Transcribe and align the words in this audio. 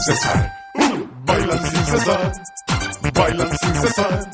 sin 0.00 0.14
cesar. 0.14 0.52
Bailan 1.26 1.58
sin 1.58 1.84
cesar. 1.84 2.32
Bailan 3.14 3.48
sin 3.58 3.74
cesar. 3.74 4.30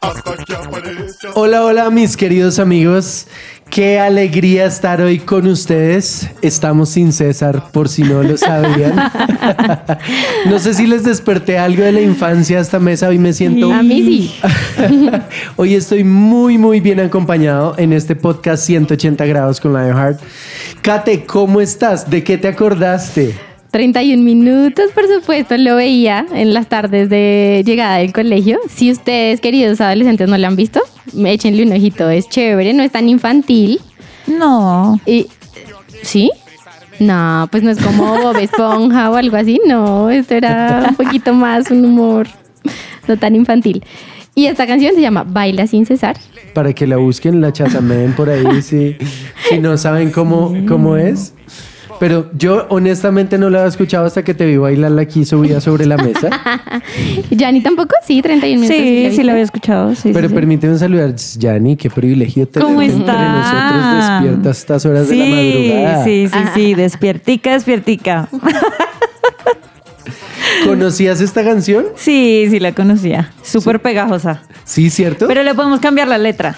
Hasta 0.00 0.44
que 0.44 0.54
aparezca. 0.54 1.28
Hola, 1.34 1.64
hola 1.64 1.90
mis 1.90 2.16
queridos 2.16 2.58
amigos. 2.58 3.26
Qué 3.70 4.00
alegría 4.00 4.66
estar 4.66 5.00
hoy 5.00 5.20
con 5.20 5.46
ustedes. 5.46 6.28
Estamos 6.42 6.88
sin 6.88 7.12
César, 7.12 7.70
por 7.72 7.88
si 7.88 8.02
no 8.02 8.20
lo 8.24 8.36
sabían. 8.36 8.96
no 10.46 10.58
sé 10.58 10.74
si 10.74 10.88
les 10.88 11.04
desperté 11.04 11.56
algo 11.56 11.84
de 11.84 11.92
la 11.92 12.00
infancia 12.00 12.58
a 12.58 12.62
esta 12.62 12.80
mesa. 12.80 13.08
Hoy 13.08 13.20
me 13.20 13.32
siento... 13.32 13.72
A 13.72 13.84
mí 13.84 14.02
sí. 14.02 14.34
Hoy 15.56 15.76
estoy 15.76 16.02
muy, 16.02 16.58
muy 16.58 16.80
bien 16.80 16.98
acompañado 16.98 17.74
en 17.78 17.92
este 17.92 18.16
podcast 18.16 18.64
180 18.64 19.24
grados 19.26 19.60
con 19.60 19.72
Lionheart. 19.72 20.20
Kate, 20.82 21.24
¿cómo 21.24 21.60
estás? 21.60 22.10
¿De 22.10 22.24
qué 22.24 22.38
te 22.38 22.48
acordaste? 22.48 23.49
31 23.70 24.22
minutos, 24.22 24.90
por 24.94 25.06
supuesto, 25.06 25.56
lo 25.56 25.76
veía 25.76 26.26
en 26.32 26.54
las 26.54 26.68
tardes 26.68 27.08
de 27.08 27.62
llegada 27.64 27.98
del 27.98 28.12
colegio. 28.12 28.58
Si 28.68 28.90
ustedes, 28.90 29.40
queridos 29.40 29.80
adolescentes, 29.80 30.28
no 30.28 30.36
lo 30.36 30.46
han 30.46 30.56
visto, 30.56 30.80
échenle 31.24 31.62
un 31.62 31.72
ojito. 31.72 32.10
Es 32.10 32.28
chévere, 32.28 32.72
no 32.72 32.82
es 32.82 32.92
tan 32.92 33.08
infantil. 33.08 33.80
No. 34.26 35.00
Y, 35.06 35.28
¿Sí? 36.02 36.30
No, 36.98 37.48
pues 37.50 37.62
no 37.62 37.70
es 37.70 37.78
como 37.78 38.18
Bob 38.18 38.36
Esponja 38.36 39.10
o 39.10 39.16
algo 39.16 39.36
así. 39.36 39.60
No, 39.66 40.10
esto 40.10 40.34
era 40.34 40.86
un 40.88 40.94
poquito 40.96 41.32
más 41.32 41.70
un 41.70 41.84
humor 41.84 42.28
no 43.08 43.16
tan 43.16 43.34
infantil. 43.34 43.84
Y 44.34 44.46
esta 44.46 44.66
canción 44.66 44.94
se 44.94 45.00
llama 45.00 45.24
Baila 45.24 45.66
sin 45.66 45.86
cesar. 45.86 46.16
Para 46.54 46.72
que 46.72 46.86
la 46.86 46.96
busquen, 46.96 47.40
la 47.40 47.52
chasamen 47.52 48.12
por 48.12 48.30
ahí, 48.30 48.62
si, 48.62 48.96
si 49.48 49.58
no 49.58 49.76
saben 49.76 50.10
cómo, 50.10 50.54
cómo 50.66 50.96
es. 50.96 51.34
Pero 52.00 52.30
yo 52.32 52.66
honestamente 52.70 53.36
no 53.36 53.50
la 53.50 53.58
había 53.58 53.68
escuchado 53.68 54.06
hasta 54.06 54.24
que 54.24 54.32
te 54.32 54.46
vi 54.46 54.56
bailarla 54.56 55.02
aquí 55.02 55.26
subida 55.26 55.60
sobre 55.60 55.84
la 55.84 55.98
mesa. 55.98 56.30
¿Yanni 57.30 57.60
tampoco? 57.60 57.94
Sí, 58.06 58.22
31 58.22 58.62
minutos. 58.62 58.74
Sí, 58.74 59.04
la 59.04 59.10
sí 59.14 59.22
lo 59.22 59.32
había 59.32 59.44
escuchado. 59.44 59.94
Sí, 59.94 60.10
Pero 60.14 60.26
sí, 60.26 60.28
sí. 60.28 60.34
permíteme 60.34 60.78
saludar, 60.78 61.14
Yanni, 61.14 61.76
qué 61.76 61.90
privilegio 61.90 62.48
tenerte 62.48 62.72
¿Cómo 62.72 62.80
entre 62.80 63.12
nosotros 63.12 63.96
despierta 63.96 64.48
a 64.48 64.52
estas 64.52 64.86
horas 64.86 65.10
de 65.10 65.16
la 65.16 65.24
madrugada. 65.26 66.04
sí, 66.04 66.26
sí, 66.32 66.38
sí, 66.54 66.74
despiertica, 66.74 67.52
despiertica. 67.52 68.28
¿Conocías 70.64 71.20
esta 71.20 71.44
canción? 71.44 71.84
Sí, 71.96 72.46
sí 72.48 72.60
la 72.60 72.72
conocía. 72.72 73.30
Súper 73.42 73.82
pegajosa. 73.82 74.40
Sí, 74.64 74.88
¿cierto? 74.88 75.26
Pero 75.28 75.42
le 75.42 75.54
podemos 75.54 75.80
cambiar 75.80 76.08
la 76.08 76.16
letra. 76.16 76.56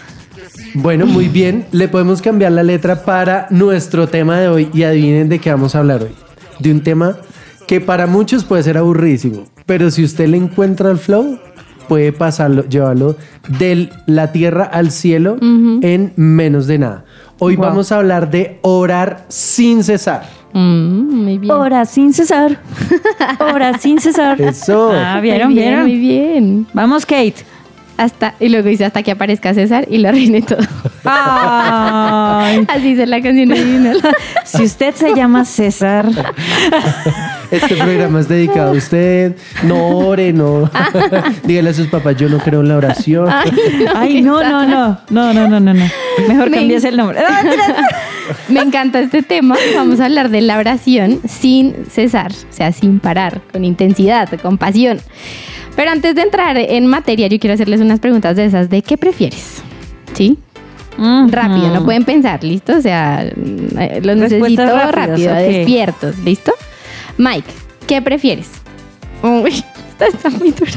Bueno, 0.74 1.06
muy 1.06 1.28
bien. 1.28 1.64
Le 1.72 1.88
podemos 1.88 2.22
cambiar 2.22 2.52
la 2.52 2.62
letra 2.62 3.04
para 3.04 3.46
nuestro 3.50 4.06
tema 4.08 4.38
de 4.38 4.48
hoy 4.48 4.68
y 4.72 4.82
adivinen 4.84 5.28
de 5.28 5.38
qué 5.38 5.50
vamos 5.50 5.74
a 5.74 5.78
hablar 5.80 6.02
hoy. 6.02 6.12
De 6.58 6.70
un 6.72 6.80
tema 6.82 7.16
que 7.66 7.80
para 7.80 8.06
muchos 8.06 8.44
puede 8.44 8.62
ser 8.62 8.78
aburridísimo, 8.78 9.44
pero 9.66 9.90
si 9.90 10.04
usted 10.04 10.26
le 10.28 10.36
encuentra 10.36 10.90
el 10.90 10.98
flow, 10.98 11.38
puede 11.88 12.12
pasarlo, 12.12 12.64
llevarlo 12.68 13.16
de 13.58 13.90
la 14.06 14.32
tierra 14.32 14.64
al 14.64 14.90
cielo 14.90 15.36
en 15.40 16.12
menos 16.16 16.66
de 16.66 16.78
nada. 16.78 17.04
Hoy 17.38 17.56
Wow. 17.56 17.66
vamos 17.66 17.92
a 17.92 17.96
hablar 17.96 18.30
de 18.30 18.58
orar 18.62 19.24
sin 19.28 19.82
cesar. 19.82 20.22
Mm, 20.52 21.14
muy 21.24 21.38
bien. 21.38 21.50
Hora 21.50 21.84
sin 21.86 22.12
cesar. 22.12 22.60
Hora 23.40 23.78
sin 23.78 23.98
cesar. 23.98 24.40
Eso. 24.40 24.92
Ah, 24.94 25.14
Muy 25.14 25.22
vieron, 25.22 25.48
bien, 25.54 25.64
vieron. 25.64 25.82
Muy 25.82 25.98
bien. 25.98 26.66
Vamos, 26.72 27.04
Kate. 27.06 27.34
Hasta, 27.98 28.34
y 28.40 28.48
luego 28.48 28.68
dice 28.68 28.84
hasta 28.84 29.02
que 29.02 29.10
aparezca 29.12 29.54
César 29.54 29.86
y 29.88 29.98
lo 29.98 30.08
arruine 30.08 30.42
todo. 30.42 30.58
Ay. 31.04 32.64
Así 32.68 32.82
dice 32.90 33.06
la 33.06 33.20
canción 33.20 33.52
original. 33.52 34.00
Si 34.44 34.62
usted 34.64 34.94
se 34.94 35.14
llama 35.14 35.44
César, 35.44 36.06
Este 37.50 37.76
programa 37.76 38.20
es 38.20 38.28
dedicado 38.28 38.70
a 38.72 38.76
usted. 38.76 39.36
No 39.64 39.88
ore, 39.98 40.32
no. 40.32 40.70
Dígale 41.44 41.70
a 41.70 41.74
sus 41.74 41.86
papás, 41.88 42.16
yo 42.16 42.28
no 42.28 42.38
creo 42.38 42.60
en 42.60 42.68
la 42.68 42.76
oración. 42.76 43.28
ay, 43.94 44.22
no, 44.22 44.42
no, 44.42 44.66
no, 44.66 44.98
no, 45.10 45.32
no, 45.34 45.48
no, 45.48 45.60
no, 45.60 45.74
no. 45.74 45.84
Mejor 46.28 46.50
Me- 46.50 46.56
cambies 46.58 46.84
el 46.84 46.96
nombre. 46.96 47.18
Me 48.48 48.60
encanta 48.60 49.00
este 49.00 49.22
tema. 49.22 49.56
Vamos 49.76 50.00
a 50.00 50.06
hablar 50.06 50.30
de 50.30 50.40
la 50.40 50.58
oración 50.58 51.20
sin 51.28 51.74
cesar, 51.90 52.32
o 52.32 52.52
sea, 52.52 52.72
sin 52.72 53.00
parar, 53.00 53.42
con 53.52 53.64
intensidad, 53.64 54.28
con 54.40 54.56
pasión. 54.58 54.98
Pero 55.76 55.90
antes 55.90 56.14
de 56.14 56.22
entrar 56.22 56.56
en 56.58 56.86
materia, 56.86 57.26
yo 57.28 57.38
quiero 57.38 57.54
hacerles 57.54 57.80
unas 57.80 57.98
preguntas 58.00 58.36
de 58.36 58.44
esas 58.44 58.68
de 58.68 58.82
qué 58.82 58.96
prefieres. 58.96 59.62
¿Sí? 60.14 60.38
Rápido, 60.98 61.68
no 61.72 61.84
pueden 61.84 62.04
pensar, 62.04 62.44
¿listo? 62.44 62.76
O 62.76 62.80
sea, 62.80 63.22
eh, 63.24 64.00
los 64.04 64.16
necesito 64.16 64.62
rápido, 64.90 65.34
despiertos, 65.34 66.18
¿listo? 66.18 66.52
Mike, 67.16 67.50
¿qué 67.86 68.02
prefieres? 68.02 68.50
Uy, 69.22 69.50
esta 69.90 70.06
está 70.06 70.30
muy 70.30 70.50
dura. 70.50 70.72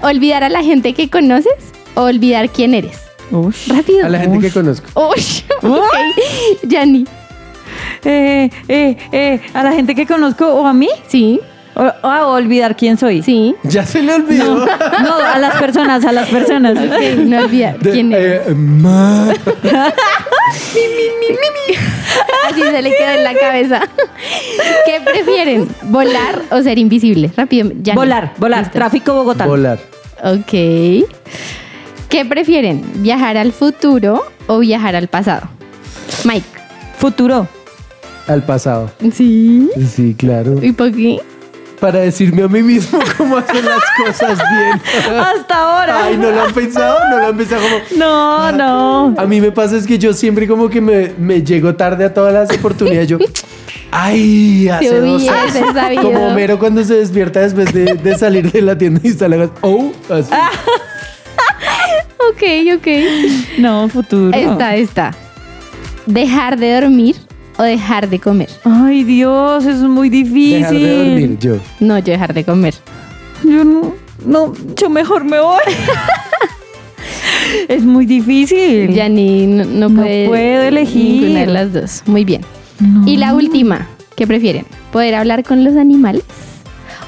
¿Olvidar 0.00 0.42
a 0.42 0.48
la 0.48 0.62
gente 0.62 0.94
que 0.94 1.10
conoces 1.10 1.52
o 1.94 2.02
olvidar 2.02 2.48
quién 2.50 2.74
eres? 2.74 2.98
Ush. 3.30 3.68
Rápido. 3.68 4.06
A 4.06 4.08
la 4.08 4.20
gente 4.20 4.38
que 4.40 4.50
conozco. 4.50 4.86
Uy, 4.94 5.22
ok. 5.70 5.94
Yanni, 6.64 7.04
Eh, 8.04 8.50
eh, 8.68 8.96
eh, 9.12 9.40
a 9.54 9.62
la 9.62 9.72
gente 9.72 9.94
que 9.94 10.06
conozco 10.06 10.46
o 10.46 10.66
a 10.66 10.72
mí, 10.72 10.88
sí, 11.08 11.40
o, 11.74 11.82
o 12.02 12.06
a 12.08 12.26
olvidar 12.28 12.76
quién 12.76 12.96
soy. 12.98 13.22
sí. 13.22 13.54
Ya 13.62 13.84
se 13.86 14.02
le 14.02 14.14
olvidó. 14.14 14.66
No, 14.66 15.14
a 15.16 15.38
las 15.38 15.56
personas, 15.56 16.04
a 16.04 16.12
las 16.12 16.28
personas. 16.28 16.74
No 16.74 17.38
olvidar 17.44 17.76
quién 17.78 18.12
eres. 18.12 18.48
eh, 18.48 18.54
ma- 18.54 19.32
Así 22.48 22.60
se 22.62 22.82
le 22.82 22.90
quedó 22.90 23.10
en 23.10 23.24
la 23.24 23.34
cabeza. 23.34 23.80
¿Qué 24.84 25.00
prefieren? 25.04 25.68
¿Volar 25.84 26.42
o 26.50 26.60
ser 26.62 26.78
invisible? 26.78 27.30
Rápido, 27.36 27.70
Yanni. 27.82 27.96
Volar, 27.96 28.32
volar. 28.38 28.60
Listo. 28.64 28.78
Tráfico 28.78 29.14
Bogotá. 29.14 29.46
volar. 29.46 29.78
Ok. 30.22 31.06
¿Qué 32.08 32.24
prefieren? 32.28 32.82
¿Viajar 32.96 33.36
al 33.38 33.52
futuro 33.52 34.24
o 34.46 34.58
viajar 34.58 34.94
al 34.96 35.08
pasado? 35.08 35.48
Mike. 36.24 36.46
Futuro. 36.98 37.48
Al 38.28 38.42
pasado. 38.44 38.90
Sí. 39.12 39.68
Sí, 39.90 40.14
claro. 40.18 40.58
¿Y 40.62 40.72
por 40.72 40.92
qué? 40.92 41.20
Para 41.82 41.98
decirme 41.98 42.44
a 42.44 42.48
mí 42.48 42.62
mismo 42.62 43.00
cómo 43.18 43.38
hacer 43.38 43.64
las 43.64 43.82
cosas 43.96 44.38
bien. 44.38 45.18
Hasta 45.18 45.56
ahora. 45.56 46.04
Ay, 46.04 46.16
¿no 46.16 46.30
lo 46.30 46.42
han 46.44 46.54
pensado? 46.54 46.96
¿No 47.10 47.18
lo 47.18 47.26
han 47.26 47.36
pensado 47.36 47.60
como...? 47.60 47.98
No, 47.98 48.52
no. 48.52 49.20
A 49.20 49.26
mí 49.26 49.40
me 49.40 49.50
pasa 49.50 49.76
es 49.76 49.84
que 49.84 49.98
yo 49.98 50.12
siempre 50.12 50.46
como 50.46 50.70
que 50.70 50.80
me, 50.80 51.12
me 51.18 51.42
llego 51.42 51.74
tarde 51.74 52.04
a 52.04 52.14
todas 52.14 52.32
las 52.32 52.56
oportunidades. 52.56 53.08
Yo, 53.08 53.18
ay, 53.90 54.68
hace 54.72 55.00
dos 55.00 55.28
años. 55.28 56.00
Como 56.00 56.28
Homero 56.28 56.56
cuando 56.56 56.84
se 56.84 56.94
despierta 56.94 57.40
después 57.40 57.72
de, 57.72 57.94
de 57.94 58.16
salir 58.16 58.52
de 58.52 58.62
la 58.62 58.78
tienda 58.78 59.00
y 59.02 59.08
está 59.08 59.26
la 59.26 59.50
oh, 59.62 59.90
así. 60.08 60.30
Ok, 62.30 62.78
ok. 62.78 62.86
No, 63.58 63.88
futuro. 63.88 64.38
Esta, 64.38 64.76
esta. 64.76 65.10
¿Dejar 66.06 66.56
de 66.56 66.80
dormir 66.80 67.16
o 67.62 67.64
dejar 67.64 68.08
de 68.10 68.18
comer? 68.18 68.50
Ay, 68.64 69.04
Dios, 69.04 69.64
es 69.66 69.78
muy 69.78 70.08
difícil. 70.08 70.58
Dejar 70.58 70.74
de 70.74 70.96
dormir, 70.96 71.38
yo. 71.38 71.56
No, 71.80 71.98
yo 71.98 72.12
dejar 72.12 72.34
de 72.34 72.44
comer. 72.44 72.74
Yo 73.44 73.64
no, 73.64 73.94
no, 74.26 74.52
yo 74.76 74.90
mejor 74.90 75.24
me 75.24 75.38
voy. 75.40 75.60
es 77.68 77.84
muy 77.84 78.06
difícil. 78.06 78.92
Ya 78.92 79.08
ni 79.08 79.46
no, 79.46 79.64
no 79.64 79.88
No 79.88 80.02
puede 80.02 80.26
puedo 80.28 80.62
elegir. 80.62 81.22
ninguna 81.22 81.40
de 81.40 81.46
las 81.46 81.72
dos. 81.72 82.02
Muy 82.06 82.24
bien. 82.24 82.42
No. 82.80 83.06
Y 83.06 83.16
la 83.16 83.34
última, 83.34 83.86
¿qué 84.16 84.26
prefieren? 84.26 84.66
¿Poder 84.90 85.14
hablar 85.14 85.44
con 85.44 85.62
los 85.64 85.76
animales 85.76 86.24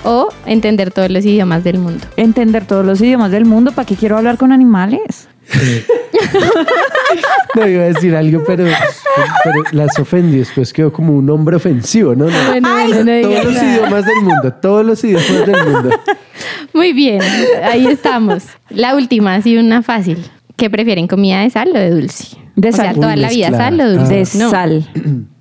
o 0.04 0.28
entender 0.46 0.90
todos 0.92 1.10
los 1.10 1.24
idiomas 1.24 1.64
del 1.64 1.78
mundo? 1.78 2.06
Entender 2.16 2.64
todos 2.66 2.84
los 2.86 3.00
idiomas 3.00 3.30
del 3.30 3.44
mundo, 3.44 3.72
¿para 3.72 3.86
qué 3.86 3.96
quiero 3.96 4.16
hablar 4.16 4.36
con 4.36 4.52
animales? 4.52 5.28
No 7.54 7.68
iba 7.68 7.82
a 7.84 7.86
decir 7.86 8.14
algo, 8.16 8.42
pero, 8.44 8.64
pero 9.44 9.62
las 9.72 9.98
ofendí. 9.98 10.38
Después 10.38 10.72
quedó 10.72 10.92
como 10.92 11.14
un 11.14 11.28
hombre 11.30 11.56
ofensivo, 11.56 12.14
¿no? 12.14 12.26
no. 12.26 12.48
Bueno, 12.48 12.72
bueno, 12.72 13.04
no 13.04 13.12
digas 13.12 13.22
todos 13.22 13.44
los 13.44 13.54
nada. 13.54 13.76
idiomas 13.76 14.06
del 14.06 14.20
mundo, 14.22 14.52
todos 14.54 14.86
los 14.86 15.04
idiomas 15.04 15.46
del 15.46 15.72
mundo. 15.72 15.90
Muy 16.72 16.92
bien, 16.92 17.20
ahí 17.62 17.86
estamos. 17.86 18.44
La 18.70 18.96
última, 18.96 19.36
así 19.36 19.56
una 19.56 19.82
fácil. 19.82 20.18
¿Qué 20.56 20.70
prefieren, 20.70 21.06
comida 21.06 21.42
de 21.42 21.50
sal 21.50 21.70
o 21.74 21.78
de 21.78 21.90
dulce? 21.90 22.36
De 22.56 22.70
o 22.70 22.72
sea, 22.72 22.86
sal. 22.86 22.94
toda 22.96 23.14
Uy, 23.14 23.20
la 23.20 23.28
vida, 23.28 23.50
sal 23.50 23.80
o 23.80 23.90
dulce. 23.92 24.14
De 24.14 24.38
No, 24.38 24.50
sal. 24.50 24.88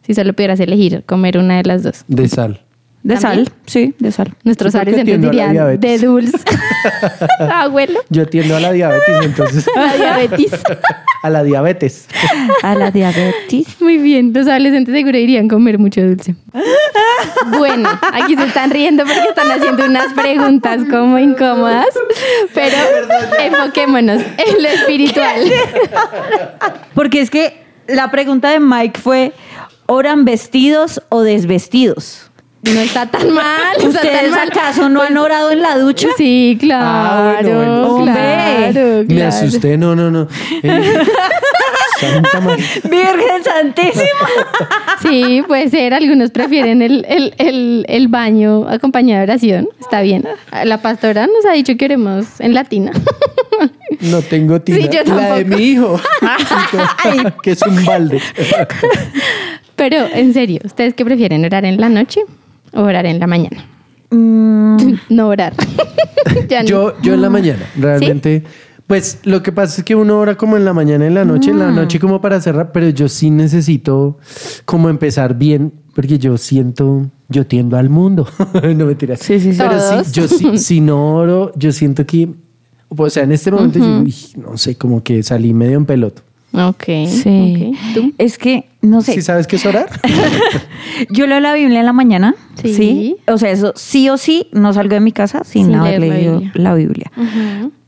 Si 0.06 0.14
solo 0.14 0.34
pudieras 0.34 0.60
elegir 0.60 1.04
comer 1.06 1.38
una 1.38 1.58
de 1.58 1.64
las 1.64 1.84
dos. 1.84 2.04
De 2.08 2.28
sal. 2.28 2.62
De 3.04 3.16
¿También? 3.16 3.46
sal, 3.46 3.54
sí, 3.66 3.94
de 4.00 4.12
sal. 4.14 4.34
Nuestros 4.46 4.72
Sí, 4.72 4.78
porque 4.78 4.92
adolescentes 4.92 5.20
tiendo 5.20 5.30
a 5.30 5.34
la 5.34 5.48
dirían 5.50 5.80
de 5.80 5.98
dulce. 5.98 6.38
Abuelo, 7.40 8.00
Yo 8.10 8.28
tiendo 8.28 8.56
a 8.56 8.62
la 8.62 8.72
diabetes, 8.72 9.18
entonces. 9.24 9.66
la 9.76 9.94
diabetes. 9.96 10.52
a 11.22 11.30
la 11.30 11.44
diabetes. 11.44 12.08
A 12.62 12.76
la 12.76 12.92
diabetes. 12.92 13.82
Muy 13.82 13.98
bien, 13.98 14.32
los 14.34 14.48
adolescentes 14.48 14.96
seguro 14.96 15.18
irían 15.18 15.50
comer 15.50 15.80
mucho 15.80 16.02
dulce. 16.02 16.36
Bueno, 17.58 17.90
aquí 18.14 18.38
se 18.38 18.46
están 18.46 18.72
riendo 18.72 19.04
porque 19.04 19.28
están 19.28 19.52
haciendo 19.52 19.86
unas 19.86 20.14
preguntas 20.14 20.82
como 20.90 21.20
incómodas, 21.20 21.88
pero 22.54 22.78
enfoquémonos 23.40 24.22
en 24.22 24.64
lo 24.64 24.70
espiritual. 24.70 25.40
Porque 26.94 27.20
es 27.20 27.30
que 27.30 27.64
la 27.88 28.12
pregunta 28.12 28.50
de 28.50 28.62
Mike 28.62 29.00
fue, 29.02 29.34
¿oran 29.88 30.24
vestidos 30.24 31.02
o 31.10 31.22
desvestidos? 31.22 32.30
No 32.64 32.80
está 32.80 33.06
tan 33.08 33.30
mal. 33.34 33.76
no 33.82 33.90
está 33.90 34.02
tan 34.02 34.10
¿Ustedes 34.14 34.32
mal. 34.32 34.48
acaso 34.50 34.90
no 34.90 35.02
han 35.02 35.18
orado 35.18 35.52
en 35.52 35.62
la 35.62 35.78
ducha? 35.78 36.08
Sí, 36.18 36.58
claro, 36.60 36.86
Ah, 36.86 37.36
bueno, 37.42 37.90
bueno. 37.98 38.14
claro, 38.14 39.04
Me 39.08 39.24
asusté, 39.24 39.78
no, 39.78 39.96
no, 39.96 40.10
no. 40.10 40.28
Eh, 40.64 40.94
Santa. 42.00 42.40
Virgen 42.90 43.44
Santísima. 43.44 44.28
Sí, 45.02 45.44
puede 45.48 45.70
ser. 45.70 45.94
Algunos 45.94 46.32
prefieren 46.32 46.82
el, 46.82 47.06
el, 47.08 47.34
el, 47.38 47.86
el 47.88 48.08
baño 48.08 48.68
acompañado 48.68 49.20
de 49.26 49.32
oración. 49.32 49.70
Está 49.80 50.02
bien. 50.02 50.26
La 50.66 50.82
pastora 50.82 51.28
nos 51.28 51.46
ha 51.46 51.54
dicho 51.54 51.76
que 51.78 51.86
oremos 51.86 52.40
en 52.40 52.54
latina. 52.54 52.92
No 54.02 54.22
tengo 54.22 54.60
tina. 54.60 54.80
Sí, 54.80 54.90
yo 54.92 55.16
la 55.16 55.36
de 55.36 55.46
mi 55.46 55.56
hijo. 55.64 55.98
que 57.44 57.52
es 57.52 57.62
un 57.62 57.86
balde. 57.86 58.20
Pero, 59.78 59.98
en 60.14 60.34
serio, 60.34 60.60
¿ustedes 60.66 60.94
qué 60.94 61.06
prefieren? 61.06 61.46
¿Orar 61.46 61.64
en 61.64 61.80
la 61.80 61.88
noche 61.88 62.22
orar 62.74 63.06
en 63.06 63.20
la 63.20 63.28
mañana? 63.28 63.66
Mm, 64.12 64.78
No 65.10 65.28
orar. 65.30 65.54
Ya 66.50 66.64
no. 66.64 66.70
Yo, 66.70 66.94
yo 67.02 67.14
en 67.14 67.22
la 67.22 67.30
mañana, 67.30 67.64
realmente. 67.80 68.44
Pues 68.88 69.20
lo 69.24 69.42
que 69.44 69.52
pasa 69.52 69.82
es 69.82 69.86
que 69.86 69.96
uno 69.96 70.18
ora 70.20 70.36
como 70.36 70.58
en 70.58 70.66
la 70.66 70.74
mañana 70.74 71.06
y 71.06 71.08
en 71.08 71.14
la 71.14 71.26
noche, 71.26 71.52
en 71.52 71.60
la 71.60 71.70
Mm. 71.70 71.76
noche 71.76 72.00
como 72.00 72.22
para 72.22 72.42
cerrar, 72.42 72.72
pero 72.72 72.90
yo 72.90 73.08
sí 73.08 73.30
necesito 73.30 74.18
como 74.66 74.90
empezar 74.90 75.38
bien, 75.38 75.74
porque 75.96 76.18
yo 76.20 76.38
siento, 76.38 77.06
yo 77.30 77.46
tiendo 77.46 77.78
al 77.78 77.90
mundo. 77.90 78.28
no 78.76 78.86
me 78.86 78.96
tiras. 78.96 79.20
Sí, 79.20 79.40
sí, 79.40 79.54
sí. 79.54 79.58
Pero 79.60 79.80
sí, 79.80 80.12
yo 80.12 80.28
sí, 80.28 80.58
si 80.58 80.82
no 80.82 81.16
oro, 81.16 81.52
yo 81.56 81.72
siento 81.72 82.06
que, 82.06 82.30
o 82.90 83.10
sea, 83.10 83.24
en 83.24 83.32
este 83.32 83.52
momento 83.52 83.80
yo, 83.80 84.02
uy, 84.02 84.16
no 84.38 84.58
sé, 84.58 84.76
como 84.76 85.04
que 85.04 85.22
salí 85.24 85.54
medio 85.54 85.78
en 85.78 85.86
peloto. 85.86 86.22
Ok. 86.54 86.84
sí. 87.08 87.72
Es 88.18 88.38
que, 88.38 88.66
no 88.82 89.02
sé, 89.02 89.14
¿Sí 89.14 89.22
sabes 89.22 89.48
qué 89.48 89.56
es 89.56 89.66
orar? 89.66 89.88
yo 91.10 91.26
leo 91.28 91.40
la 91.40 91.54
Biblia 91.54 91.80
en 91.80 91.86
la 91.86 91.94
mañana. 91.94 92.36
Sí. 92.62 92.74
Sí. 92.74 93.18
O 93.28 93.38
sea, 93.38 93.52
eso 93.52 93.74
sí 93.76 94.10
o 94.10 94.18
sí, 94.18 94.48
no 94.52 94.72
salgo 94.74 94.94
de 94.94 95.00
mi 95.00 95.12
casa 95.12 95.44
sin, 95.44 95.68
Sin 95.68 95.76
haber 95.76 96.00
la 96.02 96.06
leído 96.08 96.40
Biblia. 96.40 96.52
la 96.56 96.76
Biblia. 96.76 97.12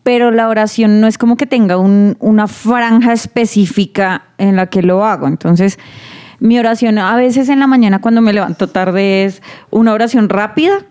Pero 0.04 0.32
la 0.32 0.50
oración 0.50 1.02
no 1.02 1.08
es 1.08 1.18
como 1.18 1.36
que 1.38 1.46
tenga 1.48 1.78
un- 1.78 2.16
una 2.20 2.48
franja 2.48 3.14
específica 3.14 4.24
en 4.38 4.56
la 4.56 4.68
que 4.68 4.82
lo 4.84 5.04
hago. 5.06 5.28
Entonces, 5.28 5.80
mi 6.40 6.60
oración 6.60 6.98
a 6.98 7.16
veces 7.16 7.50
en 7.50 7.60
la 7.60 7.68
mañana 7.68 8.02
cuando 8.02 8.22
me 8.22 8.34
levanto 8.34 8.68
tarde 8.68 9.26
es 9.26 9.42
una 9.72 9.94
oración 9.94 10.30
rápida, 10.30 10.86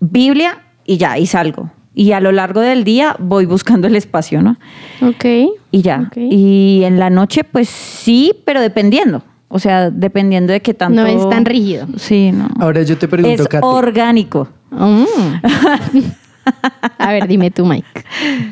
Biblia 0.00 0.58
y 0.84 0.96
ya, 0.96 1.18
y 1.18 1.26
salgo. 1.26 1.70
Y 1.98 2.12
a 2.12 2.20
lo 2.20 2.30
largo 2.30 2.60
del 2.60 2.84
día 2.84 3.16
voy 3.18 3.44
buscando 3.44 3.88
el 3.88 3.96
espacio, 3.96 4.40
¿no? 4.40 4.56
Ok. 5.02 5.24
Y 5.72 5.82
ya. 5.82 6.04
Ok. 6.06 6.16
Y 6.30 6.82
en 6.84 7.00
la 7.00 7.10
noche, 7.10 7.42
pues 7.42 7.68
sí, 7.68 8.36
pero 8.44 8.60
dependiendo. 8.60 9.24
O 9.48 9.58
sea, 9.58 9.90
dependiendo 9.90 10.52
de 10.52 10.62
qué 10.62 10.74
tanto. 10.74 11.02
No 11.02 11.08
es 11.08 11.28
tan 11.28 11.44
rígido. 11.44 11.88
Sí, 11.96 12.30
no. 12.30 12.50
Ahora 12.60 12.84
yo 12.84 12.96
te 12.96 13.08
pregunto, 13.08 13.42
es 13.42 13.48
Katy, 13.48 13.66
orgánico. 13.66 14.46
Mm. 14.70 15.04
A 16.98 17.12
ver, 17.12 17.26
dime 17.26 17.50
tú, 17.50 17.66
Mike. 17.66 17.88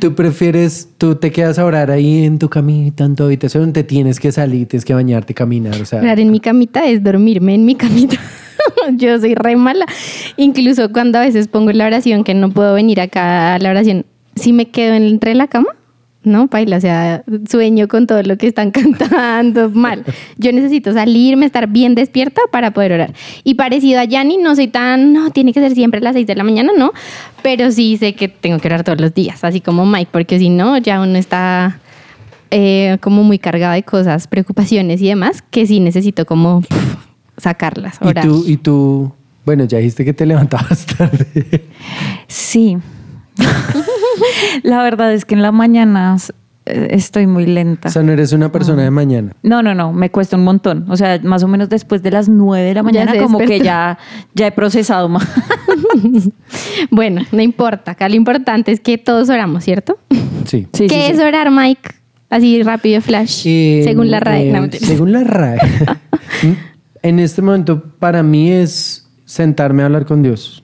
¿tú 0.01 0.17
prefieres, 0.17 0.89
tú 0.99 1.15
te 1.15 1.31
quedas 1.31 1.61
a 1.61 1.67
orar 1.67 1.93
ahí 1.93 2.25
en 2.25 2.41
tu 2.41 2.49
camita, 2.49 3.05
en 3.05 3.15
tu 3.15 3.23
habitación, 3.23 3.73
te 3.73 3.85
tienes 3.85 4.19
que 4.19 4.33
salir, 4.33 4.67
tienes 4.67 4.85
que 4.85 4.93
bañarte, 4.93 5.35
caminar, 5.35 5.81
o 5.81 5.85
sea... 5.85 6.01
Orar 6.01 6.19
en 6.19 6.33
mi 6.33 6.41
camita 6.41 6.85
es 6.85 7.01
dormirme 7.01 7.55
en 7.55 7.65
mi 7.65 7.77
camita. 7.77 8.17
Yo 8.97 9.19
soy 9.19 9.35
re 9.35 9.57
mala. 9.57 9.87
Incluso 10.37 10.93
cuando 10.93 11.19
a 11.19 11.23
veces 11.23 11.49
pongo 11.49 11.73
la 11.73 11.87
oración 11.87 12.25
que 12.25 12.35
no 12.35 12.51
puedo 12.51 12.75
venir 12.75 13.01
acá 13.01 13.55
a 13.55 13.59
la 13.59 13.71
oración, 13.71 14.07
si 14.35 14.53
me 14.53 14.69
quedo 14.69 14.95
entre 14.95 15.35
la 15.35 15.49
cama, 15.49 15.69
no, 16.27 16.49
paila, 16.49 16.79
o 16.79 16.81
sea, 16.81 17.23
sueño 17.49 17.87
con 17.87 18.09
todo 18.09 18.21
lo 18.25 18.37
que 18.37 18.49
están 18.49 18.71
cantando, 18.73 19.71
mal. 19.71 20.05
Yo 20.39 20.53
necesito 20.53 20.93
salirme, 20.93 21.47
estar 21.47 21.69
bien 21.69 21.95
despierta 21.95 22.43
para 22.51 22.73
poder 22.73 22.93
orar. 22.93 23.15
Y 23.45 23.55
parecido 23.55 24.01
a 24.01 24.05
Yanni, 24.05 24.37
no 24.37 24.57
soy 24.57 24.67
tan, 24.67 25.13
no, 25.13 25.31
tiene 25.31 25.53
que 25.53 25.61
ser 25.61 25.73
siempre 25.73 26.01
a 26.01 26.03
las 26.03 26.15
6 26.15 26.27
de 26.27 26.35
la 26.35 26.43
mañana, 26.43 26.73
no, 26.77 26.93
pero 27.43 27.71
sí 27.71 27.97
sé 27.97 28.15
que 28.15 28.27
tengo 28.27 28.59
que 28.59 28.67
orar 28.67 28.83
todos 28.83 29.01
los 29.01 29.15
días, 29.15 29.45
así 29.45 29.61
como 29.61 29.87
Mike, 29.87 30.09
porque 30.11 30.41
si 30.41 30.49
no, 30.49 30.77
ya 30.79 31.01
uno 31.01 31.17
está 31.17 31.79
eh, 32.51 32.99
como 33.01 33.23
muy 33.23 33.39
cargado 33.39 33.75
de 33.75 33.85
cosas, 33.85 34.27
preocupaciones 34.27 35.01
y 35.03 35.07
demás, 35.07 35.43
que 35.43 35.65
sí 35.65 35.79
necesito 35.79 36.27
como 36.27 36.63
sacarlas, 37.37 37.97
Y 38.03 38.07
orar. 38.09 38.25
tú, 38.27 38.45
y 38.47 38.57
tú, 38.57 39.13
bueno, 39.45 39.65
ya 39.65 39.79
dijiste 39.79 40.05
que 40.05 40.13
te 40.13 40.27
levantabas 40.27 40.87
tarde. 40.87 41.65
Sí. 42.29 42.79
la 44.63 44.83
verdad 44.83 45.13
es 45.13 45.25
que 45.25 45.35
en 45.35 45.43
la 45.43 45.53
mañana 45.53 46.17
eh, 46.65 46.89
estoy 46.91 47.27
muy 47.27 47.47
lenta. 47.47 47.89
O 47.89 47.93
sea, 47.93 48.03
no 48.03 48.13
eres 48.13 48.33
una 48.33 48.51
persona 48.51 48.83
de 48.83 48.91
mañana. 48.91 49.33
No, 49.43 49.63
no, 49.63 49.75
no, 49.75 49.93
me 49.93 50.11
cuesta 50.11 50.37
un 50.37 50.45
montón. 50.45 50.87
O 50.89 50.97
sea, 50.97 51.21
más 51.23 51.43
o 51.43 51.49
menos 51.49 51.69
después 51.69 52.03
de 52.03 52.11
las 52.11 52.29
nueve 52.29 52.67
de 52.67 52.75
la 52.75 52.83
mañana, 52.83 53.13
como 53.23 53.39
que 53.39 53.61
ya, 53.61 53.99
ya 54.35 54.47
he 54.49 54.53
procesado 54.53 55.09
más. 55.09 55.27
Bueno, 56.91 57.23
no 57.33 57.43
importa, 57.43 57.93
acá 57.93 58.09
lo 58.09 58.15
importante 58.15 58.71
es 58.73 58.81
que 58.81 58.99
todos 58.99 59.29
oramos, 59.29 59.65
¿cierto? 59.65 59.99
Sí. 60.45 60.67
Sí, 60.73 60.87
¿Qué 60.87 60.95
sí, 61.07 61.11
es 61.13 61.17
sí. 61.19 61.23
orar, 61.23 61.51
Mike? 61.51 61.91
Así 62.31 62.63
rápido, 62.63 63.01
flash, 63.01 63.43
Eh, 63.47 63.81
según 63.85 64.11
la 64.11 64.21
RAE. 64.21 64.49
eh, 64.49 64.53
No, 64.53 64.67
según 64.73 65.13
la 65.13 65.25
RAE. 65.25 65.59
En 67.09 67.19
este 67.19 67.43
momento, 67.43 67.83
para 67.99 68.23
mí 68.23 68.51
es 68.51 69.07
sentarme 69.25 69.83
a 69.83 69.87
hablar 69.87 70.07
con 70.07 70.23
Dios. 70.23 70.63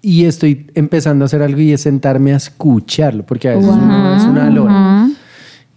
Y 0.00 0.24
estoy 0.24 0.66
empezando 0.74 1.24
a 1.24 1.26
hacer 1.26 1.42
algo 1.42 1.60
y 1.60 1.72
es 1.72 1.82
sentarme 1.82 2.32
a 2.32 2.36
escucharlo, 2.36 3.24
porque 3.24 3.48
a 3.48 3.54
veces 3.54 3.70
uno 3.72 4.16
es 4.16 4.24
una 4.24 4.50
lora 4.50 5.08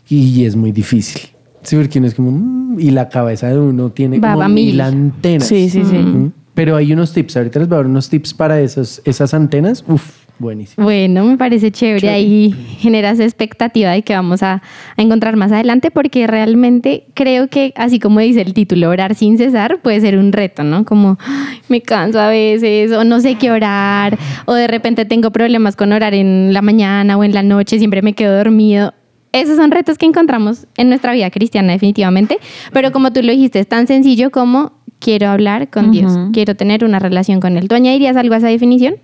y 0.10 0.45
es 0.45 0.55
muy 0.55 0.71
difícil. 0.71 1.21
Sí, 1.62 1.75
porque 1.75 2.00
uno 2.00 2.07
es 2.07 2.15
como, 2.15 2.31
mm, 2.31 2.79
y 2.79 2.89
la 2.91 3.10
cabeza 3.10 3.48
de 3.50 3.60
uno 3.60 3.91
tiene 3.91 4.19
Va, 4.19 4.33
como 4.33 4.50
mil 4.50 4.65
mil. 4.65 4.81
antenas. 4.81 5.48
Sí, 5.48 5.69
sí, 5.69 5.83
sí. 5.86 5.98
Ujú. 5.98 6.31
Pero 6.55 6.75
hay 6.75 6.91
unos 6.93 7.13
tips, 7.13 7.38
ahorita 7.38 7.60
les 7.60 7.67
voy 7.67 7.75
a 7.75 7.77
dar 7.79 7.86
unos 7.88 8.10
tips 8.10 8.33
para 8.33 8.60
esos, 8.62 9.01
esas 9.05 9.33
antenas. 9.33 9.83
Uf, 9.88 10.25
buenísimo. 10.39 10.84
Bueno, 10.86 11.24
me 11.25 11.38
parece 11.38 11.72
chévere. 11.72 12.10
Ahí 12.10 12.54
generas 12.80 13.20
expectativa 13.20 13.92
de 13.92 14.01
que 14.04 14.13
vamos 14.13 14.44
a, 14.44 14.62
a 14.98 15.01
encontrar 15.01 15.36
más 15.36 15.51
adelante, 15.51 15.92
porque 15.92 16.27
realmente 16.27 17.06
creo 17.13 17.48
que, 17.48 17.74
así 17.75 18.00
como 18.00 18.20
dice 18.20 18.42
el 18.42 18.54
título, 18.54 18.89
orar 18.89 19.15
sin 19.15 19.38
cesar 19.38 19.80
puede 19.82 20.01
ser 20.01 20.18
un 20.18 20.32
reto, 20.32 20.63
¿no? 20.63 20.86
Como 20.86 21.18
"Ay, 21.25 21.60
me 21.70 21.82
canso 21.82 22.20
a 22.20 22.30
veces, 22.30 22.92
o 22.92 23.04
no 23.04 23.20
sé 23.20 23.36
qué 23.36 23.51
orar, 23.51 24.18
o 24.46 24.54
de 24.54 24.68
repente 24.68 25.06
tengo 25.06 25.32
problemas 25.32 25.75
con 25.75 25.92
orar 25.94 26.13
en 26.13 26.54
la 26.54 26.62
mañana 26.62 27.18
o 27.18 27.24
en 27.24 27.34
la 27.34 27.44
noche, 27.44 27.77
siempre 27.77 28.01
me 28.01 28.13
quedo 28.13 28.36
dormido. 28.38 28.94
Esos 29.32 29.58
son 29.58 29.72
retos 29.72 29.98
que 29.98 30.06
encontramos 30.06 30.65
en 30.77 30.88
nuestra 30.88 31.12
vida 31.12 31.30
cristiana, 31.30 31.74
definitivamente. 31.74 32.38
Pero 32.72 32.92
como 32.94 33.12
tú 33.12 33.22
lo 33.22 33.32
dijiste, 33.34 33.60
es 33.60 33.68
tan 33.68 33.86
sencillo 33.86 34.32
como 34.32 34.72
quiero 35.00 35.27
hablar 35.27 35.70
con 35.70 35.92
Dios, 35.92 36.13
Ujú. 36.13 36.32
quiero 36.32 36.56
tener 36.56 36.86
una 36.86 37.00
relación 37.00 37.42
con 37.42 37.58
Él. 37.58 37.68
¿Tú 37.68 37.75
añadirías 37.75 38.15
algo 38.15 38.34
a 38.34 38.38
esa 38.38 38.48
definición? 38.48 38.96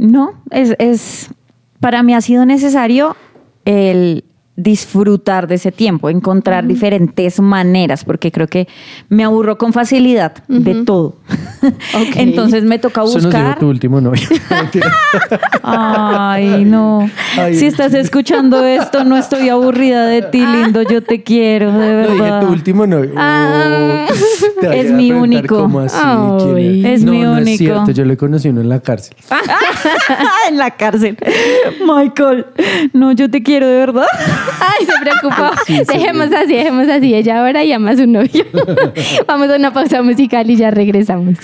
No, 0.00 0.32
es, 0.50 0.74
es, 0.78 1.28
para 1.78 2.02
mí 2.02 2.14
ha 2.14 2.22
sido 2.22 2.46
necesario 2.46 3.16
el 3.66 4.24
disfrutar 4.62 5.46
de 5.46 5.54
ese 5.56 5.72
tiempo, 5.72 6.08
encontrar 6.10 6.66
diferentes 6.66 7.40
maneras, 7.40 8.04
porque 8.04 8.30
creo 8.30 8.46
que 8.46 8.68
me 9.08 9.24
aburro 9.24 9.58
con 9.58 9.72
facilidad 9.72 10.32
de 10.48 10.84
todo. 10.84 11.16
Entonces 12.16 12.64
me 12.64 12.78
toca 12.78 13.02
Eso 13.02 13.14
nos 13.14 13.24
dijo 13.26 13.38
buscar. 13.38 13.58
tu 13.58 13.68
último 13.68 14.00
novio. 14.00 14.22
Ay, 15.62 16.64
no. 16.64 17.08
Ay, 17.38 17.54
si 17.56 17.66
estás 17.66 17.94
escuchando 17.94 18.64
esto, 18.64 19.04
no 19.04 19.16
estoy 19.16 19.48
aburrida 19.48 20.06
de 20.06 20.22
ti, 20.22 20.44
lindo. 20.44 20.82
Yo 20.82 21.02
te 21.02 21.22
quiero, 21.22 21.72
de 21.72 22.02
No, 22.02 22.08
dije 22.12 22.22
verdad. 22.22 22.40
tu 22.40 22.48
último 22.48 22.86
novio. 22.86 23.12
Ah. 23.16 24.06
A 24.62 24.74
Es 24.74 24.92
mi 24.92 25.12
único. 25.12 25.56
¿Cómo 25.56 25.80
así? 25.80 25.96
¿Quién 25.98 26.56
Ay. 26.56 26.86
Es 26.86 27.02
no, 27.04 27.12
mi 27.12 27.20
no 27.22 27.32
único. 27.32 27.48
es 27.50 27.58
cierto. 27.58 27.90
Yo 27.92 28.04
le 28.04 28.16
conocí 28.16 28.48
uno 28.48 28.60
en 28.60 28.68
la 28.68 28.80
cárcel. 28.80 29.16
en 30.48 30.56
la 30.58 30.70
cárcel. 30.72 31.16
Michael, 31.86 32.46
no, 32.92 33.12
yo 33.12 33.30
te 33.30 33.42
quiero 33.42 33.66
de 33.66 33.76
verdad. 33.76 34.06
Ay, 34.60 34.86
se 34.86 34.92
preocupó. 35.00 35.50
Sí, 35.66 35.76
sí, 35.76 35.84
dejemos 35.84 36.32
así, 36.32 36.54
dejemos 36.54 36.88
así. 36.88 37.14
Ella 37.14 37.40
ahora 37.40 37.64
llama 37.64 37.90
a 37.90 37.96
su 37.96 38.06
novio. 38.06 38.44
Vamos 39.26 39.50
a 39.50 39.56
una 39.56 39.72
pausa 39.72 40.02
musical 40.02 40.50
y 40.50 40.56
ya 40.56 40.70
regresamos. 40.70 41.38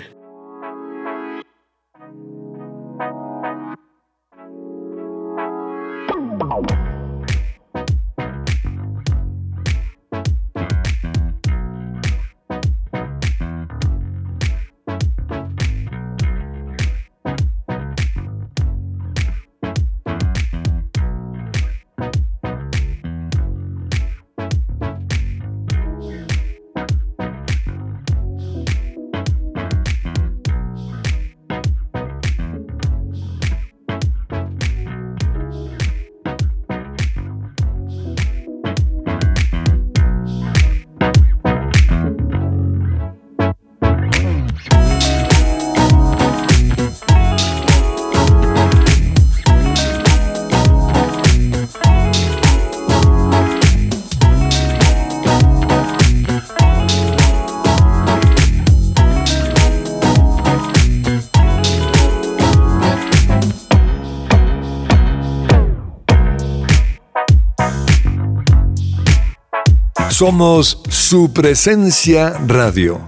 Somos 70.19 70.81
su 70.89 71.35
presencia 71.35 72.39
radio. 72.47 73.07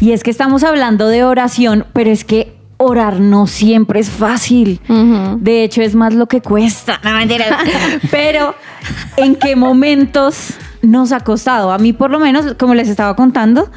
Y 0.00 0.10
es 0.10 0.24
que 0.24 0.32
estamos 0.32 0.64
hablando 0.64 1.06
de 1.06 1.22
oración, 1.22 1.86
pero 1.92 2.10
es 2.10 2.24
que 2.24 2.58
orar 2.76 3.20
no 3.20 3.46
siempre 3.46 4.00
es 4.00 4.10
fácil. 4.10 4.80
De 5.38 5.62
hecho, 5.62 5.80
es 5.80 5.94
más 5.94 6.12
lo 6.12 6.26
que 6.26 6.40
cuesta. 6.40 6.98
No, 7.04 7.12
mentira. 7.12 7.56
pero, 8.10 8.56
¿en 9.16 9.36
qué 9.36 9.54
momentos 9.54 10.54
nos 10.82 11.12
ha 11.12 11.20
costado? 11.20 11.70
A 11.70 11.78
mí, 11.78 11.92
por 11.92 12.10
lo 12.10 12.18
menos, 12.18 12.56
como 12.58 12.74
les 12.74 12.88
estaba 12.88 13.14
contando, 13.14 13.70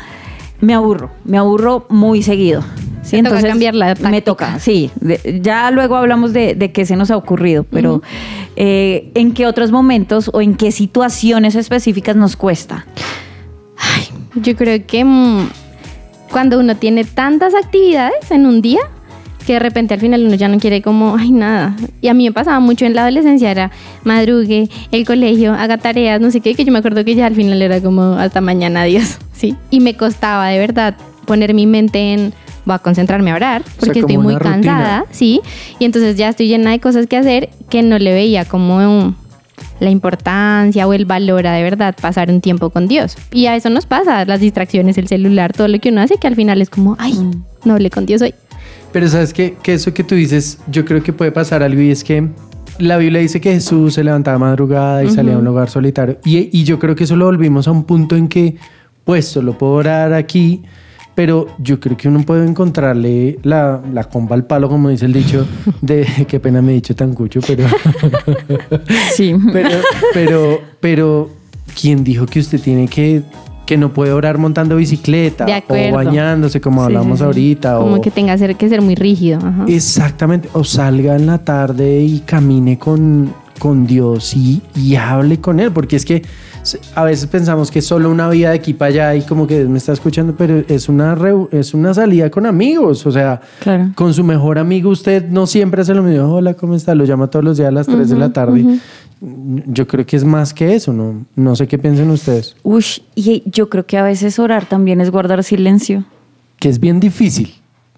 me 0.62 0.74
aburro. 0.74 1.12
Me 1.26 1.38
aburro 1.38 1.86
muy 1.90 2.24
seguido. 2.24 2.64
Sí, 3.10 3.18
Te 3.24 3.30
toca 3.30 3.42
cambiar 3.42 3.74
la 3.76 3.88
Me 3.88 3.96
táctica. 3.96 4.22
toca, 4.22 4.60
sí. 4.60 4.92
De- 5.02 5.40
ya 5.44 5.72
luego 5.72 5.96
hablamos 5.96 6.32
de, 6.34 6.54
de 6.56 6.72
qué 6.72 6.86
se 6.86 6.96
nos 6.96 7.10
ha 7.12 7.18
ocurrido, 7.18 7.64
pero 7.64 8.02
eh, 8.56 9.10
¿en 9.16 9.34
qué 9.34 9.48
otros 9.48 9.72
momentos 9.72 10.30
o 10.34 10.42
en 10.42 10.56
qué 10.56 10.72
situaciones 10.72 11.56
específicas 11.56 12.16
nos 12.16 12.36
cuesta? 12.36 12.86
Yo 14.36 14.56
creo 14.56 14.86
que 14.86 15.04
mm, 15.04 15.50
cuando 16.32 16.60
uno 16.60 16.76
tiene 16.76 17.04
tantas 17.04 17.56
actividades 17.56 18.30
en 18.32 18.46
un 18.46 18.62
día, 18.62 18.80
que 19.48 19.54
de 19.54 19.60
repente 19.60 19.96
al 19.96 20.00
final 20.00 20.24
uno 20.26 20.36
ya 20.36 20.48
no 20.48 20.60
quiere 20.60 20.82
como, 20.84 21.16
ay, 21.18 21.32
nada. 21.32 21.76
Y 22.02 22.08
a 22.10 22.14
mí 22.14 22.26
me 22.26 22.32
pasaba 22.32 22.60
mucho 22.60 22.86
en 22.86 22.94
la 22.94 23.02
adolescencia, 23.02 23.50
era 23.50 23.72
madrugue, 24.04 24.70
el 24.92 25.06
colegio, 25.06 25.54
haga 25.54 25.78
tareas, 25.80 26.22
no 26.22 26.30
sé 26.30 26.42
qué, 26.42 26.54
que 26.54 26.64
yo 26.66 26.72
me 26.72 26.80
acuerdo 26.80 27.04
que 27.04 27.16
ya 27.16 27.26
al 27.26 27.34
final 27.36 27.60
era 27.62 27.82
como 27.82 28.14
hasta 28.14 28.42
mañana, 28.42 28.82
adiós, 28.84 29.18
¿sí? 29.34 29.56
Y 29.72 29.80
me 29.80 29.96
costaba 29.96 30.50
de 30.50 30.60
verdad 30.60 30.96
poner 31.26 31.54
mi 31.56 31.66
mente 31.66 32.14
en, 32.14 32.34
voy 32.70 32.76
a 32.76 32.80
concentrarme 32.80 33.32
a 33.32 33.36
orar, 33.36 33.62
porque 33.80 34.02
como 34.02 34.12
estoy 34.12 34.18
muy 34.18 34.34
una 34.36 34.40
rutina. 34.40 34.56
cansada, 34.62 35.06
¿sí? 35.12 35.42
Y 35.80 35.86
entonces 35.86 36.16
ya 36.18 36.30
estoy 36.30 36.48
llena 36.48 36.72
de 36.72 36.80
cosas 36.80 37.08
que 37.08 37.18
hacer 37.18 37.50
que 37.70 37.82
no 37.84 37.98
le 38.00 38.14
veía 38.14 38.46
como 38.46 38.78
un- 38.78 39.16
la 39.80 39.90
importancia 39.90 40.88
o 40.88 40.94
el 40.94 41.06
valor 41.06 41.48
a 41.48 41.54
de 41.54 41.64
verdad 41.64 41.96
pasar 42.02 42.30
un 42.30 42.42
tiempo 42.42 42.70
con 42.70 42.88
Dios. 42.88 43.18
Y 43.32 43.46
a 43.48 43.56
eso 43.56 43.70
nos 43.70 43.86
pasa, 43.86 44.26
las 44.26 44.40
distracciones, 44.42 44.98
el 44.98 45.08
celular, 45.08 45.54
todo 45.54 45.68
lo 45.68 45.80
que 45.80 45.90
uno 45.90 46.02
hace, 46.02 46.16
que 46.18 46.28
al 46.28 46.36
final 46.36 46.62
es 46.62 46.70
como, 46.70 46.96
ay, 47.00 47.14
no 47.66 47.74
hablé 47.74 47.90
con 47.90 48.06
Dios 48.06 48.22
hoy. 48.22 48.34
Pero 48.92 49.08
sabes 49.08 49.34
que, 49.34 49.56
que 49.62 49.74
eso 49.74 49.94
que 49.94 50.04
tú 50.04 50.16
dices, 50.16 50.60
yo 50.68 50.84
creo 50.86 51.02
que 51.04 51.14
puede 51.14 51.32
pasar 51.32 51.62
algo 51.64 51.82
y 51.82 51.92
es 51.92 52.04
que 52.04 52.28
la 52.80 52.98
Biblia 52.98 53.22
dice 53.22 53.40
que 53.42 53.52
Jesús 53.54 53.94
se 53.94 54.04
levantaba 54.04 54.38
madrugada 54.40 55.04
y 55.04 55.10
salía 55.12 55.36
a 55.36 55.38
un 55.38 55.46
lugar 55.46 55.70
solitario. 55.70 56.18
Y, 56.26 56.50
y 56.58 56.64
yo 56.64 56.80
creo 56.80 56.96
que 56.96 57.04
eso 57.04 57.16
lo 57.16 57.26
volvimos 57.26 57.68
a 57.68 57.72
un 57.72 57.84
punto 57.84 58.16
en 58.16 58.28
que, 58.28 58.56
pues, 59.06 59.28
solo 59.28 59.58
puedo 59.58 59.74
orar 59.74 60.14
aquí, 60.14 60.64
pero 61.20 61.48
yo 61.58 61.82
creo 61.82 61.98
que 61.98 62.08
uno 62.08 62.22
puede 62.22 62.48
encontrarle 62.48 63.40
la, 63.44 63.82
la 63.92 64.06
comba 64.06 64.38
al 64.38 64.46
palo, 64.46 64.70
como 64.70 64.88
dice 64.88 65.06
el 65.06 65.12
dicho, 65.12 65.46
de 65.82 66.08
qué 66.30 66.40
pena 66.40 66.62
me 66.62 66.72
he 66.72 66.76
dicho 66.76 66.96
tan 66.96 67.14
cucho, 67.14 67.42
pero, 67.46 67.66
Sí. 69.16 69.36
pero, 69.54 69.70
pero, 70.14 70.62
pero, 70.80 71.30
¿quién 71.80 72.06
dijo 72.06 72.26
que 72.26 72.40
usted 72.40 72.62
tiene 72.62 72.88
que, 72.88 73.22
que 73.66 73.76
no 73.76 73.92
puede 73.94 74.14
orar 74.14 74.38
montando 74.38 74.78
bicicleta 74.78 75.46
o 75.68 75.92
bañándose, 75.94 76.62
como 76.62 76.80
Sí, 76.82 76.86
hablamos 76.86 77.18
sí, 77.18 77.18
sí. 77.18 77.24
ahorita? 77.26 77.78
Como 77.80 77.96
o, 77.96 78.02
que 78.02 78.12
tenga 78.12 78.38
ser- 78.38 78.56
que 78.56 78.70
ser 78.70 78.82
muy 78.82 78.96
rígido. 78.96 79.40
ajá. 79.40 79.66
Exactamente, 79.68 80.48
o 80.54 80.64
salga 80.64 81.18
en 81.18 81.26
la 81.26 81.40
tarde 81.40 82.00
y 82.02 82.20
camine 82.22 82.80
con, 82.80 83.34
con 83.60 83.86
Dios 83.86 84.34
y, 84.38 84.62
y 84.74 84.96
hable 84.96 85.42
con 85.42 85.60
Él, 85.60 85.72
porque 85.74 85.98
es 85.98 86.06
que 86.06 86.22
a 86.96 87.04
veces 87.04 87.28
pensamos 87.28 87.72
que 87.72 87.80
es 87.80 87.86
solo 87.86 88.10
una 88.10 88.30
vida 88.30 88.50
de 88.50 88.56
aquí 88.56 88.74
para 88.74 88.90
allá 88.90 89.16
y 89.16 89.22
como 89.22 89.48
que 89.48 89.64
me 89.66 89.78
está 89.78 89.94
escuchando, 89.94 90.36
pero 90.38 90.64
es 90.68 90.90
una, 90.90 91.18
es 91.52 91.74
una 91.74 91.94
salida 91.94 92.30
con 92.30 92.46
amigos, 92.46 93.06
o 93.06 93.12
sea, 93.12 93.42
Claro. 93.60 93.92
con 93.96 94.14
su 94.14 94.24
mejor 94.24 94.58
amigo 94.60 94.90
usted 94.90 95.28
no 95.30 95.48
siempre 95.48 95.82
hace 95.82 95.94
lo 95.94 96.04
mismo, 96.04 96.34
hola, 96.34 96.54
¿cómo 96.54 96.76
está? 96.76 96.96
Lo 96.96 97.06
llama 97.06 97.28
todos 97.28 97.46
los 97.46 97.58
días 97.58 97.70
a 97.70 97.72
las 97.72 97.88
3 97.88 98.10
de 98.10 98.16
la 98.18 98.32
tarde. 98.34 98.66
Yo 99.22 99.86
creo 99.86 100.06
que 100.06 100.16
es 100.16 100.24
más 100.24 100.54
que 100.54 100.76
eso, 100.76 100.94
¿no? 100.94 101.26
No 101.36 101.56
sé 101.56 101.68
qué 101.68 101.78
piensan 101.78 102.10
ustedes, 102.10 102.56
Ush, 102.64 103.00
y 103.16 103.44
yo 103.46 103.70
creo 103.70 103.86
que 103.86 103.98
a 103.98 104.04
veces 104.04 104.40
orar 104.40 104.66
también 104.66 105.02
es 105.02 105.12
guardar 105.12 105.44
silencio. 105.44 106.06
que 106.60 106.70
es 106.70 106.80
bien 106.80 107.00
difícil. 107.00 107.54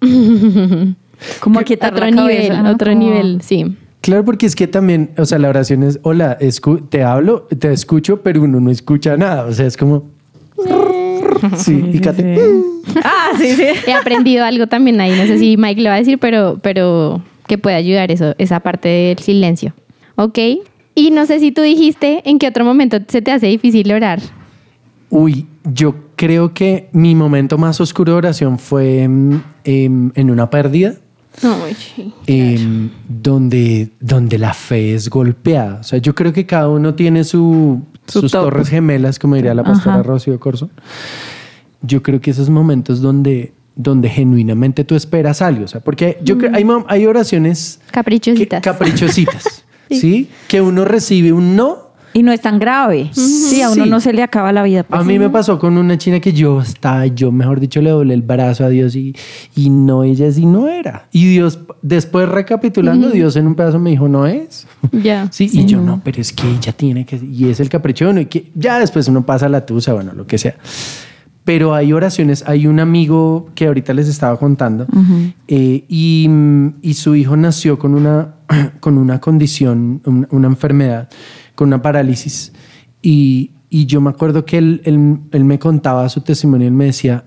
Como 1.40 1.60
aquietar 1.60 1.92
otro 1.94 2.04
la 2.06 2.10
nivel, 2.10 2.66
otro 2.66 2.92
Como- 2.92 3.04
nivel, 3.04 3.42
sí. 3.42 3.76
Claro, 4.02 4.24
porque 4.24 4.44
es 4.46 4.54
que 4.56 4.66
también, 4.66 5.10
o 5.16 5.24
sea, 5.24 5.38
la 5.38 5.48
oración 5.48 5.82
es, 5.84 5.98
hola, 6.02 6.36
escu- 6.40 6.86
te 6.90 7.02
hablo, 7.04 7.46
te 7.58 7.72
escucho, 7.72 8.20
pero 8.22 8.42
uno 8.42 8.60
no 8.60 8.70
escucha 8.70 9.16
nada. 9.16 9.46
O 9.46 9.52
sea, 9.52 9.66
es 9.66 9.76
como... 9.76 10.04
Sí, 11.56 11.82
y 11.92 11.98
Kate, 11.98 12.38
Ah, 13.02 13.30
sí, 13.38 13.54
sí. 13.56 13.64
He 13.86 13.92
aprendido 13.92 14.44
algo 14.44 14.66
también 14.66 15.00
ahí, 15.00 15.10
no 15.12 15.26
sé 15.26 15.38
si 15.38 15.56
Mike 15.56 15.80
le 15.80 15.88
va 15.88 15.94
a 15.96 15.98
decir, 15.98 16.18
pero, 16.18 16.58
pero 16.62 17.22
que 17.48 17.58
puede 17.58 17.74
ayudar 17.76 18.10
eso, 18.12 18.34
esa 18.38 18.60
parte 18.60 18.88
del 18.88 19.18
silencio. 19.18 19.72
Ok. 20.16 20.38
Y 20.94 21.10
no 21.10 21.24
sé 21.26 21.40
si 21.40 21.50
tú 21.50 21.62
dijiste 21.62 22.22
en 22.28 22.38
qué 22.38 22.48
otro 22.48 22.64
momento 22.64 22.98
se 23.08 23.22
te 23.22 23.32
hace 23.32 23.46
difícil 23.46 23.90
orar. 23.92 24.20
Uy, 25.10 25.46
yo 25.64 25.94
creo 26.16 26.52
que 26.54 26.88
mi 26.92 27.14
momento 27.14 27.56
más 27.58 27.80
oscuro 27.80 28.12
de 28.12 28.18
oración 28.18 28.58
fue 28.58 29.08
mm, 29.08 29.42
em, 29.64 30.12
en 30.14 30.30
una 30.30 30.50
pérdida. 30.50 30.94
Em, 32.26 32.90
donde, 33.08 33.90
donde 34.00 34.38
la 34.38 34.54
fe 34.54 34.94
es 34.94 35.08
golpeada. 35.08 35.78
O 35.80 35.82
sea, 35.82 35.98
yo 35.98 36.14
creo 36.14 36.32
que 36.32 36.46
cada 36.46 36.68
uno 36.68 36.94
tiene 36.94 37.24
su, 37.24 37.80
Su 38.06 38.20
sus 38.22 38.32
top. 38.32 38.42
torres 38.44 38.68
gemelas, 38.68 39.18
como 39.18 39.34
diría 39.36 39.54
la 39.54 39.64
pastora 39.64 39.96
Ajá. 39.96 40.02
Rocío 40.02 40.38
Corso. 40.38 40.70
Yo 41.82 42.02
creo 42.02 42.20
que 42.20 42.30
esos 42.30 42.48
momentos 42.48 43.00
donde, 43.00 43.52
donde 43.74 44.08
genuinamente 44.08 44.84
tú 44.84 44.94
esperas 44.94 45.42
algo. 45.42 45.64
O 45.64 45.68
sea, 45.68 45.80
porque 45.80 46.18
yo 46.22 46.38
creo 46.38 46.52
hay, 46.54 46.64
mom- 46.64 46.84
hay 46.88 47.06
oraciones 47.06 47.80
que- 47.86 47.92
Caprichositas. 47.92 48.60
caprichositas, 48.62 49.64
¿sí? 49.90 50.28
Que 50.48 50.60
uno 50.60 50.84
recibe 50.84 51.32
un 51.32 51.56
no. 51.56 51.91
Y 52.14 52.22
no 52.22 52.30
es 52.32 52.40
tan 52.40 52.58
grave. 52.58 53.10
Sí, 53.12 53.62
a 53.62 53.70
uno 53.70 53.84
Sí. 53.84 53.90
no 53.90 54.00
se 54.00 54.12
le 54.12 54.22
acaba 54.22 54.52
la 54.52 54.62
vida. 54.62 54.82
pues. 54.82 55.00
A 55.00 55.04
mí 55.04 55.18
me 55.18 55.30
pasó 55.30 55.58
con 55.58 55.76
una 55.78 55.96
china 55.96 56.20
que 56.20 56.32
yo 56.32 56.60
estaba, 56.60 57.06
yo 57.06 57.32
mejor 57.32 57.58
dicho, 57.60 57.80
le 57.80 57.90
doblé 57.90 58.14
el 58.14 58.22
brazo 58.22 58.64
a 58.64 58.68
Dios 58.68 58.94
y, 58.96 59.14
y 59.56 59.70
no, 59.70 60.04
ella 60.04 60.30
sí 60.30 60.44
no 60.44 60.68
era. 60.68 61.08
Y 61.12 61.26
Dios, 61.26 61.60
después 61.80 62.28
recapitulando, 62.28 63.10
Dios 63.10 63.36
en 63.36 63.46
un 63.46 63.54
pedazo 63.54 63.78
me 63.78 63.90
dijo, 63.90 64.08
no 64.08 64.26
es. 64.26 64.66
Ya. 64.92 65.28
Sí, 65.32 65.48
y 65.52 65.64
yo 65.64 65.80
no, 65.80 66.00
pero 66.04 66.20
es 66.20 66.32
que 66.32 66.48
ella 66.50 66.72
tiene 66.72 67.06
que, 67.06 67.16
y 67.16 67.48
es 67.48 67.60
el 67.60 67.68
capricho, 67.68 68.04
bueno, 68.04 68.20
y 68.20 68.26
que 68.26 68.50
ya 68.54 68.78
después 68.78 69.08
uno 69.08 69.24
pasa 69.24 69.48
la 69.48 69.64
tusa, 69.64 69.92
bueno, 69.94 70.12
lo 70.14 70.26
que 70.26 70.36
sea. 70.38 70.56
Pero 71.44 71.74
hay 71.74 71.92
oraciones, 71.92 72.44
hay 72.46 72.68
un 72.68 72.78
amigo 72.78 73.50
que 73.56 73.66
ahorita 73.66 73.92
les 73.94 74.06
estaba 74.06 74.38
contando, 74.38 74.86
eh, 75.48 75.84
y, 75.88 76.28
y 76.82 76.94
su 76.94 77.16
hijo 77.16 77.36
nació 77.36 77.80
con 77.80 77.94
una, 77.94 78.34
con 78.80 78.96
una 78.96 79.18
condición, 79.20 80.02
un- 80.04 80.28
una 80.30 80.46
enfermedad, 80.46 81.08
con 81.62 81.68
una 81.68 81.80
parálisis. 81.80 82.52
Y, 83.02 83.52
y 83.70 83.86
yo 83.86 84.00
me 84.00 84.10
acuerdo 84.10 84.44
que 84.44 84.58
él, 84.58 84.80
él- 84.84 85.18
él 85.30 85.44
me 85.44 85.60
contaba 85.60 86.08
su 86.08 86.20
testimonio, 86.20 86.66
él 86.66 86.74
me 86.74 86.86
decía, 86.86 87.24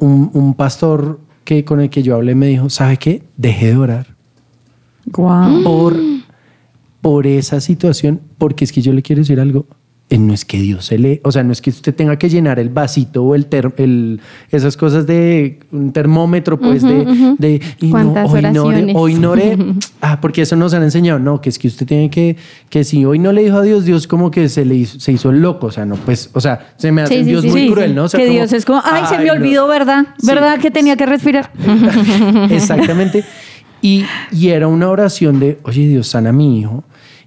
un, 0.00 0.30
un 0.32 0.54
pastor 0.54 1.20
que, 1.44 1.62
con 1.66 1.80
el 1.80 1.90
que 1.90 2.02
yo 2.02 2.14
hablé 2.16 2.34
me 2.34 2.46
dijo, 2.46 2.70
¿sabe 2.70 2.96
qué? 2.96 3.22
Dejé 3.36 3.66
de 3.68 3.76
orar 3.76 4.06
Guau. 5.04 5.62
por, 5.62 5.94
por 7.02 7.26
esa 7.26 7.60
situación, 7.60 8.20
porque 8.38 8.64
es 8.64 8.72
que 8.72 8.80
yo 8.80 8.94
le 8.94 9.02
quiero 9.02 9.20
decir 9.20 9.38
algo. 9.40 9.66
Eh, 10.08 10.18
No 10.18 10.32
es 10.34 10.44
que 10.44 10.60
Dios 10.60 10.84
se 10.86 10.98
le, 10.98 11.20
o 11.24 11.32
sea, 11.32 11.42
no 11.42 11.52
es 11.52 11.60
que 11.60 11.70
usted 11.70 11.94
tenga 11.94 12.16
que 12.16 12.28
llenar 12.28 12.58
el 12.60 12.68
vasito 12.68 13.24
o 13.24 13.34
el, 13.34 13.46
ter- 13.46 13.74
el 13.78 14.20
esas 14.52 14.76
cosas 14.76 15.06
de 15.06 15.58
un 15.72 15.92
termómetro, 15.92 16.58
pues, 16.60 16.82
de, 16.82 17.34
de 17.38 17.60
y 17.80 17.86
no, 17.86 17.90
¿Cuántas 17.90 18.30
hoy 18.30 18.42
no 18.42 18.64
hoy 19.00 19.14
no. 19.14 19.34
Ah, 20.00 20.20
porque 20.20 20.42
eso 20.42 20.54
nos 20.54 20.72
han 20.74 20.84
enseñado. 20.84 21.18
No, 21.18 21.40
que 21.40 21.48
es 21.48 21.58
que 21.58 21.66
usted 21.66 21.86
tiene 21.86 22.08
que, 22.10 22.36
que 22.70 22.84
si 22.84 23.04
hoy 23.04 23.18
no 23.18 23.32
le 23.32 23.42
dijo 23.42 23.56
a 23.56 23.62
Dios, 23.62 23.84
Dios 23.84 24.06
como 24.06 24.30
que 24.30 24.48
se 24.48 24.64
le 24.64 24.76
hizo, 24.76 25.00
se 25.00 25.10
hizo 25.10 25.30
el 25.30 25.40
loco. 25.42 25.66
O 25.66 25.70
sea, 25.72 25.84
no, 25.84 25.96
pues, 25.96 26.30
o 26.32 26.40
sea, 26.40 26.74
se 26.76 26.92
me 26.92 27.02
hace 27.02 27.14
Sí, 27.14 27.18
un 27.20 27.24
sí, 27.24 27.30
Dios 27.30 27.42
sí, 27.42 27.48
muy 27.50 27.70
cruel. 27.72 27.94
¿no? 27.94 28.04
O 28.04 28.08
sea, 28.08 28.20
que 28.20 28.26
como, 28.26 28.38
Dios 28.38 28.52
es 28.52 28.64
como, 28.64 28.80
ay, 28.84 29.04
se 29.08 29.18
me 29.18 29.24
no". 29.26 29.32
olvidó, 29.32 29.66
¿verdad? 29.66 30.06
¿Verdad 30.22 30.60
que 30.60 30.70
tenía 30.70 30.96
que 30.96 31.06
respirar? 31.06 31.50
Exactamente. 32.50 33.24
Y, 33.82 34.04
y 34.32 34.48
era 34.48 34.68
una 34.68 34.88
oración 34.88 35.38
de, 35.38 35.58
oye 35.64 35.86
Dios, 35.86 36.08
sana 36.08 36.30
a 36.30 36.32
mi 36.32 36.60
hijo. 36.60 36.84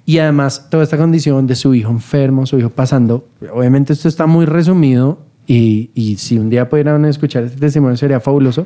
Y 0.10 0.18
además 0.18 0.70
toda 0.72 0.82
esta 0.82 0.98
condición 0.98 1.46
de 1.46 1.54
su 1.54 1.76
hijo 1.76 1.92
enfermo, 1.92 2.48
su 2.48 2.58
hijo 2.58 2.72
pasando, 2.72 3.28
obviamente 3.54 3.94
esto 3.94 4.08
está 4.08 4.26
muy 4.26 4.48
resumido 4.48 5.20
y, 5.46 5.92
y 5.94 6.16
si 6.16 6.40
un 6.40 6.50
día 6.50 6.68
pudieran 6.68 7.06
escuchar 7.06 7.44
este 7.44 7.60
testimonio 7.60 7.96
sería 7.96 8.20
fabuloso, 8.20 8.66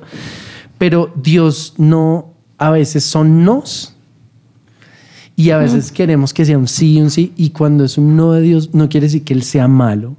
pero 0.77 1.11
Dios 1.21 1.73
no, 1.77 2.29
a 2.57 2.69
veces 2.69 3.03
son 3.03 3.43
nos. 3.43 3.93
Y 5.35 5.49
a 5.49 5.57
veces 5.57 5.91
queremos 5.91 6.33
que 6.33 6.45
sea 6.45 6.57
un 6.57 6.69
sí, 6.69 7.01
un 7.01 7.09
sí, 7.09 7.33
y 7.35 7.49
cuando 7.49 7.83
es 7.83 7.97
un 7.97 8.15
no 8.15 8.31
de 8.31 8.39
Dios, 8.41 8.73
no 8.73 8.87
quiere 8.87 9.07
decir 9.07 9.25
que 9.25 9.33
Él 9.33 9.43
sea 9.43 9.67
malo, 9.67 10.15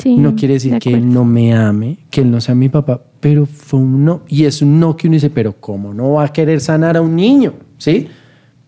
Sí, 0.00 0.16
no 0.16 0.36
quiere 0.36 0.54
decir 0.54 0.74
de 0.74 0.78
que 0.78 0.94
él 0.94 1.12
no 1.12 1.24
me 1.24 1.52
ame, 1.52 1.98
que 2.08 2.20
él 2.20 2.30
no 2.30 2.40
sea 2.40 2.54
mi 2.54 2.68
papá, 2.68 3.02
pero 3.18 3.46
fue 3.46 3.80
un 3.80 4.04
no. 4.04 4.22
Y 4.28 4.44
es 4.44 4.62
un 4.62 4.78
no 4.78 4.96
que 4.96 5.08
uno 5.08 5.14
dice, 5.14 5.28
pero 5.28 5.54
¿cómo 5.58 5.92
no 5.92 6.12
va 6.12 6.26
a 6.26 6.32
querer 6.32 6.60
sanar 6.60 6.96
a 6.96 7.00
un 7.00 7.16
niño? 7.16 7.54
¿Sí? 7.78 8.06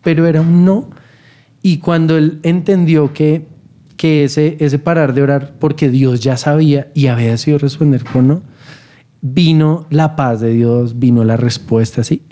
Pero 0.03 0.27
era 0.27 0.41
un 0.41 0.65
no. 0.65 0.89
Y 1.61 1.77
cuando 1.77 2.17
él 2.17 2.39
entendió 2.43 3.13
que, 3.13 3.45
que 3.97 4.23
ese, 4.23 4.57
ese 4.59 4.79
parar 4.79 5.13
de 5.13 5.21
orar, 5.21 5.53
porque 5.59 5.89
Dios 5.89 6.19
ya 6.21 6.37
sabía 6.37 6.91
y 6.93 7.07
había 7.07 7.31
decidido 7.31 7.59
responder 7.59 8.03
con 8.03 8.27
no, 8.27 8.41
vino 9.21 9.85
la 9.89 10.15
paz 10.15 10.39
de 10.41 10.51
Dios, 10.53 10.97
vino 10.99 11.23
la 11.23 11.37
respuesta, 11.37 12.03
¿sí? 12.03 12.23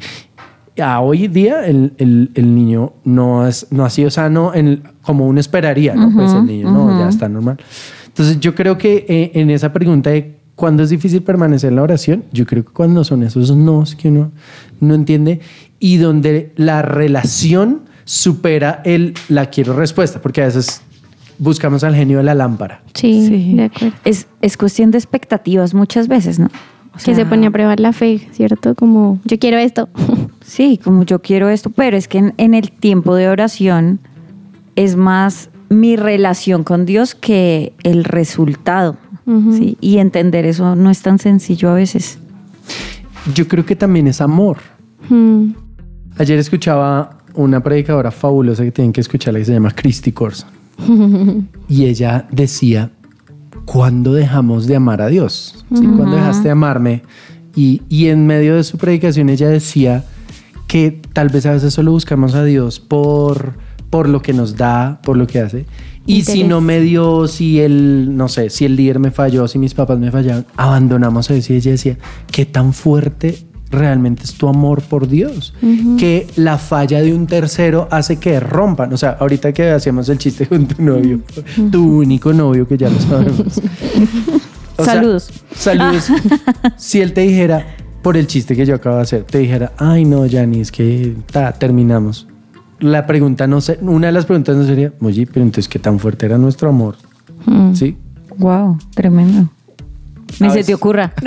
a 0.81 1.01
hoy 1.01 1.27
día 1.27 1.65
el, 1.67 1.91
el- 1.97 2.31
el 2.35 2.55
niño 2.55 2.93
no, 3.03 3.45
es, 3.45 3.67
no 3.69 3.83
ha 3.83 3.89
sido 3.89 4.09
sano 4.09 4.53
en, 4.55 4.81
como 5.01 5.27
uno 5.27 5.39
esperaría, 5.41 5.93
¿no? 5.93 6.09
pues 6.15 6.31
el 6.33 6.45
niño 6.45 6.71
no, 6.71 6.97
ya 6.97 7.09
está 7.09 7.27
normal. 7.27 7.57
Entonces 8.07 8.39
yo 8.39 8.55
creo 8.55 8.77
que 8.77 9.05
eh, 9.09 9.31
en 9.33 9.49
esa 9.49 9.73
pregunta 9.73 10.09
de 10.11 10.37
cuándo 10.55 10.81
es 10.83 10.89
difícil 10.89 11.21
permanecer 11.21 11.69
en 11.71 11.75
la 11.75 11.83
oración, 11.83 12.23
yo 12.31 12.45
creo 12.45 12.63
que 12.63 12.71
cuando 12.71 13.03
son 13.03 13.23
esos 13.23 13.53
nos 13.55 13.93
que 13.95 14.07
uno 14.07 14.31
no 14.79 14.93
entiende 14.95 15.41
y 15.79 15.97
donde 15.97 16.53
la 16.55 16.81
relación 16.81 17.81
supera 18.09 18.81
el 18.85 19.13
la 19.27 19.51
quiero 19.51 19.73
respuesta, 19.73 20.19
porque 20.19 20.41
a 20.41 20.45
veces 20.45 20.81
buscamos 21.37 21.83
al 21.83 21.93
genio 21.93 22.17
de 22.17 22.23
la 22.23 22.33
lámpara. 22.33 22.81
Sí, 22.95 23.53
de 23.53 23.65
acuerdo. 23.65 23.95
Es, 24.03 24.25
es 24.41 24.57
cuestión 24.57 24.89
de 24.89 24.97
expectativas 24.97 25.75
muchas 25.75 26.07
veces, 26.07 26.39
¿no? 26.39 26.47
O 26.47 26.97
que 27.05 27.13
se 27.13 27.23
pone 27.27 27.45
a 27.45 27.51
prueba 27.51 27.75
la 27.77 27.93
fe, 27.93 28.27
¿cierto? 28.31 28.73
Como, 28.73 29.19
yo 29.25 29.37
quiero 29.37 29.57
esto. 29.57 29.89
Sí, 30.41 30.79
como 30.83 31.03
yo 31.03 31.21
quiero 31.21 31.47
esto, 31.47 31.69
pero 31.69 31.95
es 31.95 32.07
que 32.07 32.17
en, 32.17 32.33
en 32.37 32.55
el 32.55 32.71
tiempo 32.71 33.13
de 33.13 33.29
oración 33.29 33.99
es 34.75 34.95
más 34.95 35.51
mi 35.69 35.95
relación 35.95 36.63
con 36.63 36.87
Dios 36.87 37.13
que 37.13 37.73
el 37.83 38.03
resultado. 38.03 38.97
¿sí? 39.51 39.77
Y 39.79 39.99
entender 39.99 40.47
eso 40.47 40.75
no 40.75 40.89
es 40.89 41.03
tan 41.03 41.19
sencillo 41.19 41.69
a 41.69 41.75
veces. 41.75 42.17
Yo 43.35 43.47
creo 43.47 43.63
que 43.63 43.75
también 43.75 44.07
es 44.07 44.21
amor. 44.21 44.57
Mm. 45.09 45.51
Ayer 46.17 46.39
escuchaba 46.39 47.18
una 47.43 47.63
predicadora 47.63 48.11
fabulosa 48.11 48.63
que 48.63 48.71
tienen 48.71 48.91
que 48.91 49.01
escucharla 49.01 49.39
que 49.39 49.45
se 49.45 49.53
llama 49.53 49.71
Christy 49.71 50.11
Corson. 50.11 50.49
y 51.69 51.85
ella 51.85 52.27
decía, 52.31 52.91
¿cuándo 53.65 54.13
dejamos 54.13 54.67
de 54.67 54.75
amar 54.75 55.01
a 55.01 55.07
Dios? 55.07 55.65
¿Sí? 55.73 55.85
¿Cuándo 55.95 56.15
dejaste 56.15 56.43
de 56.43 56.51
amarme? 56.51 57.03
Y, 57.55 57.81
y 57.89 58.07
en 58.07 58.27
medio 58.27 58.55
de 58.55 58.63
su 58.63 58.77
predicación 58.77 59.29
ella 59.29 59.49
decía 59.49 60.03
que 60.67 61.01
tal 61.13 61.29
vez 61.29 61.45
a 61.45 61.51
veces 61.51 61.73
solo 61.73 61.91
buscamos 61.91 62.35
a 62.35 62.43
Dios 62.43 62.79
por, 62.79 63.53
por 63.89 64.07
lo 64.07 64.21
que 64.21 64.33
nos 64.33 64.55
da, 64.55 64.99
por 65.03 65.17
lo 65.17 65.25
que 65.25 65.39
hace. 65.39 65.65
Y 66.05 66.23
si 66.23 66.43
no 66.43 66.59
me 66.59 66.81
dio, 66.81 67.27
si 67.27 67.59
el, 67.59 68.17
no 68.17 68.27
sé, 68.27 68.49
si 68.49 68.65
el 68.65 68.75
líder 68.75 68.99
me 68.99 69.11
falló, 69.11 69.47
si 69.47 69.59
mis 69.59 69.73
papás 69.73 69.99
me 69.99 70.11
fallaron, 70.11 70.45
abandonamos 70.57 71.29
a 71.29 71.33
Dios. 71.33 71.49
Y 71.49 71.55
ella 71.55 71.71
decía, 71.71 71.97
¿qué 72.31 72.45
tan 72.45 72.73
fuerte 72.73 73.37
realmente 73.71 74.23
es 74.23 74.33
tu 74.33 74.47
amor 74.47 74.81
por 74.81 75.07
Dios? 75.07 75.53
Que 75.97 76.27
la 76.35 76.57
falla 76.57 77.01
de 77.01 77.13
un 77.13 77.27
tercero 77.27 77.87
hace 77.91 78.17
que 78.17 78.39
rompan. 78.39 78.93
O 78.93 78.97
sea, 78.97 79.17
ahorita 79.19 79.53
que 79.53 79.69
hacíamos 79.71 80.09
el 80.09 80.17
chiste 80.17 80.47
con 80.47 80.67
tu 80.67 80.81
novio, 80.81 81.21
tu 81.71 81.99
único 81.99 82.33
novio 82.33 82.67
que 82.67 82.77
ya 82.77 82.89
lo 82.89 82.99
sabemos. 82.99 83.61
O 84.77 84.83
sea, 84.85 84.93
Saludos. 84.93 85.29
saludos. 85.53 86.07
si 86.77 87.01
él 87.01 87.11
te 87.11 87.19
dijera, 87.19 87.75
por 88.01 88.15
el 88.15 88.27
chiste 88.27 88.55
que 88.55 88.65
yo 88.65 88.75
acabo 88.75 88.95
de 88.95 89.01
hacer, 89.01 89.23
te 89.23 89.39
dijera, 89.39 89.73
ay 89.77 90.05
no, 90.05 90.25
Yanni, 90.25 90.61
es 90.61 90.71
que 90.71 91.17
ta, 91.29 91.51
terminamos. 91.51 92.27
La 92.79 93.05
pregunta 93.05 93.45
no 93.45 93.59
sé, 93.59 93.77
una 93.81 94.07
de 94.07 94.13
las 94.13 94.25
preguntas 94.25 94.55
no 94.55 94.63
sería, 94.63 94.93
oye, 95.01 95.27
pero 95.27 95.43
entonces, 95.43 95.67
¿qué 95.67 95.79
tan 95.79 95.99
fuerte 95.99 96.27
era 96.27 96.37
nuestro 96.37 96.69
amor? 96.69 96.95
Mm. 97.45 97.73
¿Sí? 97.73 97.97
Wow, 98.37 98.77
tremendo. 98.95 99.49
Ni 100.39 100.47
A 100.47 100.51
se 100.51 100.63
te 100.63 100.73
ocurra. 100.73 101.11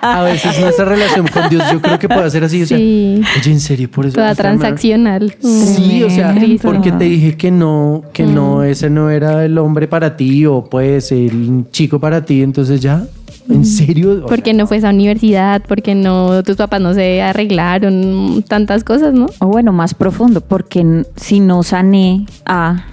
A 0.00 0.22
veces 0.22 0.58
nuestra 0.60 0.84
relación 0.84 1.26
con 1.28 1.48
Dios, 1.48 1.62
yo 1.72 1.80
creo 1.80 1.98
que 1.98 2.08
puede 2.08 2.30
ser 2.30 2.44
así. 2.44 2.62
O 2.62 2.66
sea, 2.66 2.78
Sí. 2.78 3.20
oye, 3.40 3.52
en 3.52 3.60
serio, 3.60 3.90
por 3.90 4.06
eso. 4.06 4.14
Toda 4.14 4.34
transaccional. 4.34 5.34
Sí, 5.40 6.02
o 6.02 6.10
sea, 6.10 6.34
porque 6.62 6.92
te 6.92 7.04
dije 7.04 7.36
que 7.36 7.50
no, 7.50 8.02
que 8.12 8.24
no, 8.24 8.62
ese 8.62 8.90
no 8.90 9.10
era 9.10 9.44
el 9.44 9.58
hombre 9.58 9.88
para 9.88 10.16
ti 10.16 10.46
o 10.46 10.64
pues 10.64 11.12
el 11.12 11.64
chico 11.70 11.98
para 11.98 12.24
ti, 12.24 12.42
entonces 12.42 12.80
ya, 12.80 13.04
en 13.48 13.64
serio. 13.64 14.24
O 14.24 14.26
Porque 14.26 14.52
no 14.54 14.66
fue 14.66 14.76
esa 14.78 14.90
universidad, 14.90 15.62
porque 15.66 15.94
no, 15.94 16.42
tus 16.42 16.56
papás 16.56 16.80
no 16.80 16.94
se 16.94 17.22
arreglaron, 17.22 18.44
tantas 18.46 18.84
cosas, 18.84 19.14
¿no? 19.14 19.26
O 19.38 19.46
bueno, 19.46 19.72
más 19.72 19.94
profundo, 19.94 20.40
porque 20.40 21.04
si 21.16 21.40
no 21.40 21.62
sané 21.62 22.26
a, 22.44 22.84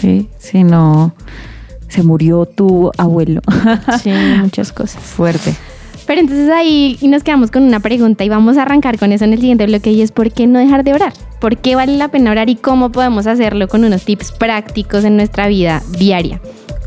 sí, 0.00 0.28
si 0.38 0.64
no 0.64 1.14
se 1.94 2.02
murió 2.02 2.44
tu 2.46 2.90
abuelo. 2.98 3.40
Sí, 4.02 4.10
muchas 4.40 4.72
cosas. 4.72 5.02
Fuerte. 5.02 5.54
Pero 6.06 6.20
entonces 6.20 6.50
ahí 6.50 6.98
nos 7.02 7.22
quedamos 7.22 7.50
con 7.50 7.62
una 7.62 7.80
pregunta 7.80 8.24
y 8.24 8.28
vamos 8.28 8.58
a 8.58 8.62
arrancar 8.62 8.98
con 8.98 9.12
eso 9.12 9.24
en 9.24 9.32
el 9.32 9.40
siguiente 9.40 9.66
bloque 9.66 9.90
y 9.90 10.02
es 10.02 10.12
¿por 10.12 10.30
qué 10.32 10.46
no 10.46 10.58
dejar 10.58 10.84
de 10.84 10.92
orar? 10.92 11.12
¿Por 11.40 11.56
qué 11.56 11.76
vale 11.76 11.96
la 11.96 12.08
pena 12.08 12.30
orar 12.30 12.50
y 12.50 12.56
cómo 12.56 12.90
podemos 12.90 13.26
hacerlo 13.26 13.68
con 13.68 13.84
unos 13.84 14.04
tips 14.04 14.32
prácticos 14.32 15.04
en 15.04 15.16
nuestra 15.16 15.48
vida 15.48 15.82
diaria? 15.98 16.40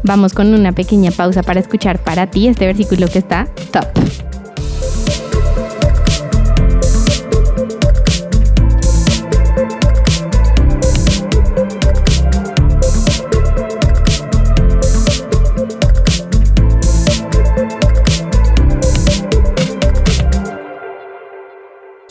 Vamos 0.03 0.33
con 0.33 0.53
una 0.53 0.73
pequeña 0.73 1.11
pausa 1.11 1.41
para 1.41 1.59
escuchar 1.59 2.03
para 2.03 2.27
ti 2.27 2.47
este 2.47 2.65
versículo 2.65 3.07
que 3.07 3.19
está 3.19 3.47
top. 3.71 3.87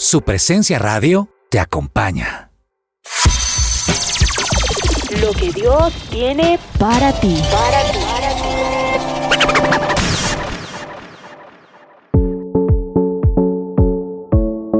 Su 0.09 0.23
presencia 0.23 0.79
radio 0.79 1.29
te 1.51 1.59
acompaña. 1.59 2.53
Lo 5.21 5.33
que 5.33 5.51
Dios 5.51 5.93
tiene 6.11 6.61
para 6.79 7.13
ti. 7.19 7.35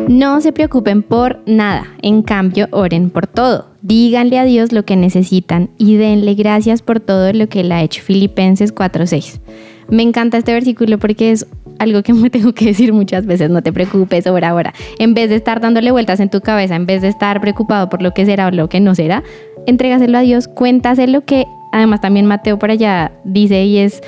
No 0.07 0.41
se 0.41 0.53
preocupen 0.53 1.03
por 1.03 1.41
nada, 1.45 1.89
en 2.03 2.23
cambio 2.23 2.69
oren 2.71 3.11
por 3.11 3.27
todo. 3.27 3.67
Díganle 3.83 4.39
a 4.39 4.45
Dios 4.45 4.71
lo 4.71 4.85
que 4.85 4.95
necesitan 4.95 5.71
y 5.77 5.97
denle 5.97 6.35
gracias 6.35 6.83
por 6.83 7.01
todo 7.01 7.33
lo 7.33 7.49
que 7.49 7.63
Él 7.63 7.73
ha 7.73 7.83
hecho. 7.83 8.01
Filipenses 8.01 8.73
4:6. 8.73 9.41
Me 9.89 10.03
encanta 10.03 10.39
este 10.39 10.53
versículo 10.53 10.99
porque 10.99 11.31
es 11.33 11.47
algo 11.79 12.03
que 12.03 12.13
me 12.13 12.31
tengo 12.31 12.53
que 12.53 12.67
decir 12.67 12.93
muchas 12.93 13.27
veces. 13.27 13.51
No 13.51 13.63
te 13.63 13.73
preocupes, 13.73 14.27
ora, 14.27 14.55
ora. 14.55 14.75
En 14.99 15.15
vez 15.15 15.31
de 15.31 15.37
estar 15.37 15.61
dándole 15.61 15.91
vueltas 15.91 16.21
en 16.21 16.31
tu 16.31 16.41
cabeza, 16.41 16.77
en 16.77 16.87
vez 16.87 17.03
de 17.03 17.09
estar 17.09 17.41
preocupado 17.41 17.89
por 17.89 18.03
lo 18.03 18.13
que 18.13 18.27
será 18.27 18.49
o 18.49 18.51
lo 18.51 18.69
que 18.69 18.81
no 18.81 18.95
será, 18.95 19.23
entrégaselo 19.67 20.19
a 20.19 20.23
Dios, 20.23 20.49
cuéntaselo 20.49 21.25
que 21.25 21.47
además 21.73 22.01
también 22.01 22.27
Mateo 22.27 22.59
por 22.59 22.71
allá 22.71 23.13
dice 23.25 23.65
y 23.65 23.79
es 23.79 24.01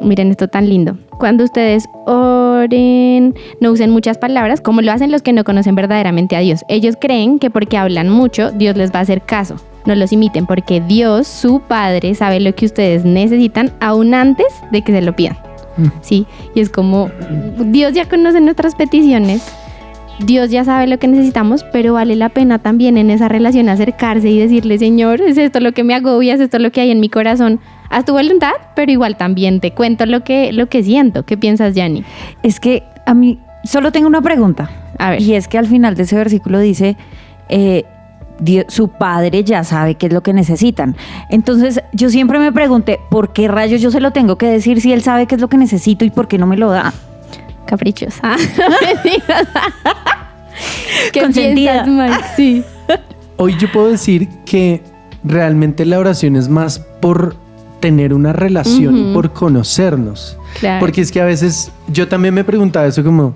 Miren 0.00 0.30
esto 0.30 0.48
tan 0.48 0.68
lindo. 0.68 0.96
Cuando 1.18 1.44
ustedes 1.44 1.88
oren, 2.06 3.34
no 3.60 3.72
usen 3.72 3.90
muchas 3.90 4.18
palabras 4.18 4.60
como 4.60 4.80
lo 4.80 4.92
hacen 4.92 5.10
los 5.10 5.22
que 5.22 5.32
no 5.32 5.44
conocen 5.44 5.74
verdaderamente 5.74 6.36
a 6.36 6.40
Dios. 6.40 6.64
Ellos 6.68 6.96
creen 7.00 7.38
que 7.38 7.50
porque 7.50 7.76
hablan 7.76 8.08
mucho, 8.08 8.52
Dios 8.52 8.76
les 8.76 8.92
va 8.92 9.00
a 9.00 9.02
hacer 9.02 9.22
caso. 9.22 9.56
No 9.88 9.94
los 9.94 10.12
imiten 10.12 10.44
porque 10.44 10.82
Dios, 10.82 11.26
su 11.26 11.60
Padre, 11.60 12.14
sabe 12.14 12.40
lo 12.40 12.54
que 12.54 12.66
ustedes 12.66 13.06
necesitan 13.06 13.72
aún 13.80 14.12
antes 14.12 14.46
de 14.70 14.82
que 14.82 14.92
se 14.92 15.00
lo 15.00 15.16
pidan. 15.16 15.38
Sí, 16.02 16.26
y 16.54 16.60
es 16.60 16.68
como 16.68 17.10
Dios 17.58 17.94
ya 17.94 18.06
conoce 18.06 18.42
nuestras 18.42 18.74
peticiones. 18.74 19.50
Dios 20.26 20.50
ya 20.50 20.62
sabe 20.62 20.88
lo 20.88 20.98
que 20.98 21.08
necesitamos, 21.08 21.64
pero 21.72 21.94
vale 21.94 22.16
la 22.16 22.28
pena 22.28 22.58
también 22.58 22.98
en 22.98 23.08
esa 23.08 23.28
relación 23.28 23.70
acercarse 23.70 24.28
y 24.28 24.38
decirle, 24.38 24.76
Señor, 24.76 25.22
es 25.22 25.38
esto 25.38 25.58
lo 25.58 25.72
que 25.72 25.84
me 25.84 25.94
agobia, 25.94 26.34
es 26.34 26.40
esto 26.40 26.58
lo 26.58 26.70
que 26.70 26.82
hay 26.82 26.90
en 26.90 27.00
mi 27.00 27.08
corazón. 27.08 27.58
Haz 27.88 28.04
tu 28.04 28.12
voluntad, 28.12 28.52
pero 28.76 28.92
igual 28.92 29.16
también 29.16 29.60
te 29.60 29.70
cuento 29.70 30.04
lo 30.04 30.22
que, 30.22 30.52
lo 30.52 30.68
que 30.68 30.82
siento. 30.82 31.24
¿Qué 31.24 31.38
piensas, 31.38 31.74
Yanni? 31.74 32.04
Es 32.42 32.60
que 32.60 32.82
a 33.06 33.14
mí 33.14 33.38
solo 33.64 33.90
tengo 33.90 34.06
una 34.06 34.20
pregunta. 34.20 34.68
A 34.98 35.12
ver. 35.12 35.22
Y 35.22 35.34
es 35.34 35.48
que 35.48 35.56
al 35.56 35.66
final 35.66 35.94
de 35.94 36.02
ese 36.02 36.16
versículo 36.16 36.58
dice, 36.58 36.98
eh, 37.48 37.84
Dios- 38.40 38.66
su 38.68 38.88
padre 38.88 39.42
ya 39.44 39.64
sabe 39.64 39.96
qué 39.96 40.06
es 40.06 40.12
lo 40.12 40.22
que 40.22 40.32
necesitan. 40.32 40.96
Entonces 41.28 41.80
yo 41.92 42.08
siempre 42.10 42.38
me 42.38 42.52
pregunté, 42.52 43.00
¿por 43.10 43.32
qué 43.32 43.48
rayos 43.48 43.80
yo 43.80 43.90
se 43.90 44.00
lo 44.00 44.12
tengo 44.12 44.36
que 44.38 44.46
decir 44.46 44.80
si 44.80 44.92
él 44.92 45.02
sabe 45.02 45.26
qué 45.26 45.34
es 45.36 45.40
lo 45.40 45.48
que 45.48 45.56
necesito 45.56 46.04
y 46.04 46.10
por 46.10 46.28
qué 46.28 46.38
no 46.38 46.46
me 46.46 46.56
lo 46.56 46.70
da? 46.70 46.92
Caprichos. 47.66 48.14
Ah. 48.22 48.36
¿Qué 51.12 51.20
Consentida. 51.20 51.84
piensas? 51.84 52.22
Sí. 52.36 52.64
Hoy 53.36 53.56
yo 53.58 53.70
puedo 53.72 53.88
decir 53.88 54.28
que 54.44 54.82
realmente 55.24 55.84
la 55.84 55.98
oración 55.98 56.36
es 56.36 56.48
más 56.48 56.78
por 57.00 57.36
tener 57.80 58.12
una 58.12 58.32
relación 58.32 58.96
y 59.10 59.14
por 59.14 59.32
conocernos. 59.32 60.36
Claro. 60.58 60.80
Porque 60.80 61.00
es 61.00 61.12
que 61.12 61.20
a 61.20 61.24
veces 61.24 61.70
yo 61.92 62.08
también 62.08 62.34
me 62.34 62.42
preguntaba 62.42 62.86
eso 62.86 63.04
como, 63.04 63.22
"No, 63.22 63.34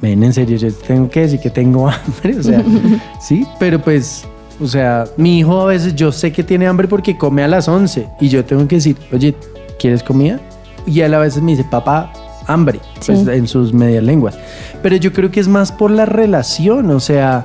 ven, 0.00 0.22
en 0.22 0.32
serio, 0.32 0.56
yo 0.56 0.72
tengo 0.72 1.08
que 1.10 1.20
decir 1.20 1.40
que 1.40 1.50
tengo 1.50 1.88
hambre, 1.90 2.38
o 2.38 2.42
sea, 2.42 2.62
sí, 3.20 3.46
pero 3.58 3.80
pues, 3.80 4.24
o 4.60 4.66
sea, 4.66 5.04
mi 5.16 5.38
hijo 5.38 5.60
a 5.60 5.66
veces 5.66 5.94
yo 5.94 6.12
sé 6.12 6.32
que 6.32 6.42
tiene 6.44 6.66
hambre 6.66 6.86
porque 6.88 7.16
come 7.16 7.42
a 7.42 7.48
las 7.48 7.68
11 7.68 8.06
y 8.20 8.28
yo 8.28 8.44
tengo 8.44 8.66
que 8.68 8.76
decir, 8.76 8.96
oye, 9.12 9.34
¿quieres 9.78 10.02
comida? 10.02 10.38
Y 10.86 11.00
él 11.00 11.14
a 11.14 11.18
veces 11.18 11.42
me 11.42 11.52
dice, 11.52 11.64
papá, 11.64 12.12
hambre, 12.46 12.80
pues 13.06 13.18
Sí. 13.20 13.24
en 13.30 13.46
sus 13.46 13.72
medias 13.72 14.02
lenguas. 14.02 14.38
Pero 14.82 14.96
yo 14.96 15.12
creo 15.12 15.30
que 15.30 15.40
es 15.40 15.48
más 15.48 15.72
por 15.72 15.90
la 15.90 16.04
relación, 16.06 16.90
o 16.90 17.00
sea, 17.00 17.44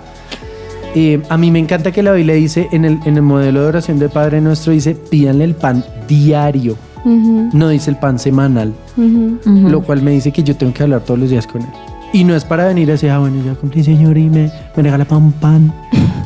eh, 0.95 1.21
a 1.29 1.37
mí 1.37 1.51
me 1.51 1.59
encanta 1.59 1.91
que 1.91 2.01
la 2.01 2.13
Biblia 2.13 2.35
dice, 2.35 2.67
en 2.71 2.85
el, 2.85 2.99
en 3.05 3.15
el 3.17 3.21
modelo 3.21 3.61
de 3.61 3.67
oración 3.67 3.99
del 3.99 4.09
Padre 4.09 4.39
Nuestro, 4.41 4.71
dice, 4.71 4.95
pídanle 4.95 5.43
el 5.43 5.55
pan 5.55 5.83
diario, 6.07 6.77
no 7.05 7.69
dice 7.69 7.91
el 7.91 7.97
pan 7.97 8.17
semanal 8.17 8.73
lo 9.45 9.83
cual 9.83 10.01
me 10.01 10.09
dice 10.11 10.31
que 10.31 10.41
yo 10.41 10.55
tengo 10.55 10.73
que 10.73 10.81
hablar 10.81 11.01
todos 11.01 11.19
los 11.19 11.29
días 11.29 11.45
con 11.45 11.61
él. 11.61 11.67
Y 12.15 12.23
no 12.23 12.34
es 12.36 12.45
para 12.45 12.65
venir 12.67 12.88
a 12.89 12.93
decir, 12.93 13.10
ah, 13.10 13.19
bueno, 13.19 13.43
ya 13.45 13.56
cumplí, 13.56 13.84
señor, 13.84 14.17
y 14.17 14.30
me, 14.30 14.49
me 14.75 14.84
regala 14.84 15.04
pan, 15.06 15.32
pan. 15.34 15.73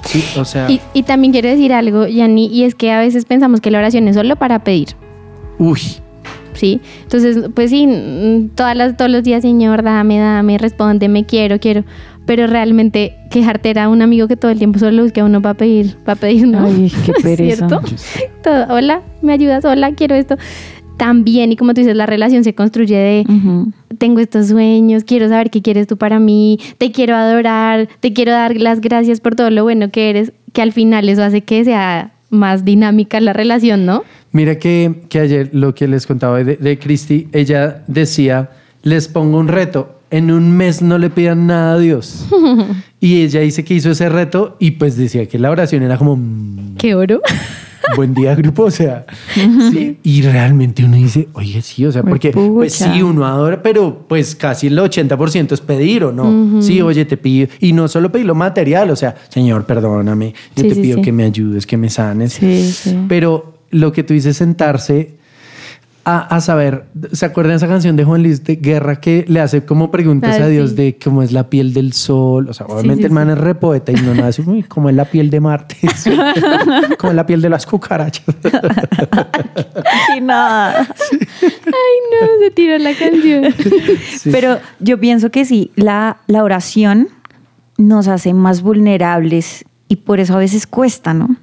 Sí, 0.06 0.24
o 0.38 0.46
sea, 0.46 0.70
Y, 0.70 0.80
y 0.94 1.04
también 1.04 1.34
quiero 1.34 1.50
decir 1.50 1.74
algo, 1.74 2.06
Yanni, 2.08 2.46
y 2.48 2.64
es 2.64 2.76
que 2.76 2.92
a 2.92 3.00
veces 3.00 3.26
pensamos 3.26 3.60
que 3.60 3.72
la 3.72 3.80
oración 3.80 4.08
es 4.08 4.16
solo 4.16 4.36
para 4.36 4.60
pedir. 4.64 4.90
uy, 5.58 5.80
¿sí? 6.54 6.80
Entonces, 7.04 7.50
pues 7.56 7.70
sí, 7.72 7.88
todas 8.56 8.76
las, 8.76 8.98
todos 8.98 9.10
los 9.10 9.24
días, 9.24 9.42
Señor, 9.42 9.82
dame, 9.82 10.20
dame, 10.20 10.58
responde, 10.58 11.08
me 11.10 11.26
quiero, 11.26 11.60
quiero. 11.60 11.84
Pero 12.26 12.46
realmente 12.46 13.16
quejarte 13.32 13.72
era 13.72 13.90
un 13.90 14.04
amigo 14.04 14.28
que 14.28 14.36
todo 14.38 14.52
el 14.52 14.60
tiempo 14.60 14.78
solo 14.78 15.02
busca 15.02 15.22
a 15.22 15.26
uno 15.26 15.42
para 15.42 15.56
pedir, 15.56 15.96
para 16.06 16.20
pedir, 16.20 16.48
¿no? 16.48 16.66
Ay, 16.66 16.92
qué 17.06 17.14
pereza. 17.24 17.68
¿Cierto? 17.68 17.82
Todo, 18.44 18.68
hola, 18.76 19.02
¿me 19.24 19.34
ayudas? 19.34 19.66
Hola, 19.66 19.94
quiero 19.94 20.14
esto. 20.14 20.38
También, 20.98 21.52
y 21.52 21.56
como 21.56 21.74
tú 21.74 21.82
dices, 21.82 21.96
la 21.96 22.06
relación 22.06 22.44
se 22.44 22.54
construye 22.54 22.96
de 22.96 23.26
Ujú. 23.28 23.72
Tengo 24.00 24.20
estos 24.20 24.48
sueños, 24.48 25.04
quiero 25.04 25.30
saber 25.30 25.52
qué 25.52 25.62
quieres 25.62 25.86
tú 25.86 25.98
para 25.98 26.20
mí, 26.20 26.60
te 26.80 26.92
quiero 26.92 27.16
adorar, 27.16 27.88
te 28.00 28.14
quiero 28.14 28.32
dar 28.32 28.56
las 28.56 28.82
gracias 28.82 29.20
por 29.20 29.36
todo 29.36 29.52
lo 29.52 29.64
bueno 29.64 29.92
que 29.92 30.10
eres, 30.10 30.32
que 30.54 30.64
al 30.64 30.74
final 30.74 31.08
eso 31.10 31.24
hace 31.24 31.42
que 31.42 31.64
sea 31.64 32.14
más 32.32 32.66
dinámica 32.66 33.20
la 33.20 33.34
relación, 33.34 33.86
¿no? 33.86 34.04
Mira 34.32 34.58
que, 34.58 35.02
que 35.10 35.20
ayer 35.20 35.50
lo 35.54 35.76
que 35.76 35.88
les 35.88 36.08
contaba 36.08 36.44
de, 36.44 36.56
de 36.56 36.80
Cristi, 36.80 37.28
ella 37.32 37.84
decía, 37.88 38.52
les 38.84 39.08
pongo 39.08 39.38
un 39.38 39.48
reto, 39.48 40.00
en 40.12 40.32
un 40.32 40.56
mes 40.56 40.82
no 40.82 40.98
le 40.98 41.10
pidan 41.10 41.48
nada 41.48 41.74
a 41.74 41.80
Dios. 41.80 42.26
y 43.00 43.22
ella 43.22 43.42
dice 43.42 43.64
que 43.64 43.74
hizo 43.74 43.92
ese 43.92 44.10
reto 44.10 44.56
y 44.60 44.72
pues 44.72 44.98
decía 44.98 45.28
que 45.28 45.38
la 45.40 45.52
oración 45.52 45.84
era 45.84 45.98
como, 45.98 46.16
mm, 46.16 46.76
Qué 46.78 46.96
oro. 46.96 47.22
Buen 47.96 48.14
día 48.14 48.36
grupo, 48.36 48.64
o 48.64 48.72
sea, 48.72 49.06
sí, 49.72 49.98
y 50.04 50.22
realmente 50.22 50.84
uno 50.84 50.96
dice, 50.98 51.28
oye, 51.34 51.62
sí, 51.62 51.86
o 51.86 51.92
sea, 51.92 52.04
porque 52.04 52.32
pues 52.32 52.74
sí, 52.74 53.02
uno 53.02 53.26
adora, 53.26 53.62
pero 53.62 54.06
pues 54.08 54.36
casi 54.36 54.68
el 54.68 54.78
80% 54.78 55.52
es 55.52 55.62
pedir 55.62 56.04
o 56.04 56.12
no. 56.12 56.62
Sí, 56.62 56.82
oye, 56.82 57.06
te 57.06 57.18
pido, 57.18 57.48
y 57.60 57.74
no 57.74 57.88
solo 57.88 58.12
pedir 58.12 58.26
lo 58.26 58.36
material, 58.36 58.90
o 58.90 58.96
sea, 58.96 59.16
Señor, 59.30 59.66
perdóname, 59.66 60.34
yo 60.56 60.64
Sí, 60.64 60.70
te 60.70 60.76
sí, 60.76 60.82
pido 60.82 61.02
que 61.02 61.12
me 61.12 61.24
ayudes, 61.24 61.66
que 61.66 61.78
me 61.78 61.90
sanes. 61.90 62.40
Pero 63.08 63.60
lo 63.72 63.92
que 63.92 64.04
tú 64.04 64.14
dices, 64.14 64.38
sentarse 64.38 65.19
a, 66.18 66.20
a 66.20 66.42
saber, 66.42 66.86
¿se 67.12 67.26
acuerdan 67.26 67.52
de 67.52 67.58
esa 67.58 67.68
canción 67.68 67.96
de 67.96 68.04
Juan 68.04 68.24
Luis 68.24 68.44
de 68.44 68.56
Guerra 68.56 69.00
que 69.00 69.26
le 69.28 69.40
hace 69.40 69.64
como 69.64 69.92
preguntas 69.92 70.40
a 70.40 70.48
Dios 70.48 70.72
sí. 70.72 70.76
de 70.76 70.98
cómo 71.02 71.22
es 71.22 71.32
la 71.32 71.50
piel 71.50 71.74
del 71.74 71.94
sol? 71.94 72.50
O 72.50 72.54
sea, 72.54 72.66
obviamente 72.66 73.04
sí, 73.04 73.06
el 73.06 73.12
man 73.12 73.30
es 73.30 73.38
re 73.38 73.56
poeta 73.56 73.92
y 73.92 73.96
no 73.96 74.14
nada 74.16 74.30
así, 74.30 74.42
"Uy, 74.46 74.64
cómo 74.64 74.90
es 74.90 74.96
la 74.96 75.06
piel 75.06 75.30
de 75.30 75.40
Marte, 75.40 75.78
cómo 76.98 77.12
es 77.12 77.16
la 77.16 77.26
piel 77.26 77.42
de 77.42 77.50
las 77.50 77.66
cucarachas. 77.66 78.26
Y 80.18 80.22
nada. 80.22 80.88
Ay, 81.42 81.98
no, 82.12 82.28
se 82.42 82.52
tiró 82.52 82.78
la 82.78 82.94
canción. 82.94 83.54
Pero 84.32 84.58
yo 84.80 85.00
pienso 85.00 85.30
que 85.30 85.46
sí, 85.46 85.72
la, 85.76 86.18
la 86.28 86.44
oración 86.44 87.10
nos 87.78 88.08
hace 88.08 88.34
más 88.34 88.62
vulnerables 88.62 89.66
y 89.88 89.98
por 89.98 90.20
eso 90.20 90.36
a 90.36 90.40
veces 90.40 90.68
cuesta, 90.68 91.14
¿no? 91.14 91.36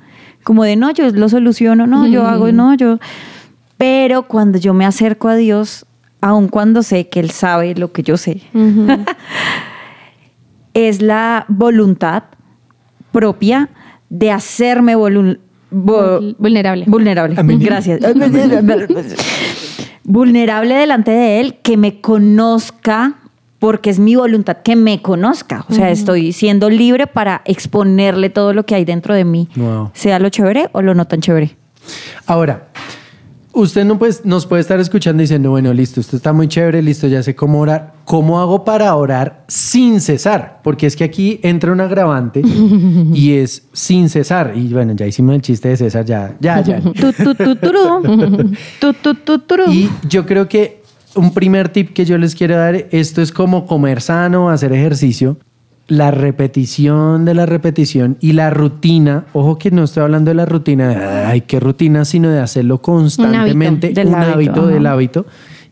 Como 0.43 0.65
de, 0.65 0.77
no, 0.77 0.91
yo 0.91 1.11
lo 1.11 1.29
soluciono, 1.29 1.87
no, 1.87 2.07
yo 2.07 2.27
hago, 2.27 2.53
no, 2.53 2.75
yo... 2.75 2.99
Pero 3.79 4.23
cuando 4.25 4.59
yo 4.59 4.75
me 4.75 4.87
acerco 4.87 5.29
a 5.29 5.37
Dios, 5.37 5.87
aun 6.21 6.49
cuando 6.49 6.83
sé 6.83 7.09
que 7.09 7.21
Él 7.21 7.31
sabe 7.31 7.75
lo 7.75 7.93
que 7.93 8.03
yo 8.03 8.17
sé, 8.17 8.41
es 10.75 11.03
la 11.03 11.45
voluntad 11.49 12.25
propia 13.13 13.69
de 14.09 14.31
hacerme 14.31 14.97
vo- 14.97 15.39
Vulnerable. 16.39 16.85
Vulnerable. 16.87 17.35
Amén. 17.39 17.59
Gracias. 17.61 18.01
Vulnerable 20.05 20.75
delante 20.75 21.11
de 21.11 21.41
Él, 21.41 21.57
que 21.63 21.77
me 21.77 22.01
conozca, 22.01 23.15
porque 23.59 23.91
es 23.91 23.99
mi 23.99 24.15
voluntad 24.15 24.59
que 24.59 24.77
me 24.77 25.03
conozca. 25.03 25.65
O 25.69 25.75
sea, 25.75 25.91
estoy 25.91 26.33
siendo 26.33 26.71
libre 26.71 27.07
para 27.09 27.43
exponerle 27.45 28.31
todo 28.31 28.53
lo 28.53 28.65
que 28.65 28.77
hay 28.77 28.85
dentro 28.85 29.15
de 29.15 29.25
mí, 29.25 29.49
Wow. 29.57 29.91
sea 29.95 30.19
lo 30.21 30.29
chévere 30.29 30.69
o 30.73 30.83
lo 30.83 30.95
no 30.95 31.07
tan 31.07 31.21
chévere. 31.21 31.57
Ahora, 32.27 32.69
usted 33.57 33.85
no 33.85 33.99
pues, 33.99 34.25
nos 34.25 34.47
puede 34.47 34.61
estar 34.61 34.79
escuchando 34.79 35.23
diciendo, 35.23 35.51
bueno, 35.51 35.73
listo, 35.73 36.01
esto 36.01 36.17
está 36.17 36.33
muy 36.33 36.47
chévere, 36.47 36.83
listo, 36.83 37.09
ya 37.09 37.23
sé 37.23 37.35
cómo 37.35 37.61
orar. 37.61 37.95
¿Cómo 38.05 38.39
hago 38.39 38.65
para 38.65 38.95
orar 38.95 39.45
sin 39.49 40.01
cesar? 40.01 40.61
Porque 40.63 40.87
es 40.87 40.95
que 40.95 41.05
aquí 41.05 41.41
entra 41.43 41.73
un 41.73 41.81
agravante 41.81 42.43
y 42.45 43.33
es 43.39 43.67
sin 43.73 44.09
cesar. 44.09 44.53
Y 44.55 44.69
bueno, 44.69 44.93
ya 44.95 45.07
hicimos 45.07 45.35
el 45.35 45.43
chiste 45.43 45.71
de 45.71 45.77
César, 45.77 46.05
ya, 46.05 46.37
ya, 46.39 46.61
ya. 46.61 46.81
Y 49.73 49.91
yo 50.09 50.25
creo 50.27 50.49
que 50.49 50.83
un 51.17 51.33
primer 51.33 51.71
tip 51.71 51.93
que 51.93 52.05
yo 52.05 52.19
les 52.19 52.35
quiero 52.35 52.57
dar, 52.57 52.87
esto 52.91 53.23
es 53.23 53.33
como 53.33 53.67
comer 53.67 54.01
sano, 54.03 54.51
hacer 54.51 54.73
ejercicio. 54.73 55.39
La 55.89 56.11
repetición 56.11 57.25
de 57.25 57.35
la 57.35 57.47
repetición 57.47 58.17
y 58.21 58.33
la 58.33 58.51
rutina, 58.51 59.27
ojo 59.33 59.57
que 59.57 59.71
no 59.71 59.85
estoy 59.85 60.03
hablando 60.03 60.31
de 60.31 60.35
la 60.35 60.45
rutina, 60.47 60.89
de, 60.89 60.97
ay, 60.97 61.41
qué 61.43 61.61
rutina, 61.61 62.05
sino 62.05 62.29
de 62.29 62.41
hacerlo 62.41 62.83
constantemente, 62.83 63.91
Del 63.91 64.09
un 64.09 64.15
hábito, 64.17 64.67
del 64.67 64.87
hábito, 64.87 65.27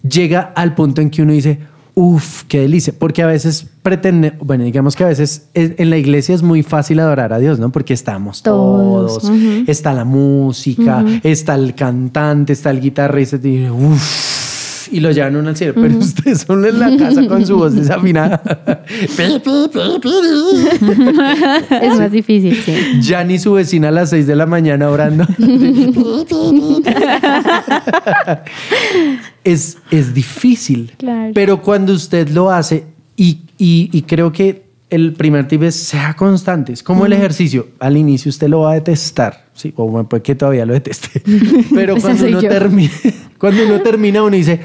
llega 0.08 0.52
al 0.54 0.74
punto 0.76 1.00
en 1.00 1.10
que 1.10 1.22
uno 1.22 1.32
dice, 1.32 1.58
uff, 1.96 2.42
qué 2.48 2.60
delicia, 2.60 2.92
porque 2.98 3.22
a 3.22 3.26
veces 3.26 3.66
pretende, 3.82 4.34
bueno, 4.40 4.64
digamos 4.64 4.94
que 4.96 5.04
a 5.04 5.08
veces 5.08 5.48
es- 5.54 5.72
en 5.78 5.90
la 5.90 5.96
iglesia 5.96 6.34
es 6.34 6.42
muy 6.42 6.62
fácil 6.62 7.00
adorar 7.00 7.32
a 7.32 7.38
Dios, 7.38 7.58
¿no? 7.58 7.70
Porque 7.70 7.94
estamos 7.94 8.42
Todos, 8.42 9.18
todos, 9.22 9.32
está 9.68 9.92
la 9.92 10.04
música, 10.04 11.04
está 11.24 11.54
el 11.56 11.74
cantante, 11.74 12.52
está 12.52 12.70
el 12.70 12.80
guitarrista, 12.80 13.36
y 13.42 13.68
uff, 13.68 14.33
y 14.90 15.00
lo 15.00 15.10
llevan 15.10 15.36
uno 15.36 15.48
al 15.50 15.56
cielo, 15.56 15.74
pero 15.74 15.96
ustedes 15.98 16.40
son 16.42 16.64
en 16.64 16.78
la 16.78 16.96
casa 16.96 17.26
con 17.26 17.44
su 17.46 17.56
voz 17.56 17.74
desafinada. 17.74 18.42
Es 21.80 21.98
más 21.98 22.10
difícil, 22.12 22.54
sí. 22.64 22.74
ya 23.00 23.24
ni 23.24 23.38
su 23.38 23.52
vecina 23.52 23.88
a 23.88 23.90
las 23.90 24.10
6 24.10 24.26
de 24.26 24.36
la 24.36 24.46
mañana 24.46 24.88
orando. 24.90 25.24
es, 29.44 29.78
es 29.90 30.14
difícil, 30.14 30.92
Claro. 30.98 31.32
pero 31.34 31.60
cuando 31.62 31.92
usted 31.92 32.28
lo 32.30 32.50
hace, 32.50 32.86
y, 33.16 33.38
y- 33.58 33.90
y 33.92 34.02
creo 34.02 34.32
que 34.32 34.63
el 34.94 35.12
primer 35.12 35.46
tip 35.48 35.62
es 35.64 35.74
sea 35.74 36.14
constante, 36.14 36.72
es 36.72 36.82
como 36.82 37.06
el 37.06 37.12
ejercicio. 37.12 37.68
Al 37.80 37.96
inicio 37.96 38.28
usted 38.30 38.48
lo 38.48 38.60
va 38.60 38.72
a 38.72 38.74
detestar, 38.74 39.44
sí, 39.54 39.72
o 39.76 39.88
bueno, 39.88 40.08
pues 40.08 40.22
que 40.22 40.34
todavía 40.34 40.64
lo 40.66 40.72
deteste, 40.74 41.22
pero 41.74 41.96
cuando 41.96 42.26
uno, 42.26 42.40
termina, 42.40 42.90
cuando 43.38 43.64
uno 43.66 43.80
termina, 43.80 44.22
uno 44.22 44.36
dice, 44.36 44.60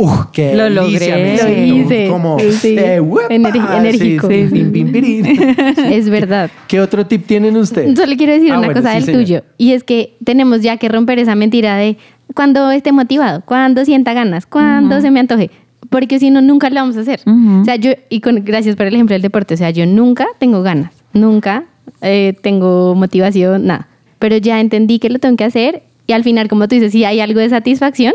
¡Uf, 0.00 0.26
qué 0.32 0.54
Lo 0.54 0.62
delicia! 0.70 1.16
logré. 1.18 1.66
hice. 1.66 2.08
Como, 2.08 2.38
Sí. 2.38 2.76
eh, 2.78 3.02
enérgico. 3.28 4.28
Sí, 4.28 4.48
sí. 4.48 5.22
Es 5.92 6.08
verdad. 6.08 6.50
¿Qué 6.68 6.80
otro 6.80 7.04
tip 7.04 7.26
tienen 7.26 7.56
ustedes? 7.56 7.98
Solo 7.98 8.16
quiero 8.16 8.32
decir 8.32 8.52
Ah, 8.52 8.58
una 8.58 8.68
bueno, 8.68 8.80
cosa 8.80 8.90
sí, 8.92 8.94
del 8.98 9.04
señor. 9.06 9.22
tuyo. 9.22 9.42
Y 9.58 9.72
es 9.72 9.82
que 9.82 10.14
tenemos 10.22 10.62
ya 10.62 10.76
que 10.76 10.88
romper 10.88 11.18
esa 11.18 11.34
mentira 11.34 11.76
de 11.76 11.96
cuando 12.34 12.70
esté 12.70 12.92
motivado, 12.92 13.42
cuando 13.44 13.84
sienta 13.84 14.12
ganas, 14.14 14.46
cuando 14.46 15.00
se 15.00 15.10
me 15.10 15.18
antoje. 15.18 15.50
Porque 15.90 16.18
si 16.18 16.30
no, 16.30 16.40
nunca 16.42 16.68
lo 16.70 16.76
vamos 16.76 16.96
a 16.96 17.00
hacer. 17.00 17.20
Ujú. 17.26 17.62
O 17.62 17.64
sea, 17.64 17.76
yo, 17.76 17.92
y 18.10 18.20
con, 18.20 18.44
gracias 18.44 18.76
por 18.76 18.86
el 18.86 18.94
ejemplo 18.94 19.14
del 19.14 19.22
deporte, 19.22 19.54
o 19.54 19.56
sea, 19.56 19.70
yo 19.70 19.86
nunca 19.86 20.26
tengo 20.38 20.62
ganas, 20.62 20.92
nunca 21.12 21.64
eh, 22.02 22.34
tengo 22.42 22.94
motivación, 22.94 23.66
nada. 23.66 23.88
Pero 24.18 24.36
ya 24.36 24.60
entendí 24.60 24.98
que 24.98 25.08
lo 25.10 25.18
tengo 25.18 25.36
que 25.36 25.44
hacer 25.44 25.82
y 26.06 26.12
al 26.12 26.24
final, 26.24 26.48
como 26.48 26.68
tú 26.68 26.74
dices, 26.74 26.92
sí 26.92 27.04
hay 27.04 27.20
algo 27.20 27.40
de 27.40 27.48
satisfacción, 27.48 28.14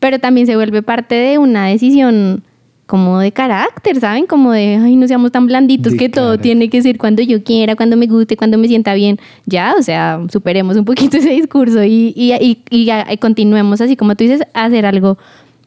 pero 0.00 0.18
también 0.18 0.46
se 0.46 0.56
vuelve 0.56 0.82
parte 0.82 1.14
de 1.14 1.38
una 1.38 1.66
decisión 1.68 2.42
como 2.86 3.18
de 3.18 3.32
carácter, 3.32 3.98
¿saben? 3.98 4.26
Como 4.26 4.52
de, 4.52 4.76
ay, 4.80 4.94
no 4.94 5.08
seamos 5.08 5.32
tan 5.32 5.46
blanditos 5.46 5.92
De 5.92 5.98
que 5.98 6.08
todo 6.08 6.38
tiene 6.38 6.68
que 6.68 6.80
ser 6.82 6.98
cuando 6.98 7.20
yo 7.22 7.42
quiera, 7.42 7.74
cuando 7.74 7.96
me 7.96 8.06
guste, 8.06 8.36
cuando 8.36 8.58
me 8.58 8.68
sienta 8.68 8.94
bien. 8.94 9.18
Ya, 9.44 9.74
o 9.78 9.82
sea, 9.82 10.20
superemos 10.30 10.76
un 10.76 10.84
poquito 10.84 11.16
ese 11.18 11.30
discurso 11.30 11.82
y, 11.82 12.12
y, 12.14 12.32
y- 12.70 12.90
y 12.90 13.16
continuemos 13.16 13.80
así 13.80 13.96
como 13.96 14.14
tú 14.14 14.22
dices, 14.24 14.42
a 14.54 14.66
hacer 14.66 14.86
algo 14.86 15.18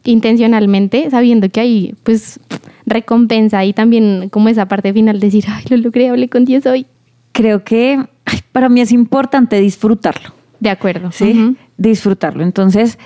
intencionalmente, 0.03 1.09
sabiendo 1.09 1.49
que 1.49 1.59
hay 1.59 1.95
pues 2.03 2.39
recompensa 2.85 3.63
y 3.65 3.73
también 3.73 4.29
como 4.29 4.49
esa 4.49 4.67
parte 4.67 4.93
final 4.93 5.19
decir, 5.19 5.45
ay, 5.47 5.65
lo 5.69 5.77
logré, 5.77 6.09
hablé 6.09 6.29
con 6.29 6.45
Dios 6.45 6.65
hoy. 6.65 6.85
Creo 7.31 7.63
que 7.63 7.99
ay, 8.25 8.39
para 8.51 8.69
mí 8.69 8.81
es 8.81 8.91
importante 8.91 9.59
disfrutarlo. 9.59 10.33
De 10.59 10.69
acuerdo. 10.69 11.11
¿sí? 11.11 11.55
Disfrutarlo. 11.77 12.43
Entonces, 12.43 12.99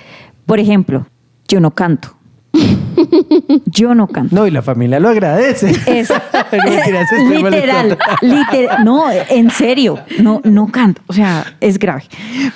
por 0.46 0.58
ejemplo, 0.58 1.06
yo 1.48 1.60
no 1.60 1.70
canto. 1.70 2.16
Yo 3.66 3.94
no 3.94 4.06
canto. 4.06 4.34
No, 4.34 4.46
y 4.46 4.50
la 4.50 4.62
familia 4.62 5.00
lo 5.00 5.08
agradece. 5.08 5.70
Es 5.86 6.08
No, 6.52 6.70
mentiras, 6.70 7.10
estoy 7.10 7.42
literal, 7.42 7.98
literal, 8.20 8.84
no, 8.84 9.10
en 9.10 9.50
serio, 9.50 9.98
no, 10.20 10.40
no 10.44 10.68
canto, 10.68 11.02
o 11.08 11.12
sea, 11.12 11.56
es 11.60 11.78
grave. 11.78 12.04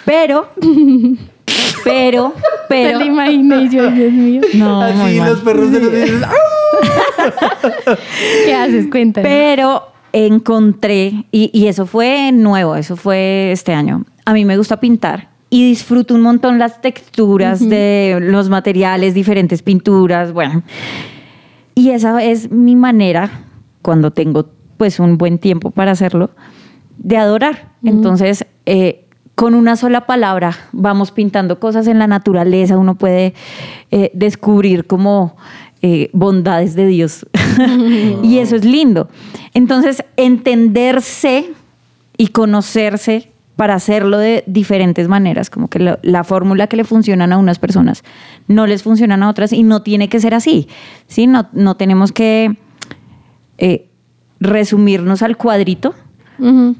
Pero, 0.05 0.49
pero, 1.85 2.35
Me 2.37 2.43
pero, 2.69 2.99
lo 2.99 3.05
imaginé 3.05 3.63
y 3.63 3.69
yo, 3.69 3.91
Dios 3.91 4.13
mío. 4.13 4.41
no, 4.55 4.83
Así 4.83 5.19
los 5.19 5.41
perros 5.41 5.73
de 5.73 5.81
los 5.81 5.93
dicen. 5.93 6.21
¿Qué 8.45 8.55
haces? 8.55 8.87
Cuéntame. 8.91 9.29
Pero 9.29 9.89
encontré, 10.13 11.27
y, 11.33 11.51
y 11.53 11.67
eso 11.67 11.87
fue 11.87 12.33
nuevo, 12.33 12.77
eso 12.77 12.97
fue 12.97 13.53
este 13.53 13.73
año. 13.73 14.05
A 14.25 14.33
mí 14.33 14.45
me 14.45 14.57
gusta 14.57 14.81
pintar 14.81 15.29
y 15.51 15.69
disfruto 15.69 16.15
un 16.15 16.21
montón 16.21 16.59
las 16.59 16.81
texturas 16.81 17.67
de 17.67 18.19
los 18.21 18.49
materiales, 18.49 19.15
diferentes 19.15 19.63
pinturas, 19.63 20.33
bueno. 20.33 20.63
Y 21.75 21.91
esa 21.91 22.23
es 22.23 22.51
mi 22.51 22.77
manera, 22.77 23.31
cuando 23.83 24.11
tengo 24.11 24.51
pues 24.77 25.01
un 25.01 25.19
buen 25.19 25.39
tiempo 25.39 25.71
para 25.71 25.93
hacerlo, 25.93 26.31
de 26.99 27.17
adorar. 27.17 27.71
Entonces, 27.83 28.45
eh, 28.67 29.07
con 29.39 29.55
una 29.55 29.77
sola 29.77 30.05
palabra 30.05 30.59
vamos 30.73 31.13
pintando 31.13 31.61
cosas 31.61 31.87
en 31.87 32.01
la 32.01 32.09
naturaleza, 32.09 32.77
uno 32.77 32.97
puede 32.97 33.35
eh, 33.93 34.11
descubrir 34.13 34.85
como 34.89 35.37
eh, 35.81 36.11
bondades 36.13 36.75
de 36.75 36.89
Dios. 36.89 37.25
y 38.25 38.39
eso 38.39 38.57
es 38.57 38.65
lindo. 38.65 39.09
Entonces, 39.55 40.03
entenderse 40.17 41.53
y 42.17 42.27
conocerse 42.29 43.31
para 43.55 43.75
hacerlo 43.75 44.19
de 44.19 44.43
diferentes 44.49 45.07
maneras, 45.07 45.51
como 45.51 45.69
que 45.69 45.97
la 46.03 46.25
fórmula 46.25 46.67
que 46.67 46.77
le 46.77 46.83
funcionan 46.83 47.33
a 47.33 47.39
unas 47.39 47.61
personas 47.61 48.03
no 48.49 48.67
les 48.67 48.83
funcionan 48.83 49.23
a 49.23 49.29
otras 49.29 49.53
y 49.53 49.63
no 49.63 49.83
tiene 49.83 50.09
que 50.09 50.19
ser 50.19 50.35
así, 50.35 50.67
¿sí? 51.07 51.29
No, 51.29 51.49
no 51.53 51.77
tenemos 51.77 52.11
que 52.11 52.57
eh, 53.59 53.87
resumirnos 54.41 55.23
al 55.23 55.37
cuadrito 55.37 55.95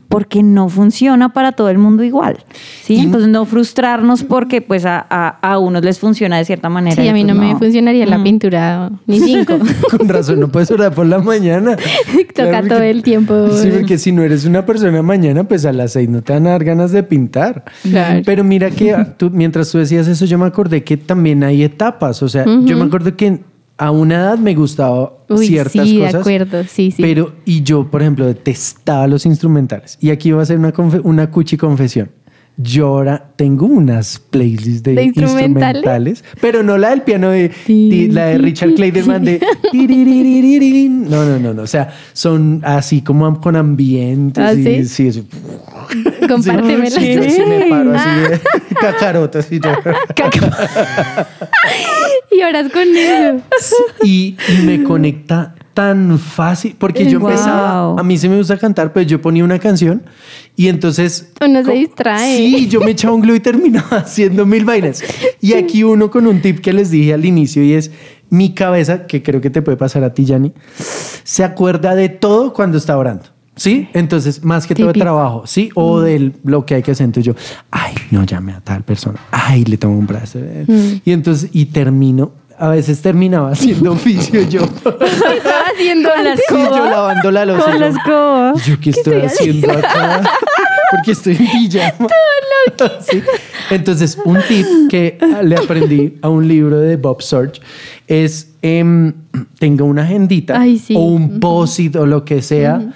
Porque 0.09 0.43
no 0.43 0.69
funciona 0.69 1.33
para 1.33 1.53
todo 1.53 1.69
el 1.69 1.79
mundo 1.79 2.05
igual, 2.05 2.39
¿sí? 2.83 2.99
Entonces 2.99 3.29
no 3.29 3.45
frustrarnos 3.45 4.23
porque 4.25 4.61
pues 4.63 4.85
a, 4.87 5.05
a, 5.11 5.29
a 5.43 5.59
unos 5.59 5.83
les 5.85 5.99
funciona 5.99 6.39
de 6.39 6.45
cierta 6.45 6.69
manera. 6.69 6.97
Sí, 6.97 7.03
y 7.03 7.09
a 7.09 7.13
mí 7.13 7.25
no 7.25 7.35
me 7.35 7.57
funcionaría 7.57 8.07
la 8.07 8.23
pintura 8.23 8.91
ni 9.07 9.21
cinco. 9.21 9.59
Con 9.97 10.09
razón, 10.09 10.41
no 10.41 10.49
puedes 10.49 10.71
orar 10.71 10.93
por 10.95 11.07
la 11.07 11.19
mañana. 11.19 11.77
Toca 12.35 12.49
Claro, 12.51 12.69
todo 12.69 12.79
porque- 12.79 12.91
el 12.91 13.03
tiempo. 13.03 13.49
Sí, 13.51 13.69
porque 13.73 13.99
si 13.99 14.13
no 14.13 14.23
eres 14.23 14.45
una 14.45 14.65
persona 14.65 15.03
mañana, 15.03 15.45
pues 15.45 15.65
a 15.65 15.73
las 15.73 15.93
seis 15.93 16.09
no 16.09 16.23
te 16.23 16.33
van 16.33 16.47
a 16.47 16.51
dar 16.51 16.65
ganas 16.65 16.93
de 16.93 17.03
pintar. 17.03 17.65
Claro. 17.83 18.23
Pero 18.25 18.45
mira 18.45 18.71
que 18.71 18.97
tú, 19.17 19.31
mientras 19.31 19.71
tú 19.71 19.79
decías 19.79 20.07
eso, 20.09 20.25
yo 20.25 20.39
me 20.39 20.47
acordé 20.47 20.85
que 20.85 20.97
también 20.97 21.43
hay 21.43 21.63
etapas. 21.65 22.23
O 22.23 22.29
sea, 22.29 22.45
yo 22.45 22.77
me 22.77 22.85
acuerdo 22.85 23.17
que 23.17 23.41
a 23.79 23.93
una 23.93 24.17
edad 24.17 24.39
me 24.39 24.55
gustaba 24.55 25.13
Uy, 25.29 25.47
ciertas 25.47 25.89
sí, 25.89 25.99
de 25.99 26.07
cosas. 26.07 26.21
acuerdo, 26.21 26.65
sí, 26.65 26.91
sí. 26.91 27.01
Pero, 27.01 27.33
y 27.45 27.63
yo, 27.63 27.89
por 27.89 28.03
ejemplo, 28.03 28.27
detestaba 28.27 29.07
los 29.07 29.25
instrumentales. 29.25 29.97
Y 30.01 30.11
aquí 30.11 30.33
va 30.33 30.43
a 30.43 30.47
ser 30.47 30.59
una, 30.59 30.73
una 31.05 31.31
cuchi 31.31 31.57
confesión. 31.57 32.11
Yo 32.61 32.89
ahora 32.89 33.31
tengo 33.37 33.67
unas 33.67 34.19
playlists 34.19 34.83
de, 34.83 34.97
¿De 34.97 35.05
instrumentales? 35.05 35.77
instrumentales, 35.77 36.25
pero 36.41 36.65
no 36.65 36.77
la 36.77 36.91
del 36.91 37.03
piano 37.03 37.31
de, 37.31 37.53
la 38.11 38.27
de 38.27 38.39
Richard 38.39 38.75
Clayderman 38.75 39.25
de 39.25 39.41
no, 41.09 41.25
no, 41.25 41.39
no, 41.39 41.55
no, 41.55 41.63
o 41.63 41.67
sea, 41.69 41.95
son 42.13 42.61
así 42.65 43.03
como 43.03 43.41
con 43.41 43.55
ambientes 43.55 44.45
¿Ah, 44.45 44.55
y 44.55 44.85
sí? 44.85 44.85
sí, 44.87 45.13
sí. 45.13 45.29
Compártemelas. 46.29 46.95
Sí, 46.95 47.31
sí 47.31 47.43
me 47.49 47.67
paro 47.71 47.95
así 47.95 48.21
de 48.29 48.41
cacarotas 48.81 49.53
y 49.53 49.61
yo. 49.61 49.71
Y 52.33 52.43
horas 52.43 52.73
con 52.73 52.89
eso. 52.97 53.77
y, 54.03 54.37
y 54.49 54.63
me 54.65 54.83
conecta 54.83 55.55
tan 55.79 56.19
fácil 56.19 56.75
porque 56.77 57.09
yo 57.09 57.21
Wow. 57.21 57.31
empezaba, 57.31 58.01
a 58.01 58.03
mí 58.03 58.19
sí 58.19 58.29
me 58.29 58.37
gusta 58.37 58.59
cantar, 58.59 58.93
pero 58.93 59.07
yo 59.07 59.21
ponía 59.23 59.45
una 59.45 59.61
canción 59.61 60.03
y 60.57 60.67
entonces 60.67 61.31
Uno 61.41 61.63
se 61.65 61.73
distrae. 61.73 62.37
Sí, 62.37 62.67
yo 62.69 62.81
me 62.81 62.91
echaba 62.91 63.15
un 63.15 63.21
glue 63.21 63.37
y 63.37 63.41
terminaba 63.41 63.99
haciendo 63.99 64.45
mil 64.45 64.65
vainas. 64.65 65.05
Y 65.41 65.53
aquí 65.53 65.85
uno 65.85 66.11
con 66.11 66.27
un 66.27 66.43
tip 66.43 66.59
que 66.59 66.73
les 66.73 66.91
dije 66.91 67.15
al 67.15 67.25
inicio 67.25 67.63
y 67.63 67.75
es 67.75 67.93
mi 68.29 68.55
cabeza, 68.55 69.07
que 69.07 69.23
creo 69.23 69.41
que 69.41 69.51
te 69.51 69.63
puede 69.63 69.77
pasar 69.77 70.03
a 70.03 70.13
ti, 70.13 70.25
Yanni, 70.25 70.53
se 71.23 71.45
acuerda 71.45 71.95
de 71.95 72.09
todo 72.09 72.53
cuando 72.53 72.77
está 72.77 72.99
orando. 72.99 73.27
¿Sí? 73.55 73.89
Entonces, 73.93 74.45
más 74.45 74.67
que 74.69 74.75
todo 74.75 74.89
Típico. 74.89 75.03
trabajo, 75.05 75.43
¿sí? 75.47 75.71
O 75.75 76.01
de 76.01 76.33
lo 76.45 76.65
que 76.65 76.75
hay 76.77 76.83
que 76.83 76.93
hacer. 76.93 77.05
Entonces 77.07 77.35
yo, 77.35 77.41
ay, 77.73 77.93
no 78.13 78.23
llame 78.25 78.53
a 78.53 78.61
tal 78.61 78.83
persona. 78.85 79.19
Ay, 79.33 79.65
le 79.65 79.77
tomo 79.77 79.99
un 79.99 80.07
brazo. 80.07 80.39
Y 81.05 81.11
entonces, 81.13 81.51
y 81.53 81.67
termino, 81.67 82.33
a 82.59 82.69
veces 82.69 83.01
terminaba 83.01 83.51
haciendo 83.53 83.93
oficio 83.93 84.43
yo. 84.49 84.63
Estaba 84.63 85.65
haciendo 85.73 86.11
Con 86.11 86.25
las 86.25 86.39
Sí, 86.39 86.55
yo 86.55 86.85
lavando 86.85 87.31
la 87.31 87.45
losa. 87.45 87.65
Con 87.65 87.73
yo, 87.75 87.79
la 87.79 87.89
escoba. 87.89 88.53
¿y 88.57 88.71
¿Yo 88.71 88.81
qué 88.81 88.91
estoy 88.91 89.21
haciendo 89.21 89.73
acá? 89.73 90.23
Porque 90.91 91.13
estoy 91.13 91.37
en 91.37 91.47
pijama. 91.47 92.09
Sí. 93.01 93.23
Entonces, 93.71 94.19
un 94.25 94.39
tip 94.47 94.67
que 94.91 95.19
le 95.43 95.57
aprendí 95.57 96.19
a 96.21 96.29
un 96.29 96.47
libro 96.47 96.79
de 96.79 96.97
Bob 96.97 97.23
Search 97.23 97.61
es 98.07 98.53
em, 98.63 99.13
tenga 99.59 99.85
una 99.85 100.03
agendita 100.03 100.61
Ay, 100.61 100.79
sí. 100.79 100.95
o 100.95 101.01
un 101.01 101.41
post-it 101.41 101.97
o 101.97 102.07
lo 102.07 102.25
que 102.25 102.43
sea. 102.43 102.93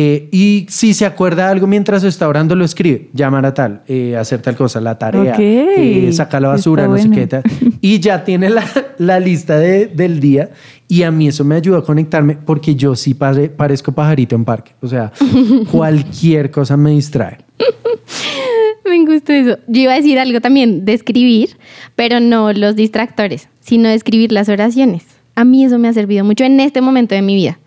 Eh, 0.00 0.28
y 0.30 0.64
si 0.68 0.94
se 0.94 1.04
acuerda 1.04 1.46
de 1.46 1.50
algo 1.50 1.66
mientras 1.66 2.04
está 2.04 2.28
orando, 2.28 2.54
lo 2.54 2.64
escribe. 2.64 3.08
Llamar 3.14 3.44
a 3.46 3.52
tal, 3.52 3.82
eh, 3.88 4.16
hacer 4.16 4.40
tal 4.40 4.54
cosa, 4.54 4.80
la 4.80 4.96
tarea, 4.96 5.32
Ok. 5.32 5.38
eh, 5.40 6.10
sacar 6.12 6.40
la 6.42 6.48
basura, 6.48 6.84
Está 6.84 6.94
no 6.94 7.02
sé 7.02 7.10
qué 7.10 7.26
tal. 7.26 7.42
Y 7.80 7.98
ya 7.98 8.22
tiene 8.22 8.48
la, 8.48 8.64
la 8.98 9.18
lista 9.18 9.58
de- 9.58 9.86
del 9.86 10.20
día. 10.20 10.50
Y 10.86 11.02
a 11.02 11.10
mí 11.10 11.26
eso 11.26 11.44
me 11.44 11.56
ayudó 11.56 11.78
a 11.78 11.84
conectarme 11.84 12.36
porque 12.36 12.76
yo 12.76 12.94
sí 12.94 13.14
pare- 13.14 13.48
parezco 13.48 13.90
pajarito 13.90 14.36
en 14.36 14.44
parque. 14.44 14.70
O 14.80 14.86
sea, 14.86 15.10
cualquier 15.72 16.52
cosa 16.52 16.76
me 16.76 16.92
distrae. 16.92 17.38
Me 18.88 19.04
gustó 19.04 19.32
eso. 19.32 19.58
Yo 19.66 19.82
iba 19.82 19.92
a 19.92 19.96
decir 19.96 20.18
algo 20.18 20.40
también 20.40 20.84
de 20.84 20.94
escribir, 20.94 21.50
pero 21.96 22.20
no 22.20 22.52
los 22.52 22.74
distractores, 22.76 23.48
sino 23.60 23.88
de 23.88 23.94
escribir 23.96 24.32
las 24.32 24.48
oraciones. 24.48 25.02
A 25.34 25.44
mí 25.44 25.64
eso 25.64 25.78
me 25.78 25.88
ha 25.88 25.92
servido 25.92 26.24
mucho 26.24 26.44
en 26.44 26.58
este 26.60 26.80
momento 26.80 27.14
de 27.14 27.22
mi 27.22 27.34
vida. 27.34 27.58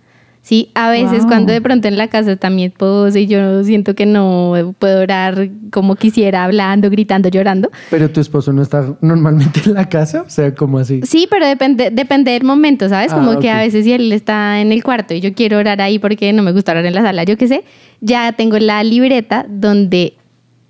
Sí, 0.43 0.71
a 0.73 0.89
veces 0.89 1.19
Wow. 1.19 1.27
cuando 1.27 1.54
de 1.54 1.62
pronto 1.62 1.88
en 1.88 1.97
la 1.97 2.08
casa 2.08 2.32
está 2.32 2.49
mi 2.49 2.63
esposo 2.65 3.15
y 3.19 3.27
yo 3.27 3.63
siento 3.63 3.93
que 3.93 4.08
no 4.08 4.73
puedo 4.80 5.01
orar 5.01 5.49
como 5.69 5.95
quisiera, 5.95 6.43
hablando, 6.43 6.89
gritando, 6.89 7.30
llorando. 7.30 7.69
Pero 7.91 8.10
tu 8.10 8.19
esposo 8.21 8.51
no 8.51 8.63
está 8.63 8.97
normalmente 9.01 9.62
en 9.67 9.75
la 9.75 9.88
casa. 9.88 10.23
O 10.25 10.30
sea, 10.32 10.54
como 10.56 10.80
así. 10.80 11.01
Sí, 11.04 11.27
pero 11.30 11.45
depende, 11.45 11.91
depende 11.91 12.32
del 12.32 12.43
momento, 12.43 12.89
¿sabes? 12.89 13.12
Ah, 13.13 13.17
Como 13.17 13.39
que 13.39 13.51
a 13.51 13.60
veces 13.60 13.86
si 13.86 13.93
él 13.93 14.12
está 14.12 14.60
en 14.62 14.71
el 14.71 14.84
cuarto 14.84 15.13
y 15.13 15.21
yo 15.21 15.32
quiero 15.36 15.60
orar 15.60 15.80
ahí 15.80 15.99
porque 15.99 16.34
no 16.34 16.41
me 16.41 16.51
gusta 16.54 16.71
orar 16.71 16.86
en 16.88 16.95
la 16.95 17.04
sala, 17.04 17.23
yo 17.23 17.38
qué 17.38 17.47
sé, 17.47 17.63
ya 18.01 18.32
tengo 18.34 18.58
la 18.58 18.84
libreta 18.84 19.45
donde 19.47 20.13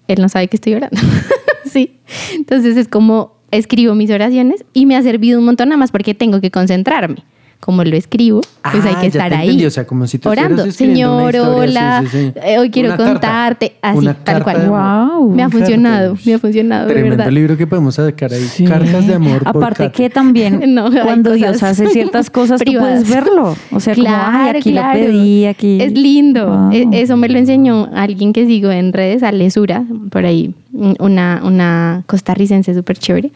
él 0.10 0.22
no 0.22 0.28
sabe 0.28 0.50
que 0.50 0.58
estoy 0.58 0.74
orando. 0.74 1.00
sí. 1.66 1.96
Entonces 2.36 2.76
es 2.76 2.90
como 2.90 3.38
escribo 3.52 3.96
mis 3.96 4.12
oraciones 4.12 4.66
y 4.74 4.86
me 4.86 4.98
ha 4.98 5.02
servido 5.02 5.40
un 5.40 5.46
montón 5.46 5.70
nada 5.70 5.78
más 5.80 5.92
porque 5.92 6.14
tengo 6.14 6.42
que 6.42 6.52
concentrarme. 6.52 7.24
Como 7.62 7.84
lo 7.84 7.96
escribo, 7.96 8.42
pues 8.42 8.54
Ah, 8.64 8.88
hay 8.90 8.96
que 8.96 9.02
ya 9.02 9.08
estar 9.08 9.30
te 9.30 9.36
ahí. 9.36 9.48
entendí, 9.50 9.66
o 9.68 9.70
sea, 9.70 9.86
como 9.86 10.08
si 10.08 10.18
tú 10.18 10.30
orando. 10.30 10.64
una 10.64 10.72
Señor, 10.72 11.36
hola, 11.38 12.02
sí, 12.04 12.08
sí, 12.10 12.32
sí. 12.34 12.40
eh, 12.44 12.58
hoy 12.58 12.72
quiero 12.72 12.90
Una 12.90 12.98
carta. 12.98 13.12
contarte. 13.14 13.76
Así, 13.84 13.98
Una 14.00 14.14
tal 14.16 14.44
carta 14.44 14.44
cual. 14.44 14.62
de. 14.64 14.68
Wow. 14.68 15.30
Me 15.36 15.44
ha 15.44 15.46
Carta. 15.46 15.58
funcionado, 15.60 16.18
me 16.26 16.34
ha 16.34 16.40
funcionado, 16.40 16.88
de 16.88 16.94
Tremendo 16.94 17.18
verdad. 17.18 17.32
libro 17.32 17.58
que 17.58 17.68
podemos 17.68 17.94
sacar 17.96 18.34
ahí. 18.34 18.66
Cartas 18.68 19.06
de 19.06 19.14
amor. 19.14 19.44
por 19.44 19.64
Aparte 19.64 19.92
que 19.92 20.10
también 20.10 20.60
No, 20.74 20.90
cuando 20.92 21.34
Dios 21.34 21.62
hace 21.62 21.88
ciertas 21.90 22.30
cosas 22.32 22.62
tú 22.62 22.74
puedes 22.74 23.08
verlo. 23.08 23.56
O 23.72 23.80
sea, 23.80 23.94
como, 23.94 24.08
ay, 24.10 24.50
aquí 24.58 24.72
claro. 24.72 25.00
lo 25.00 25.06
pedí, 25.06 25.46
aquí. 25.46 25.78
Es 25.82 25.94
lindo. 25.94 26.48
Wow. 26.48 26.72
E- 26.72 26.88
Eso 26.94 27.16
me 27.16 27.30
lo 27.30 27.38
enseñó 27.38 27.90
alguien 27.94 28.34
que 28.34 28.48
sigo 28.48 28.72
en 28.72 28.92
redes, 28.92 29.22
Alesura, 29.22 29.84
por 30.10 30.26
ahí, 30.26 30.56
una, 30.74 31.42
una 31.46 32.04
costarricense 32.08 32.74
súper 32.74 32.98
chévere. 32.98 33.32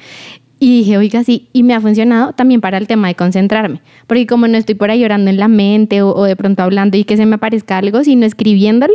Y 0.59 0.79
dije, 0.79 0.97
oiga, 0.97 1.23
sí, 1.23 1.49
y 1.51 1.63
me 1.63 1.73
ha 1.73 1.81
funcionado 1.81 2.33
también 2.33 2.61
para 2.61 2.77
el 2.77 2.87
tema 2.87 3.09
de 3.09 3.15
concentrarme, 3.15 3.81
porque 4.07 4.25
como 4.25 4.47
no 4.47 4.57
estoy 4.57 4.75
por 4.75 4.89
ahí 4.89 5.03
orando 5.03 5.29
en 5.29 5.37
la 5.37 5.47
mente 5.49 6.01
o, 6.01 6.15
o 6.15 6.23
de 6.23 6.35
pronto 6.35 6.63
hablando 6.63 6.95
y 6.97 7.03
que 7.03 7.17
se 7.17 7.25
me 7.25 7.35
aparezca 7.35 7.77
algo, 7.77 8.03
sino 8.03 8.25
escribiéndolo, 8.25 8.93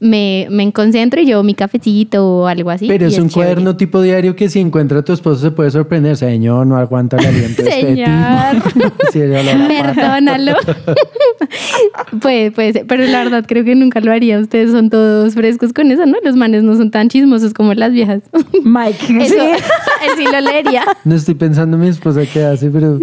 me, 0.00 0.46
me 0.50 0.70
concentro 0.72 1.20
y 1.20 1.24
llevo 1.24 1.42
mi 1.42 1.54
cafecito 1.54 2.26
o 2.26 2.46
algo 2.46 2.70
así. 2.70 2.88
Pero 2.88 3.06
es 3.06 3.18
un 3.18 3.28
chévere. 3.28 3.52
cuaderno 3.52 3.76
tipo 3.76 4.02
diario 4.02 4.36
que 4.36 4.48
si 4.48 4.60
encuentra 4.60 4.98
a 4.98 5.02
tu 5.02 5.12
esposo 5.12 5.40
se 5.40 5.50
puede 5.50 5.70
sorprender. 5.70 6.16
Señor, 6.16 6.66
no 6.66 6.76
aguanta 6.76 7.16
el 7.16 7.26
aliento 7.26 7.62
de 7.62 7.68
este 7.68 7.80
Señor. 7.80 8.62
tipo. 8.72 8.94
Sí, 9.12 9.20
Perdónalo. 9.20 10.52
puede, 12.20 12.50
puede 12.50 12.72
ser, 12.72 12.86
pero 12.86 13.04
la 13.06 13.24
verdad 13.24 13.44
creo 13.46 13.64
que 13.64 13.74
nunca 13.74 14.00
lo 14.00 14.12
haría. 14.12 14.38
Ustedes 14.38 14.70
son 14.70 14.90
todos 14.90 15.34
frescos 15.34 15.72
con 15.72 15.90
eso, 15.90 16.06
¿no? 16.06 16.16
Los 16.24 16.36
manes 16.36 16.62
no 16.62 16.76
son 16.76 16.90
tan 16.90 17.08
chismosos 17.08 17.54
como 17.54 17.74
las 17.74 17.92
viejas. 17.92 18.22
Mike, 18.64 19.24
Eso, 19.24 19.34
sí. 19.34 19.40
él 20.04 20.10
sí 20.16 20.24
lo 20.30 20.40
leería. 20.40 20.84
No 21.04 21.14
estoy 21.14 21.34
pensando 21.34 21.76
en 21.76 21.82
mi 21.82 21.88
esposa 21.88 22.22
qué 22.32 22.44
hace, 22.44 22.70
pero 22.70 22.98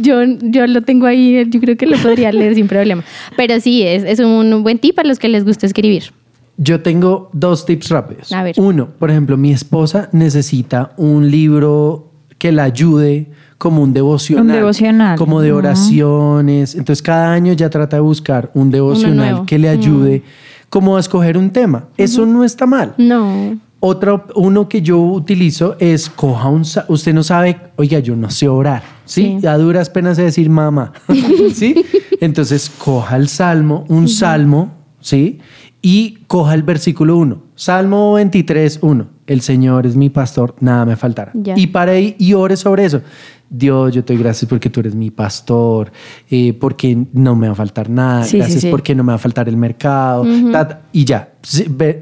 Yo, 0.00 0.22
yo 0.42 0.66
lo 0.66 0.82
tengo 0.82 1.06
ahí, 1.06 1.44
yo 1.48 1.60
creo 1.60 1.76
que 1.76 1.86
lo 1.86 1.96
podría 1.98 2.32
leer 2.32 2.54
sin 2.54 2.68
problema. 2.68 3.04
Pero 3.36 3.60
sí, 3.60 3.82
es, 3.82 4.04
es 4.04 4.20
un 4.20 4.62
buen 4.62 4.78
tip 4.78 4.98
a 4.98 5.04
los 5.04 5.18
que 5.18 5.28
les 5.28 5.44
gusta 5.44 5.66
escribir. 5.66 6.04
yo 6.58 6.80
tengo 6.80 7.30
dos 7.32 7.66
tips 7.66 7.88
rápidos. 7.90 8.32
A 8.32 8.42
ver. 8.42 8.54
Uno, 8.58 8.88
por 8.98 9.10
ejemplo, 9.10 9.36
mi 9.36 9.52
esposa 9.52 10.08
necesita 10.12 10.92
un 10.96 11.30
libro 11.30 12.12
que 12.38 12.52
la 12.52 12.64
ayude 12.64 13.28
como 13.58 13.82
un 13.82 13.92
devocional. 13.92 14.46
Un 14.46 14.52
devocional. 14.52 15.18
Como 15.18 15.40
de 15.40 15.52
oraciones. 15.52 16.74
Entonces, 16.74 17.02
cada 17.02 17.32
año 17.32 17.52
ya 17.52 17.70
trata 17.70 17.96
de 17.96 18.02
buscar 18.02 18.50
un 18.54 18.70
devocional 18.70 19.46
que 19.46 19.58
le 19.58 19.68
ayude 19.68 20.22
como 20.68 20.96
a 20.96 21.00
escoger 21.00 21.38
un 21.38 21.50
tema. 21.50 21.88
Eso 21.96 22.26
no 22.26 22.44
está 22.44 22.66
mal. 22.66 22.94
No. 22.98 23.58
Otro, 23.80 24.26
uno 24.34 24.68
que 24.68 24.82
yo 24.82 24.98
utilizo 25.00 25.76
es 25.78 26.08
coja 26.08 26.48
un... 26.48 26.62
Usted 26.88 27.14
no 27.14 27.22
sabe, 27.22 27.58
oiga, 27.76 27.98
yo 28.00 28.16
no 28.16 28.30
sé 28.30 28.48
orar, 28.48 28.82
¿sí? 29.04 29.38
Sí. 29.40 29.46
A 29.46 29.56
duras 29.58 29.90
penas 29.90 30.16
sé 30.16 30.24
decir 30.24 30.48
mamá, 30.50 30.92
¿sí? 31.54 31.84
Entonces, 32.20 32.70
coja 32.70 33.16
el 33.16 33.28
salmo, 33.28 33.84
un 33.88 34.08
salmo, 34.08 34.72
¿sí? 35.00 35.40
Y 35.82 36.18
coja 36.26 36.54
el 36.54 36.62
versículo 36.62 37.16
1, 37.18 37.42
Salmo 37.54 38.14
23, 38.14 38.80
1. 38.82 39.15
El 39.26 39.40
Señor 39.40 39.86
es 39.86 39.96
mi 39.96 40.10
pastor, 40.10 40.54
nada 40.60 40.84
me 40.84 40.96
faltará. 40.96 41.32
Ya. 41.34 41.54
Y 41.56 41.70
ahí 41.74 42.16
y 42.18 42.34
ore 42.34 42.56
sobre 42.56 42.84
eso. 42.84 43.02
Dios, 43.48 43.94
yo 43.94 44.04
te 44.04 44.12
doy 44.12 44.22
gracias 44.22 44.48
porque 44.48 44.70
tú 44.70 44.80
eres 44.80 44.94
mi 44.96 45.10
pastor, 45.12 45.92
eh, 46.30 46.52
porque 46.52 46.98
no 47.12 47.36
me 47.36 47.46
va 47.46 47.52
a 47.52 47.56
faltar 47.56 47.88
nada, 47.88 48.24
Sí, 48.24 48.38
gracias 48.38 48.62
sí. 48.62 48.70
porque 48.70 48.92
no 48.94 49.04
me 49.04 49.12
va 49.12 49.16
a 49.16 49.18
faltar 49.18 49.48
el 49.48 49.56
mercado, 49.56 50.24
ta, 50.50 50.66
ta, 50.66 50.80
y 50.92 51.04
ya. 51.04 51.32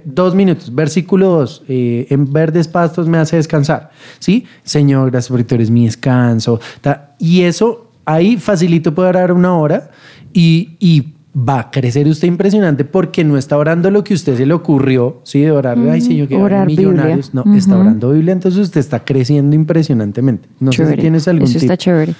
Dos 0.06 0.34
minutos, 0.34 0.74
versículo 0.74 1.28
dos, 1.28 1.62
eh, 1.68 2.06
en 2.08 2.32
verdes 2.32 2.66
pastos 2.66 3.06
me 3.08 3.18
hace 3.18 3.36
descansar, 3.36 3.90
¿sí? 4.20 4.46
Señor, 4.62 5.10
gracias 5.10 5.28
porque 5.28 5.44
tú 5.44 5.54
eres 5.56 5.70
mi 5.70 5.84
descanso. 5.84 6.60
ta, 6.80 7.14
y 7.18 7.42
eso 7.42 7.90
ahí 8.06 8.38
facilito 8.38 8.94
puede 8.94 9.10
orar 9.10 9.30
una 9.30 9.54
hora 9.54 9.90
y, 10.32 10.76
y 10.80 11.13
va 11.36 11.58
a 11.58 11.70
crecer 11.70 12.06
usted 12.06 12.28
impresionante 12.28 12.84
porque 12.84 13.24
no 13.24 13.36
está 13.36 13.58
orando 13.58 13.90
lo 13.90 14.04
que 14.04 14.14
a 14.14 14.16
usted 14.16 14.36
se 14.36 14.46
le 14.46 14.54
ocurrió, 14.54 15.20
¿sí? 15.24 15.40
De 15.40 15.50
orar, 15.50 15.76
ay, 15.90 16.00
Señor, 16.00 16.28
que 16.28 16.36
Orar 16.36 16.44
orar 16.44 16.66
millonarios. 16.66 17.32
Biblia. 17.32 17.42
No, 17.52 17.56
está 17.56 17.76
orando 17.76 18.10
Biblia, 18.12 18.32
entonces 18.32 18.60
usted 18.60 18.80
está 18.80 19.04
creciendo 19.04 19.56
impresionantemente. 19.56 20.48
No 20.60 20.70
sé 20.70 20.78
Chévere. 20.78 20.96
si 20.96 21.00
tienes 21.00 21.28
algún 21.28 21.44
Eso 21.44 21.54
tip. 21.54 21.62
está 21.62 21.76
chévere. 21.76 22.14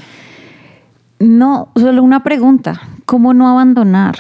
No, 1.20 1.68
solo 1.77 2.03
una 2.03 2.24
pregunta. 2.24 2.81
¿Cómo 3.07 3.35
no 3.35 3.48
abandonar? 3.48 4.16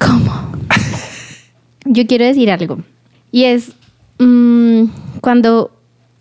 ¿Cómo? 0.00 0.32
Yo 1.84 2.06
quiero 2.06 2.24
decir 2.24 2.50
algo. 2.50 2.78
Y 3.30 3.44
es 3.44 3.74
mm, 4.18 4.84
cuando 5.20 5.70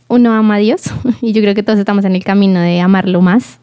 uno 0.08 0.32
ama 0.34 0.56
a 0.56 0.60
Dios, 0.60 0.84
y 1.22 1.34
yo 1.34 1.42
creo 1.42 1.56
que 1.56 1.64
todos 1.64 1.80
estamos 1.80 2.06
en 2.06 2.16
el 2.16 2.24
camino 2.24 2.60
de 2.60 2.80
amarlo 2.82 3.22
más, 3.22 3.60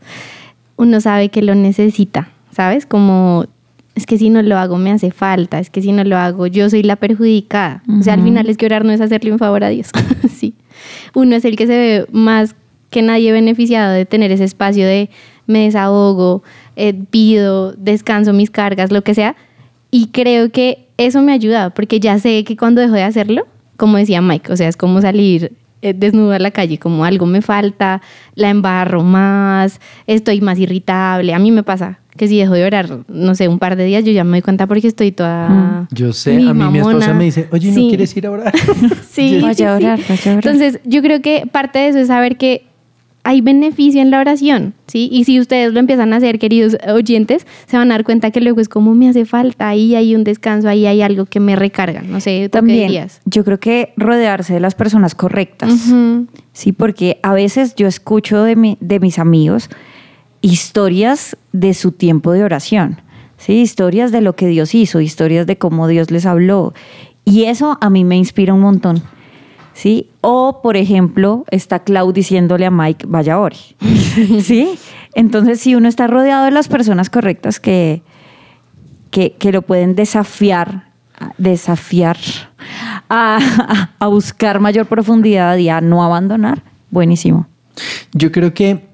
uno 0.77 1.01
sabe 1.01 1.29
que 1.29 1.43
lo 1.43 1.55
necesita, 1.55 2.31
¿sabes? 2.51 2.87
Como 2.87 3.47
es 3.95 4.07
que 4.07 4.19
si 4.19 4.31
no 4.31 4.43
lo 4.43 4.57
hago 4.57 4.79
me 4.79 4.91
hace 4.91 5.11
falta, 5.11 5.59
es 5.59 5.71
que 5.71 5.83
si 5.83 5.93
no 5.93 6.05
lo 6.05 6.17
hago 6.17 6.47
yo 6.47 6.71
soy 6.71 6.83
la 6.83 6.97
perjudicada. 6.97 7.83
O 8.01 8.03
sea, 8.03 8.15
al 8.15 8.23
final 8.23 8.49
es 8.49 8.57
que 8.57 8.67
orar 8.67 8.85
no 8.85 8.93
es 8.93 9.01
hacerle 9.01 9.33
un 9.33 9.39
favor 9.39 9.65
a 9.65 9.69
Dios. 9.69 9.91
sí. 10.35 10.55
Uno 11.15 11.37
es 11.37 11.45
el 11.45 11.57
que 11.57 11.67
se 11.67 11.77
ve 11.77 12.07
más 12.11 12.55
que 12.91 13.03
nadie 13.03 13.33
beneficiado 13.33 13.93
de 13.93 14.07
tener 14.07 14.33
ese 14.33 14.45
espacio 14.45 14.87
de 14.87 15.11
me 15.47 15.65
desahogo, 15.65 16.43
eh, 16.77 16.95
pido, 17.11 17.73
descanso 17.73 18.33
mis 18.33 18.51
cargas, 18.51 18.93
lo 18.93 19.03
que 19.03 19.15
sea. 19.15 19.37
Y 19.91 20.09
creo 20.09 20.51
que 20.51 20.87
eso 20.97 21.21
me 21.23 21.33
ayuda, 21.33 21.71
porque 21.71 22.01
ya 22.01 22.19
sé 22.19 22.45
que 22.45 22.57
cuando 22.57 22.81
dejo 22.81 22.95
de 22.95 23.03
hacerlo, 23.03 23.47
como 23.77 23.99
decía 23.99 24.23
Mike, 24.23 24.53
o 24.53 24.57
sea, 24.57 24.69
es 24.69 24.77
como 24.77 25.01
salir 25.01 25.53
eh, 25.83 25.93
desnudo 25.97 26.33
a 26.33 26.39
la 26.39 26.51
calle, 26.51 26.79
como 26.79 27.05
algo 27.05 27.27
me 27.27 27.43
falta, 27.43 28.01
la 28.35 28.49
embarro 28.51 29.03
más, 29.03 29.81
estoy 30.07 30.41
más 30.41 30.59
irritable. 30.59 31.35
A 31.35 31.39
mí 31.39 31.51
me 31.51 31.63
pasa 31.63 31.99
que 32.17 32.29
si 32.29 32.39
dejo 32.39 32.53
de 32.55 32.65
orar, 32.65 32.89
no 33.09 33.35
sé, 33.35 33.49
un 33.49 33.59
par 33.59 33.75
de 33.77 33.85
días, 33.85 34.05
yo 34.05 34.13
ya 34.13 34.23
me 34.25 34.33
doy 34.33 34.43
cuenta 34.43 34.67
porque 34.67 34.87
estoy 34.89 35.13
toda... 35.13 35.87
Yo 35.91 36.13
sé, 36.13 36.37
a 36.37 36.53
mí 36.55 36.65
mi 36.71 36.79
esposa 36.79 36.99
mamona. 36.99 37.15
me 37.15 37.25
dice, 37.25 37.49
oye, 37.53 37.69
¿no 37.69 37.75
Sí. 37.75 37.87
quieres 37.89 38.17
ir 38.17 38.27
a 38.27 38.31
orar? 38.31 38.53
Sí, 39.11 39.41
Vaya 39.43 39.55
sí, 39.55 39.65
a 39.65 39.79
sí. 39.79 39.85
orar, 39.85 39.99
vaya 40.09 40.31
a 40.33 40.35
orar. 40.37 40.47
Entonces, 40.47 40.81
yo 40.85 41.03
creo 41.03 41.21
que 41.23 41.45
parte 41.51 41.79
de 41.79 41.89
eso 41.89 41.99
es 41.99 42.09
saber 42.09 42.37
que 42.37 42.65
hay 43.25 43.41
beneficio 43.41 44.03
en 44.03 44.11
la 44.11 44.19
oración, 44.19 44.75
¿sí? 44.89 45.09
Y 45.13 45.23
si 45.25 45.39
ustedes 45.39 45.73
lo 45.73 45.79
empiezan 45.79 46.13
a 46.13 46.17
hacer, 46.17 46.41
queridos 46.41 46.77
oyentes, 46.93 47.47
se 47.67 47.77
van 47.77 47.91
a 47.93 47.95
dar 47.95 48.03
cuenta 48.05 48.33
que 48.33 48.41
luego 48.41 48.61
es 48.61 48.69
como 48.69 48.95
me 48.97 49.09
hace 49.09 49.25
falta, 49.27 49.69
ahí 49.69 49.95
hay 49.95 50.17
un 50.17 50.25
descanso, 50.25 50.69
ahí 50.69 50.87
hay 50.87 51.03
algo 51.03 51.27
que 51.27 51.39
me 51.39 51.55
recarga, 51.55 52.03
no 52.03 52.19
sé, 52.21 52.39
¿tú 52.39 52.43
qué 52.43 52.49
También, 52.49 52.81
dirías? 52.89 53.21
yo 53.25 53.45
creo 53.45 53.61
que 53.61 53.93
rodearse 53.97 54.55
de 54.55 54.61
las 54.61 54.75
personas 54.75 55.15
correctas. 55.15 55.73
Sí, 56.53 56.73
porque 56.73 57.21
a 57.23 57.33
veces 57.33 57.75
yo 57.77 57.87
escucho 57.87 58.43
de, 58.43 58.57
mi- 58.57 58.77
de 58.81 58.99
mis 58.99 59.19
amigos 59.21 59.71
historias 60.41 61.37
de 61.53 61.75
su 61.75 61.93
tiempo 61.93 62.33
de 62.33 62.45
oración, 62.45 63.01
¿sí? 63.39 63.55
historias 63.61 64.11
de 64.13 64.21
lo 64.21 64.35
que 64.35 64.47
Dios 64.47 64.75
hizo, 64.75 65.01
historias 65.01 65.47
de 65.47 65.57
cómo 65.59 65.87
Dios 65.89 66.11
les 66.11 66.27
habló. 66.27 66.75
Y 67.25 67.45
eso 67.45 67.79
a 67.81 67.89
mí 67.91 68.05
me 68.05 68.17
inspira 68.17 68.53
un 68.53 68.61
montón. 68.61 69.03
¿Sí? 69.75 70.11
O, 70.21 70.61
por 70.63 70.77
ejemplo, 70.77 71.45
está 71.51 71.81
Clau 71.81 72.13
diciéndole 72.13 72.67
a 72.67 72.71
Mike, 72.71 73.07
vaya 73.09 73.39
ore. 73.39 73.57
¿sí? 74.43 74.79
Entonces, 75.15 75.61
si 75.61 75.75
uno 75.75 75.89
está 75.89 76.07
rodeado 76.07 76.45
de 76.45 76.51
las 76.51 76.69
personas 76.69 77.11
correctas 77.11 77.61
que, 77.61 78.03
que, 79.11 79.33
que 79.33 79.53
lo 79.53 79.63
pueden 79.63 79.95
desafiar, 79.95 80.91
desafiar 81.39 82.17
a, 83.09 83.39
a 83.99 84.07
buscar 84.07 84.61
mayor 84.61 84.87
profundidad 84.87 85.57
y 85.59 85.69
a 85.69 85.81
no 85.81 86.03
abandonar, 86.03 86.63
buenísimo. 86.91 87.47
Yo 88.13 88.33
creo 88.33 88.53
que 88.55 88.87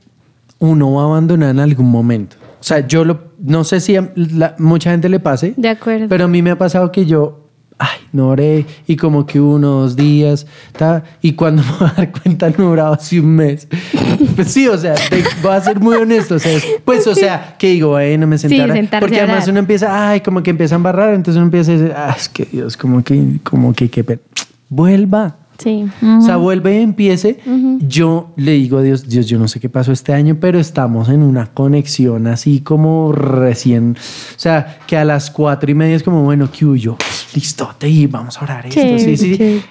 uno 0.59 0.93
va 0.95 1.03
a 1.03 1.07
abandonar 1.07 1.51
en 1.51 1.61
algún 1.61 1.91
momento. 1.91 2.37
O 2.61 2.65
sea, 2.65 2.87
yo 2.87 3.05
lo, 3.05 3.21
no 3.39 3.63
sé 3.65 3.81
si 3.81 3.97
a 3.97 4.11
la- 4.17 4.57
mucha 4.59 4.91
gente 4.91 5.09
le 5.09 5.21
pase, 5.21 5.55
De 5.57 5.69
acuerdo. 5.69 6.07
pero 6.09 6.25
a 6.25 6.29
mí 6.29 6.43
me 6.43 6.51
ha 6.51 6.59
pasado 6.59 6.91
que 6.91 7.07
yo, 7.07 7.48
ay, 7.79 7.99
no 8.13 8.29
oré 8.29 8.67
y 8.87 8.97
como 8.97 9.25
que 9.27 9.41
uno, 9.41 9.69
dos 9.81 9.97
días, 9.97 10.47
ta, 10.77 11.05
y 11.23 11.33
cuando 11.33 11.63
me 11.65 11.71
voy 11.79 11.89
a 11.89 11.93
dar 11.93 12.13
cuenta 12.13 12.51
no 12.59 12.71
orado 12.71 12.95
hace 12.95 13.21
un 13.21 13.37
mes. 13.37 13.69
Pues 14.35 14.49
sí, 14.49 14.67
o 14.69 14.77
sea, 14.77 14.95
te- 14.95 15.23
voy 15.43 15.53
a 15.53 15.61
ser 15.61 15.79
muy 15.81 15.97
honesto. 15.97 16.35
O 16.37 16.39
sea, 16.39 16.53
es- 16.53 16.67
pues, 16.85 17.07
o 17.07 17.15
sea, 17.15 17.57
que 17.59 17.69
digo, 17.71 17.91
bueno, 17.91 18.27
me 18.27 18.37
senté 18.39 18.57
Sí, 18.57 18.63
Porque 19.01 19.17
además 19.21 19.49
uno 19.49 19.59
empieza, 19.61 20.11
ay, 20.11 20.21
como 20.21 20.43
que 20.43 20.51
empieza 20.51 20.75
a 20.75 20.77
embarrar, 20.77 21.15
entonces 21.15 21.37
uno 21.37 21.47
empieza 21.47 21.73
a 21.73 21.75
decir, 21.77 21.93
ah, 21.97 22.15
es 22.17 22.29
que 22.29 22.45
Dios, 22.51 22.77
como 22.77 23.03
que, 23.05 23.39
como 23.45 23.73
que, 23.73 23.89
que, 23.89 24.05
pe- 24.05 24.21
vuelva. 24.69 25.37
Sí. 25.59 25.87
O 26.03 26.21
sea, 26.21 26.37
vuelve 26.37 26.79
y 26.79 26.83
empiece. 26.85 27.41
Yo 27.81 28.31
le 28.37 28.53
digo 28.53 28.79
a 28.79 28.83
Dios, 28.83 29.09
Dios, 29.09 29.27
yo 29.27 29.41
no 29.41 29.49
sé 29.49 29.59
qué 29.59 29.69
pasó 29.69 29.91
este 29.91 30.13
año, 30.15 30.37
pero 30.41 30.61
estamos 30.61 31.09
en 31.09 31.21
una 31.21 31.47
conexión 31.47 32.29
así 32.29 32.61
como 32.61 33.11
recién. 33.11 33.97
O 33.99 34.39
sea, 34.39 34.79
que 34.87 34.97
a 34.97 35.05
las 35.05 35.33
cuatro 35.33 35.69
y 35.69 35.75
media 35.75 35.97
es 35.97 36.05
como, 36.05 36.23
bueno, 36.23 36.49
que 36.53 36.65
huyo. 36.65 36.97
Listo, 37.39 37.71
te 37.79 37.89
y 37.89 38.07
vamos 38.07 38.37
a 38.39 38.45
orar 38.45 38.67
esto. 38.67 38.81
Chévere, 38.81 38.99
sí, 38.99 39.17
sí. 39.17 39.37
chévere. 39.37 39.63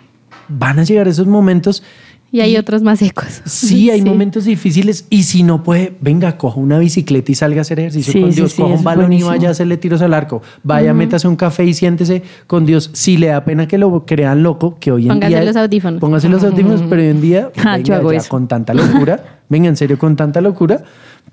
Van 0.47 0.79
a 0.79 0.83
llegar 0.83 1.07
esos 1.07 1.27
momentos. 1.27 1.83
Y 2.29 2.41
hay 2.41 2.57
otros 2.57 2.81
más 2.83 2.99
secos. 2.99 3.41
Sí, 3.45 3.89
hay 3.93 4.01
momentos 4.01 4.43
difíciles 4.45 5.05
y 5.09 5.23
si 5.23 5.43
no 5.43 5.63
puede, 5.63 5.95
venga, 6.01 6.37
coja 6.37 6.59
una 6.59 6.77
bicicleta 6.77 7.31
y 7.31 7.35
salga 7.35 7.59
a 7.59 7.61
hacer 7.61 7.79
ejercicio 7.79 8.11
Sí, 8.13 8.21
con 8.21 8.31
sí, 8.31 8.35
Dios, 8.35 8.51
sí, 8.51 8.61
coja 8.61 8.73
un 8.75 8.83
balón 8.83 9.05
buenísimo. 9.05 9.29
y 9.33 9.37
vaya 9.37 9.47
a 9.47 9.51
hacerle 9.51 9.77
tiros 9.77 10.01
al 10.01 10.13
arco, 10.13 10.41
vaya, 10.63 10.93
métase 10.93 11.27
un 11.29 11.37
café 11.37 11.63
y 11.65 11.73
siéntese 11.73 12.23
con 12.45 12.65
Dios. 12.65 12.89
Si 12.93 13.15
le 13.17 13.27
da 13.27 13.45
pena 13.45 13.65
que 13.67 13.77
lo 13.77 14.05
crean 14.05 14.43
loco, 14.43 14.77
que 14.77 14.91
hoy 14.91 15.03
en 15.03 15.09
Póngase 15.09 15.29
día... 15.35 15.43
los 15.45 15.55
audífonos. 15.55 15.99
Póngase 16.01 16.27
los 16.29 16.43
audífonos, 16.43 16.83
pero 16.89 17.01
hoy 17.01 17.07
en 17.07 17.21
día, 17.21 17.49
Ah, 17.63 17.77
yo 17.77 17.83
venga, 17.83 17.97
hago 17.97 18.11
ya 18.11 18.17
eso. 18.19 18.29
con 18.29 18.47
tanta 18.49 18.73
locura, 18.73 19.39
venga, 19.49 19.69
en 19.69 19.77
serio, 19.77 19.97
con 19.97 20.17
tanta 20.17 20.41
locura, 20.41 20.83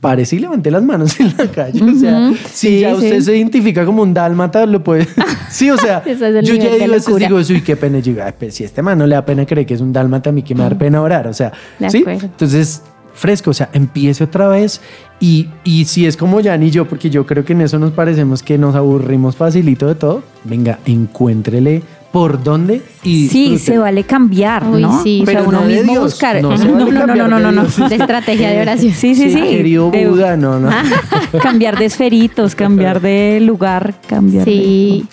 parece 0.00 0.36
y 0.36 0.38
levante 0.40 0.70
las 0.70 0.82
manos 0.82 1.18
en 1.20 1.34
la 1.36 1.50
calle. 1.50 1.82
O 1.82 1.94
sea, 1.94 2.32
si 2.52 2.80
ya 2.80 2.90
sí. 2.90 2.96
usted 2.96 3.20
se 3.20 3.36
identifica 3.36 3.84
como 3.84 4.02
un 4.02 4.12
dálmata, 4.14 4.66
lo 4.66 4.82
puede... 4.82 5.06
sí, 5.50 5.70
o 5.70 5.76
sea, 5.76 6.02
es 6.04 6.18
yo 6.20 6.54
ya 6.54 6.74
digo, 6.74 6.92
veces 6.92 7.16
digo, 7.16 7.36
uy, 7.36 7.60
qué 7.62 7.76
pena. 7.76 7.98
Y 7.98 8.02
yo 8.02 8.12
digo, 8.12 8.24
"Ay, 8.24 8.32
pues, 8.38 8.54
si 8.54 8.64
este 8.64 8.82
man 8.82 8.98
no 8.98 9.06
le 9.06 9.14
da 9.14 9.24
pena 9.24 9.46
creer 9.46 9.66
que 9.66 9.74
es 9.74 9.80
un 9.80 9.92
dálmata, 9.92 10.30
a 10.30 10.32
mí 10.32 10.42
que 10.42 10.54
me 10.54 10.62
da 10.62 10.70
pena 10.70 11.00
orar. 11.00 11.26
O 11.26 11.32
sea, 11.34 11.52
De 11.78 11.90
¿sí? 11.90 11.98
acuerdo. 11.98 12.26
Entonces, 12.26 12.82
fresco, 13.14 13.50
o 13.50 13.54
sea, 13.54 13.70
empiece 13.72 14.24
otra 14.24 14.48
vez 14.48 14.80
y, 15.20 15.48
y 15.62 15.84
si 15.84 16.06
es 16.06 16.16
como 16.16 16.42
Jan 16.42 16.62
y 16.62 16.70
yo, 16.70 16.86
porque 16.86 17.08
yo 17.10 17.24
creo 17.26 17.44
que 17.44 17.52
en 17.52 17.62
eso 17.62 17.78
nos 17.78 17.92
parecemos 17.92 18.42
que 18.42 18.58
nos 18.58 18.74
aburrimos 18.74 19.36
facilito 19.36 19.86
de 19.86 19.94
todo, 19.94 20.22
venga, 20.44 20.78
encuéntrele 20.84 21.82
por 22.14 22.40
dónde 22.44 22.80
y 23.02 23.26
Sí, 23.26 23.58
se 23.58 23.76
vale 23.76 24.04
cambiar, 24.04 24.64
Uy, 24.68 24.82
¿no? 24.82 25.02
sí. 25.02 25.22
O 25.22 25.26
sea, 25.26 25.34
Pero 25.34 25.48
uno 25.48 25.60
no 25.62 25.66
de 25.66 25.74
mismo 25.78 25.92
Dios, 25.94 26.04
buscar. 26.04 26.40
no 26.40 26.50
No, 26.56 26.56
no, 26.56 26.86
vale 26.86 26.92
no, 26.92 27.06
no, 27.06 27.26
no, 27.26 27.36
de 27.38 27.42
no, 27.42 27.52
no. 27.52 27.62
Dios. 27.62 27.90
De 27.90 27.96
estrategia 27.96 28.50
de 28.50 28.60
oración. 28.62 28.92
Sí, 28.94 29.16
sí, 29.16 29.32
sí. 29.32 29.40
Querido 29.40 29.90
De- 29.90 30.06
Buda, 30.08 30.36
no, 30.36 30.60
no. 30.60 30.70
cambiar 31.42 31.76
de 31.76 31.86
esferitos, 31.86 32.54
cambiar 32.54 33.00
de 33.00 33.40
lugar, 33.40 33.96
cambiar 34.06 34.44
Sí. 34.44 35.04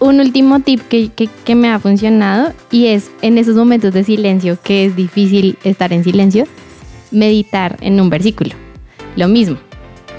Un 0.00 0.18
último 0.18 0.58
tip 0.58 0.80
que, 0.88 1.10
que- 1.10 1.28
que 1.44 1.54
me 1.54 1.70
ha 1.70 1.78
funcionado 1.78 2.52
y 2.72 2.86
es 2.86 3.08
en 3.22 3.38
esos 3.38 3.54
momentos 3.54 3.94
de 3.94 4.02
silencio 4.02 4.58
que 4.60 4.84
es 4.84 4.96
difícil 4.96 5.56
estar 5.62 5.92
en 5.92 6.02
silencio, 6.02 6.44
meditar 7.12 7.76
en 7.82 8.00
un 8.00 8.10
versículo. 8.10 8.50
Lo 9.14 9.28
mismo. 9.28 9.58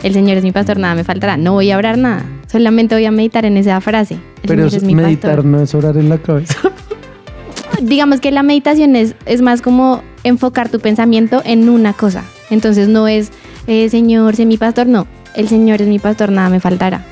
El 0.04 0.14
Señor 0.14 0.38
es 0.38 0.46
mi 0.46 0.54
pastor, 0.54 0.78
nada 0.80 0.96
me 0.96 1.04
faltará. 1.04 1.36
No 1.36 1.52
voy 1.52 1.70
a 1.72 1.78
orar 1.78 1.98
nada. 1.98 2.24
Solamente 2.52 2.96
voy 2.96 3.06
a 3.06 3.12
meditar 3.12 3.46
en 3.46 3.58
esa 3.58 3.80
frase. 3.82 4.16
El 4.16 4.22
Pero 4.48 4.70
Señor 4.70 4.74
es 4.76 4.84
mi 4.84 4.96
meditar 4.96 5.36
pastor. 5.36 5.46
no 5.46 5.62
es 5.62 5.76
orar 5.76 5.98
en 5.98 6.10
la 6.10 6.18
cabeza. 6.18 6.56
Digamos 7.82 8.20
que 8.20 8.32
la 8.32 8.44
meditación 8.44 8.96
es, 8.96 9.16
es 9.26 9.42
más 9.42 9.62
como 9.62 10.02
enfocar 10.24 10.70
tu 10.70 10.80
pensamiento 10.80 11.42
en 11.46 11.70
una 11.70 11.94
cosa. 11.94 12.24
Entonces 12.50 12.88
no 12.88 13.08
es, 13.08 13.32
eh, 13.68 13.88
Señor, 13.90 14.36
sé 14.36 14.46
mi 14.46 14.58
pastor. 14.58 14.88
No, 14.88 15.08
el 15.36 15.48
Señor 15.48 15.82
es 15.82 15.88
mi 15.88 16.00
pastor, 16.00 16.32
nada 16.32 16.50
me 16.50 16.60
faltará. 16.60 17.04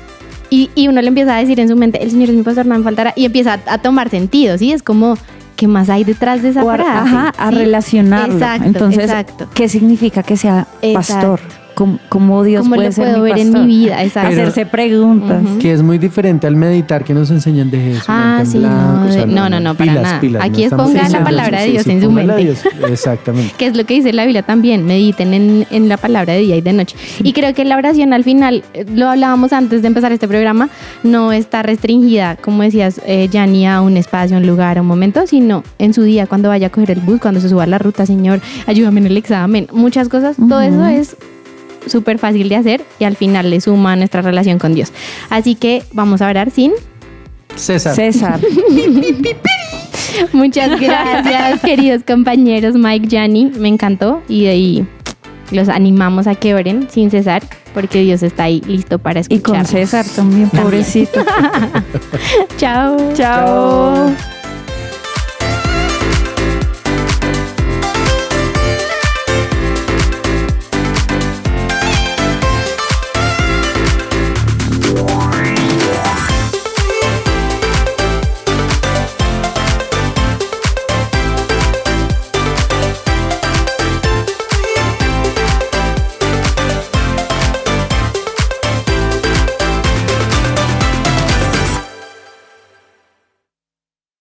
Y, 0.50 0.70
y 0.74 0.88
uno 0.88 1.00
le 1.00 1.08
empieza 1.08 1.36
a 1.36 1.40
decir 1.40 1.60
en 1.60 1.68
su 1.68 1.76
mente, 1.76 2.02
el 2.02 2.10
Señor 2.10 2.30
es 2.30 2.34
mi 2.36 2.42
pastor, 2.42 2.66
nada 2.66 2.78
me 2.78 2.84
faltará. 2.84 3.12
Y 3.16 3.24
empieza 3.24 3.60
a, 3.66 3.74
a 3.74 3.78
tomar 3.78 4.10
sentido, 4.10 4.58
¿sí? 4.58 4.72
Es 4.72 4.82
como, 4.82 5.16
¿qué 5.56 5.68
más 5.68 5.88
hay 5.88 6.04
detrás 6.04 6.42
de 6.42 6.50
esa 6.50 6.64
o 6.64 6.70
a, 6.70 6.74
frase? 6.74 6.90
ajá, 6.90 7.32
a 7.38 7.48
¿Sí? 7.50 7.54
relacionarlo. 7.56 8.34
Exacto, 8.34 8.64
Entonces, 8.66 9.04
exacto. 9.04 9.48
¿qué 9.54 9.68
significa 9.68 10.22
que 10.22 10.36
sea 10.36 10.66
pastor? 10.94 11.38
Exacto. 11.40 11.57
Cómo, 11.78 11.98
cómo 12.08 12.42
Dios 12.42 12.62
¿Cómo 12.62 12.74
puede 12.74 12.88
lo 12.88 12.92
ser 12.92 13.04
puedo 13.04 13.18
mi 13.18 13.30
ver 13.30 13.38
en 13.38 13.52
pastor? 13.52 13.66
mi 13.68 13.76
vida? 13.78 14.02
Exacto. 14.02 14.30
Pero- 14.30 14.42
Hacerse 14.42 14.66
preguntas. 14.66 15.42
Que 15.60 15.72
es 15.72 15.82
muy 15.82 15.98
diferente 15.98 16.46
al 16.48 16.56
meditar 16.56 17.04
que 17.04 17.14
nos 17.14 17.30
enseñan 17.30 17.70
de 17.70 17.78
Jesús. 17.80 18.04
Ah, 18.08 18.42
sí, 18.44 18.58
no, 18.58 19.04
de- 19.04 19.26
no, 19.26 19.48
no, 19.48 19.60
no, 19.60 19.74
para 19.76 19.94
nada. 19.94 20.20
Aquí 20.40 20.64
es 20.64 20.70
ponga 20.72 21.08
la 21.08 21.22
palabra 21.22 21.60
de 21.62 21.70
Dios 21.70 21.86
en 21.86 22.02
su 22.02 22.10
mente. 22.10 22.54
Exactamente. 22.88 23.54
que 23.56 23.66
es 23.66 23.76
lo 23.76 23.84
que 23.86 23.94
dice 23.94 24.12
la 24.12 24.24
Biblia 24.24 24.42
también, 24.42 24.84
mediten 24.86 25.32
en, 25.34 25.66
en 25.70 25.88
la 25.88 25.96
palabra 25.96 26.32
de 26.34 26.40
día 26.40 26.56
y 26.56 26.60
de 26.60 26.72
noche. 26.72 26.96
Y 27.22 27.32
creo 27.32 27.54
que 27.54 27.64
la 27.64 27.76
oración 27.76 28.12
al 28.12 28.24
final, 28.24 28.64
eh, 28.74 28.84
lo 28.92 29.08
hablábamos 29.08 29.52
antes 29.52 29.82
de 29.82 29.88
empezar 29.88 30.10
este 30.12 30.26
programa, 30.26 30.68
no 31.04 31.32
está 31.32 31.62
restringida, 31.62 32.36
como 32.36 32.62
decías, 32.64 33.00
eh, 33.06 33.28
ya 33.30 33.46
ni 33.46 33.66
a 33.66 33.80
un 33.80 33.96
espacio, 33.96 34.36
un 34.36 34.46
lugar, 34.46 34.78
a 34.78 34.80
un 34.82 34.88
momento, 34.88 35.26
sino 35.26 35.62
en 35.78 35.94
su 35.94 36.02
día, 36.02 36.26
cuando 36.26 36.48
vaya 36.48 36.66
a 36.66 36.70
coger 36.70 36.90
el 36.90 37.00
bus, 37.00 37.20
cuando 37.20 37.40
se 37.40 37.48
suba 37.48 37.64
a 37.64 37.66
la 37.66 37.78
ruta, 37.78 38.04
Señor, 38.06 38.40
ayúdame 38.66 39.00
en 39.00 39.06
el 39.06 39.16
examen, 39.16 39.68
muchas 39.72 40.08
cosas, 40.08 40.36
todo 40.48 40.60
eso 40.60 40.84
es 40.86 41.16
súper 41.88 42.18
fácil 42.18 42.48
de 42.48 42.56
hacer 42.56 42.84
y 42.98 43.04
al 43.04 43.16
final 43.16 43.50
le 43.50 43.60
suma 43.60 43.92
a 43.92 43.96
nuestra 43.96 44.22
relación 44.22 44.58
con 44.58 44.74
Dios. 44.74 44.92
Así 45.30 45.54
que 45.54 45.82
vamos 45.92 46.22
a 46.22 46.28
orar 46.28 46.50
sin 46.50 46.72
César. 47.56 47.94
César. 47.94 48.40
Muchas 50.32 50.80
gracias, 50.80 51.60
queridos 51.64 52.02
compañeros 52.04 52.74
Mike, 52.74 53.08
Gianni, 53.08 53.52
me 53.58 53.68
encantó 53.68 54.22
y 54.28 54.44
de 54.44 54.50
ahí 54.50 54.86
los 55.50 55.68
animamos 55.68 56.26
a 56.26 56.34
que 56.34 56.54
oren 56.54 56.88
sin 56.90 57.10
cesar 57.10 57.42
porque 57.74 58.02
Dios 58.02 58.22
está 58.22 58.44
ahí 58.44 58.60
listo 58.66 58.98
para 58.98 59.20
Y 59.20 59.40
con 59.40 59.56
escuchar. 59.56 59.66
César 59.66 60.06
también, 60.14 60.50
pobrecito. 60.50 61.24
Chao. 62.56 62.96
Chao. 63.14 64.37